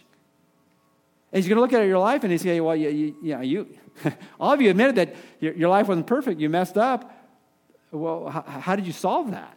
And 1.32 1.42
he's 1.42 1.48
going 1.48 1.56
to 1.56 1.60
look 1.60 1.72
at 1.72 1.86
your 1.86 1.98
life 1.98 2.24
and 2.24 2.32
he's 2.32 2.42
going 2.42 2.56
to 2.56 2.58
say, 2.58 2.60
well, 2.60 2.76
you, 2.76 3.14
you, 3.22 3.40
you, 3.42 3.68
all 4.40 4.52
of 4.52 4.60
you 4.60 4.70
admitted 4.70 4.96
that 4.96 5.14
your, 5.38 5.54
your 5.54 5.68
life 5.68 5.86
wasn't 5.86 6.06
perfect. 6.06 6.40
You 6.40 6.48
messed 6.50 6.76
up. 6.76 7.16
Well, 7.92 8.28
how, 8.28 8.42
how 8.42 8.76
did 8.76 8.86
you 8.86 8.92
solve 8.92 9.30
that? 9.30 9.56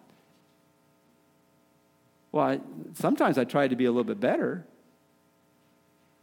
Well, 2.32 2.46
I, 2.46 2.60
sometimes 2.94 3.38
I 3.38 3.44
tried 3.44 3.70
to 3.70 3.76
be 3.76 3.86
a 3.86 3.92
little 3.92 4.04
bit 4.04 4.20
better. 4.20 4.66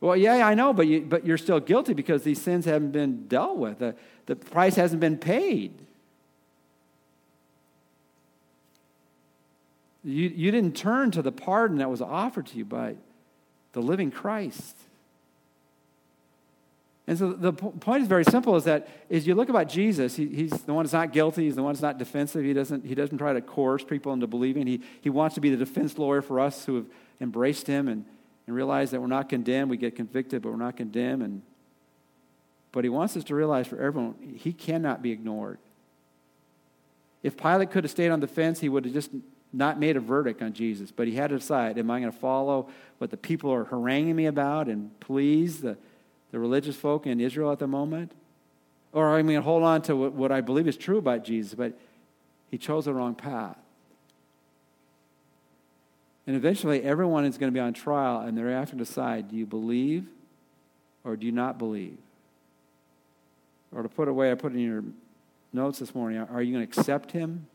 Well, 0.00 0.16
yeah, 0.16 0.46
I 0.46 0.54
know, 0.54 0.72
but, 0.72 0.86
you, 0.86 1.02
but 1.02 1.26
you're 1.26 1.38
still 1.38 1.60
guilty 1.60 1.94
because 1.94 2.22
these 2.22 2.40
sins 2.40 2.64
haven't 2.64 2.92
been 2.92 3.26
dealt 3.26 3.58
with. 3.58 3.80
The, 3.80 3.94
the 4.26 4.36
price 4.36 4.76
hasn't 4.76 5.00
been 5.00 5.18
paid. 5.18 5.72
You, 10.02 10.28
you 10.28 10.50
didn't 10.50 10.76
turn 10.76 11.10
to 11.10 11.22
the 11.22 11.32
pardon 11.32 11.78
that 11.78 11.90
was 11.90 12.00
offered 12.00 12.46
to 12.46 12.56
you 12.56 12.64
by 12.64 12.96
the 13.72 13.82
living 13.82 14.10
Christ. 14.10 14.76
And 17.10 17.18
so 17.18 17.32
the 17.32 17.52
point 17.52 18.02
is 18.02 18.08
very 18.08 18.22
simple 18.22 18.54
is 18.54 18.62
that 18.64 18.86
as 19.10 19.26
you 19.26 19.34
look 19.34 19.48
about 19.48 19.68
Jesus, 19.68 20.14
he, 20.14 20.28
he's 20.28 20.52
the 20.52 20.72
one 20.72 20.84
that's 20.84 20.92
not 20.92 21.12
guilty, 21.12 21.42
he's 21.42 21.56
the 21.56 21.62
one 21.64 21.72
that's 21.72 21.82
not 21.82 21.98
defensive, 21.98 22.44
he 22.44 22.52
doesn't, 22.52 22.86
he 22.86 22.94
doesn't 22.94 23.18
try 23.18 23.32
to 23.32 23.40
coerce 23.40 23.82
people 23.82 24.12
into 24.12 24.28
believing. 24.28 24.64
He, 24.68 24.80
he 25.00 25.10
wants 25.10 25.34
to 25.34 25.40
be 25.40 25.50
the 25.50 25.56
defense 25.56 25.98
lawyer 25.98 26.22
for 26.22 26.38
us 26.38 26.66
who 26.66 26.76
have 26.76 26.86
embraced 27.20 27.66
him 27.66 27.88
and, 27.88 28.04
and 28.46 28.54
realize 28.54 28.92
that 28.92 29.00
we're 29.00 29.08
not 29.08 29.28
condemned. 29.28 29.70
We 29.70 29.76
get 29.76 29.96
convicted, 29.96 30.42
but 30.42 30.50
we're 30.50 30.58
not 30.58 30.76
condemned. 30.76 31.24
And, 31.24 31.42
but 32.70 32.84
he 32.84 32.90
wants 32.90 33.16
us 33.16 33.24
to 33.24 33.34
realize 33.34 33.66
for 33.66 33.82
everyone, 33.82 34.14
he 34.36 34.52
cannot 34.52 35.02
be 35.02 35.10
ignored. 35.10 35.58
If 37.24 37.36
Pilate 37.36 37.72
could 37.72 37.82
have 37.82 37.90
stayed 37.90 38.10
on 38.10 38.20
the 38.20 38.28
fence, 38.28 38.60
he 38.60 38.68
would 38.68 38.84
have 38.84 38.94
just 38.94 39.10
not 39.52 39.80
made 39.80 39.96
a 39.96 40.00
verdict 40.00 40.42
on 40.42 40.52
Jesus. 40.52 40.92
But 40.92 41.08
he 41.08 41.16
had 41.16 41.30
to 41.30 41.38
decide 41.38 41.76
am 41.76 41.90
I 41.90 41.98
going 41.98 42.12
to 42.12 42.16
follow 42.16 42.68
what 42.98 43.10
the 43.10 43.16
people 43.16 43.52
are 43.52 43.64
haranguing 43.64 44.14
me 44.14 44.26
about 44.26 44.68
and 44.68 44.92
please 45.00 45.62
the, 45.62 45.76
the 46.32 46.38
religious 46.38 46.76
folk 46.76 47.06
in 47.06 47.20
Israel 47.20 47.52
at 47.52 47.58
the 47.58 47.66
moment? 47.66 48.12
Or 48.92 49.16
I 49.16 49.22
to 49.22 49.42
hold 49.42 49.62
on 49.62 49.82
to 49.82 49.96
what, 49.96 50.32
I 50.32 50.40
believe 50.40 50.66
is 50.66 50.76
true 50.76 50.98
about 50.98 51.24
Jesus? 51.24 51.54
But 51.54 51.74
he 52.50 52.58
chose 52.58 52.86
the 52.86 52.94
wrong 52.94 53.14
path. 53.14 53.56
And 56.26 56.36
eventually, 56.36 56.82
everyone 56.82 57.24
is 57.24 57.38
going 57.38 57.52
to 57.52 57.54
be 57.54 57.60
on 57.60 57.72
trial, 57.72 58.20
and 58.20 58.36
they're 58.36 58.64
to 58.64 58.76
decide 58.76 59.30
do 59.30 59.36
you 59.36 59.46
believe 59.46 60.06
or 61.04 61.16
do 61.16 61.26
you 61.26 61.32
not 61.32 61.58
believe? 61.58 61.96
Or 63.74 63.82
to 63.82 63.88
put 63.88 64.08
it 64.08 64.10
away, 64.10 64.30
I 64.30 64.34
put 64.34 64.52
in 64.52 64.60
your 64.60 64.84
notes 65.52 65.78
this 65.78 65.94
morning 65.94 66.18
are 66.20 66.42
you 66.42 66.52
going 66.52 66.66
to 66.66 66.78
accept 66.78 67.12
him 67.12 67.46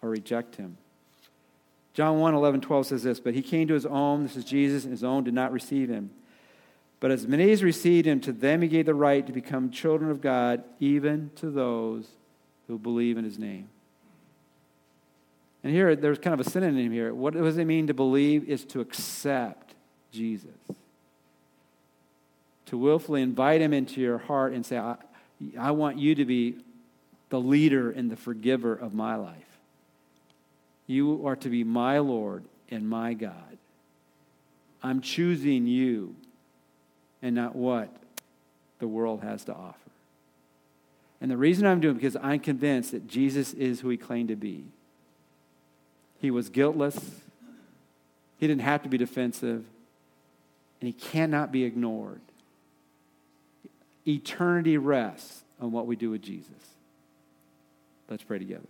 or 0.00 0.10
reject 0.10 0.56
him? 0.56 0.76
John 1.94 2.20
1 2.20 2.34
11, 2.34 2.60
12 2.60 2.86
says 2.86 3.02
this, 3.02 3.18
but 3.18 3.34
he 3.34 3.42
came 3.42 3.66
to 3.68 3.74
his 3.74 3.86
own, 3.86 4.22
this 4.22 4.36
is 4.36 4.44
Jesus, 4.44 4.84
and 4.84 4.92
his 4.92 5.02
own 5.02 5.24
did 5.24 5.34
not 5.34 5.50
receive 5.50 5.88
him. 5.88 6.10
But 7.00 7.10
as 7.10 7.26
many 7.26 7.50
as 7.52 7.62
received 7.62 8.06
him, 8.06 8.20
to 8.20 8.32
them 8.32 8.62
he 8.62 8.68
gave 8.68 8.86
the 8.86 8.94
right 8.94 9.24
to 9.26 9.32
become 9.32 9.70
children 9.70 10.10
of 10.10 10.20
God, 10.20 10.64
even 10.80 11.30
to 11.36 11.50
those 11.50 12.08
who 12.66 12.78
believe 12.78 13.16
in 13.16 13.24
his 13.24 13.38
name. 13.38 13.68
And 15.62 15.72
here, 15.72 15.94
there's 15.96 16.18
kind 16.18 16.38
of 16.38 16.46
a 16.46 16.48
synonym 16.48 16.92
here. 16.92 17.14
What 17.14 17.34
does 17.34 17.58
it 17.58 17.64
mean 17.64 17.88
to 17.88 17.94
believe? 17.94 18.48
Is 18.48 18.64
to 18.66 18.80
accept 18.80 19.74
Jesus. 20.12 20.50
To 22.66 22.78
willfully 22.78 23.22
invite 23.22 23.60
him 23.60 23.72
into 23.72 24.00
your 24.00 24.18
heart 24.18 24.52
and 24.52 24.64
say, 24.64 24.78
I, 24.78 24.96
I 25.58 25.70
want 25.70 25.98
you 25.98 26.14
to 26.16 26.24
be 26.24 26.56
the 27.30 27.40
leader 27.40 27.90
and 27.90 28.10
the 28.10 28.16
forgiver 28.16 28.74
of 28.74 28.94
my 28.94 29.16
life. 29.16 29.36
You 30.86 31.26
are 31.26 31.36
to 31.36 31.48
be 31.48 31.64
my 31.64 31.98
Lord 31.98 32.44
and 32.70 32.88
my 32.88 33.14
God. 33.14 33.58
I'm 34.82 35.00
choosing 35.00 35.66
you 35.66 36.14
and 37.22 37.34
not 37.34 37.56
what 37.56 37.88
the 38.78 38.88
world 38.88 39.22
has 39.22 39.44
to 39.44 39.54
offer. 39.54 39.78
And 41.20 41.30
the 41.30 41.36
reason 41.36 41.66
I'm 41.66 41.80
doing 41.80 41.96
it 41.96 42.00
because 42.00 42.16
I'm 42.22 42.40
convinced 42.40 42.92
that 42.92 43.08
Jesus 43.08 43.52
is 43.54 43.80
who 43.80 43.88
he 43.88 43.96
claimed 43.96 44.28
to 44.28 44.36
be. 44.36 44.64
He 46.20 46.30
was 46.30 46.48
guiltless. 46.48 46.98
He 48.38 48.46
didn't 48.46 48.62
have 48.62 48.82
to 48.84 48.88
be 48.88 48.98
defensive. 48.98 49.64
And 50.80 50.86
he 50.86 50.92
cannot 50.92 51.50
be 51.50 51.64
ignored. 51.64 52.20
Eternity 54.06 54.78
rests 54.78 55.42
on 55.60 55.72
what 55.72 55.86
we 55.86 55.96
do 55.96 56.10
with 56.10 56.22
Jesus. 56.22 56.52
Let's 58.08 58.22
pray 58.22 58.38
together. 58.38 58.62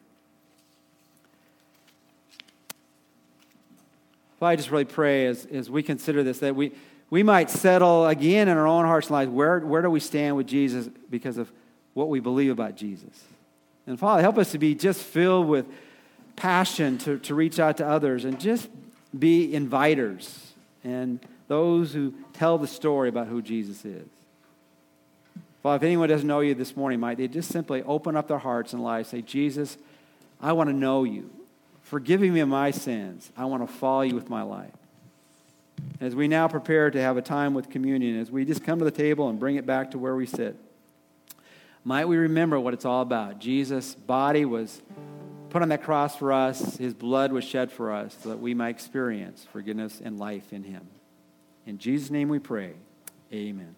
Well, 4.40 4.50
I 4.50 4.56
just 4.56 4.70
really 4.70 4.84
pray 4.84 5.26
as, 5.26 5.46
as 5.46 5.68
we 5.68 5.82
consider 5.82 6.22
this 6.22 6.38
that 6.38 6.54
we, 6.54 6.72
we 7.10 7.22
might 7.22 7.50
settle 7.50 8.06
again 8.06 8.48
in 8.48 8.56
our 8.56 8.66
own 8.66 8.84
hearts 8.84 9.06
and 9.06 9.14
lives 9.14 9.30
where, 9.30 9.60
where 9.60 9.82
do 9.82 9.90
we 9.90 10.00
stand 10.00 10.36
with 10.36 10.46
Jesus 10.46 10.88
because 11.10 11.38
of 11.38 11.50
what 11.94 12.08
we 12.08 12.20
believe 12.20 12.52
about 12.52 12.76
Jesus. 12.76 13.24
And 13.86 13.98
Father, 13.98 14.22
help 14.22 14.38
us 14.38 14.52
to 14.52 14.58
be 14.58 14.74
just 14.74 15.02
filled 15.02 15.48
with 15.48 15.66
passion 16.36 16.98
to, 16.98 17.18
to 17.20 17.34
reach 17.34 17.58
out 17.58 17.78
to 17.78 17.86
others 17.86 18.24
and 18.24 18.38
just 18.38 18.68
be 19.18 19.52
inviters 19.52 20.38
and 20.84 21.18
those 21.48 21.92
who 21.92 22.14
tell 22.34 22.58
the 22.58 22.66
story 22.66 23.08
about 23.08 23.26
who 23.26 23.42
Jesus 23.42 23.84
is. 23.84 24.06
Father, 25.62 25.76
if 25.76 25.82
anyone 25.82 26.08
doesn't 26.08 26.28
know 26.28 26.40
you 26.40 26.54
this 26.54 26.76
morning, 26.76 27.00
might 27.00 27.18
they 27.18 27.26
just 27.26 27.50
simply 27.50 27.82
open 27.82 28.14
up 28.14 28.28
their 28.28 28.38
hearts 28.38 28.72
and 28.72 28.82
lives, 28.82 29.08
say, 29.08 29.22
Jesus, 29.22 29.76
I 30.40 30.52
want 30.52 30.70
to 30.70 30.76
know 30.76 31.04
you. 31.04 31.30
Forgiving 31.82 32.32
me 32.32 32.40
of 32.40 32.48
my 32.48 32.70
sins. 32.70 33.32
I 33.36 33.46
want 33.46 33.66
to 33.66 33.72
follow 33.72 34.02
you 34.02 34.14
with 34.14 34.28
my 34.28 34.42
life. 34.42 34.70
As 36.00 36.14
we 36.14 36.28
now 36.28 36.48
prepare 36.48 36.90
to 36.90 37.00
have 37.00 37.16
a 37.16 37.22
time 37.22 37.54
with 37.54 37.70
communion, 37.70 38.20
as 38.20 38.30
we 38.30 38.44
just 38.44 38.64
come 38.64 38.78
to 38.78 38.84
the 38.84 38.90
table 38.90 39.28
and 39.28 39.38
bring 39.38 39.56
it 39.56 39.66
back 39.66 39.90
to 39.92 39.98
where 39.98 40.14
we 40.14 40.26
sit, 40.26 40.56
might 41.84 42.06
we 42.06 42.16
remember 42.16 42.58
what 42.60 42.74
it's 42.74 42.84
all 42.84 43.02
about? 43.02 43.38
Jesus' 43.38 43.94
body 43.94 44.44
was 44.44 44.82
put 45.50 45.62
on 45.62 45.70
that 45.70 45.82
cross 45.82 46.14
for 46.14 46.32
us, 46.32 46.76
his 46.76 46.94
blood 46.94 47.32
was 47.32 47.44
shed 47.44 47.72
for 47.72 47.92
us 47.92 48.16
so 48.22 48.28
that 48.28 48.38
we 48.38 48.54
might 48.54 48.70
experience 48.70 49.46
forgiveness 49.50 50.00
and 50.04 50.18
life 50.18 50.52
in 50.52 50.64
him. 50.64 50.86
In 51.66 51.78
Jesus' 51.78 52.10
name 52.10 52.28
we 52.28 52.38
pray. 52.38 52.74
Amen. 53.32 53.74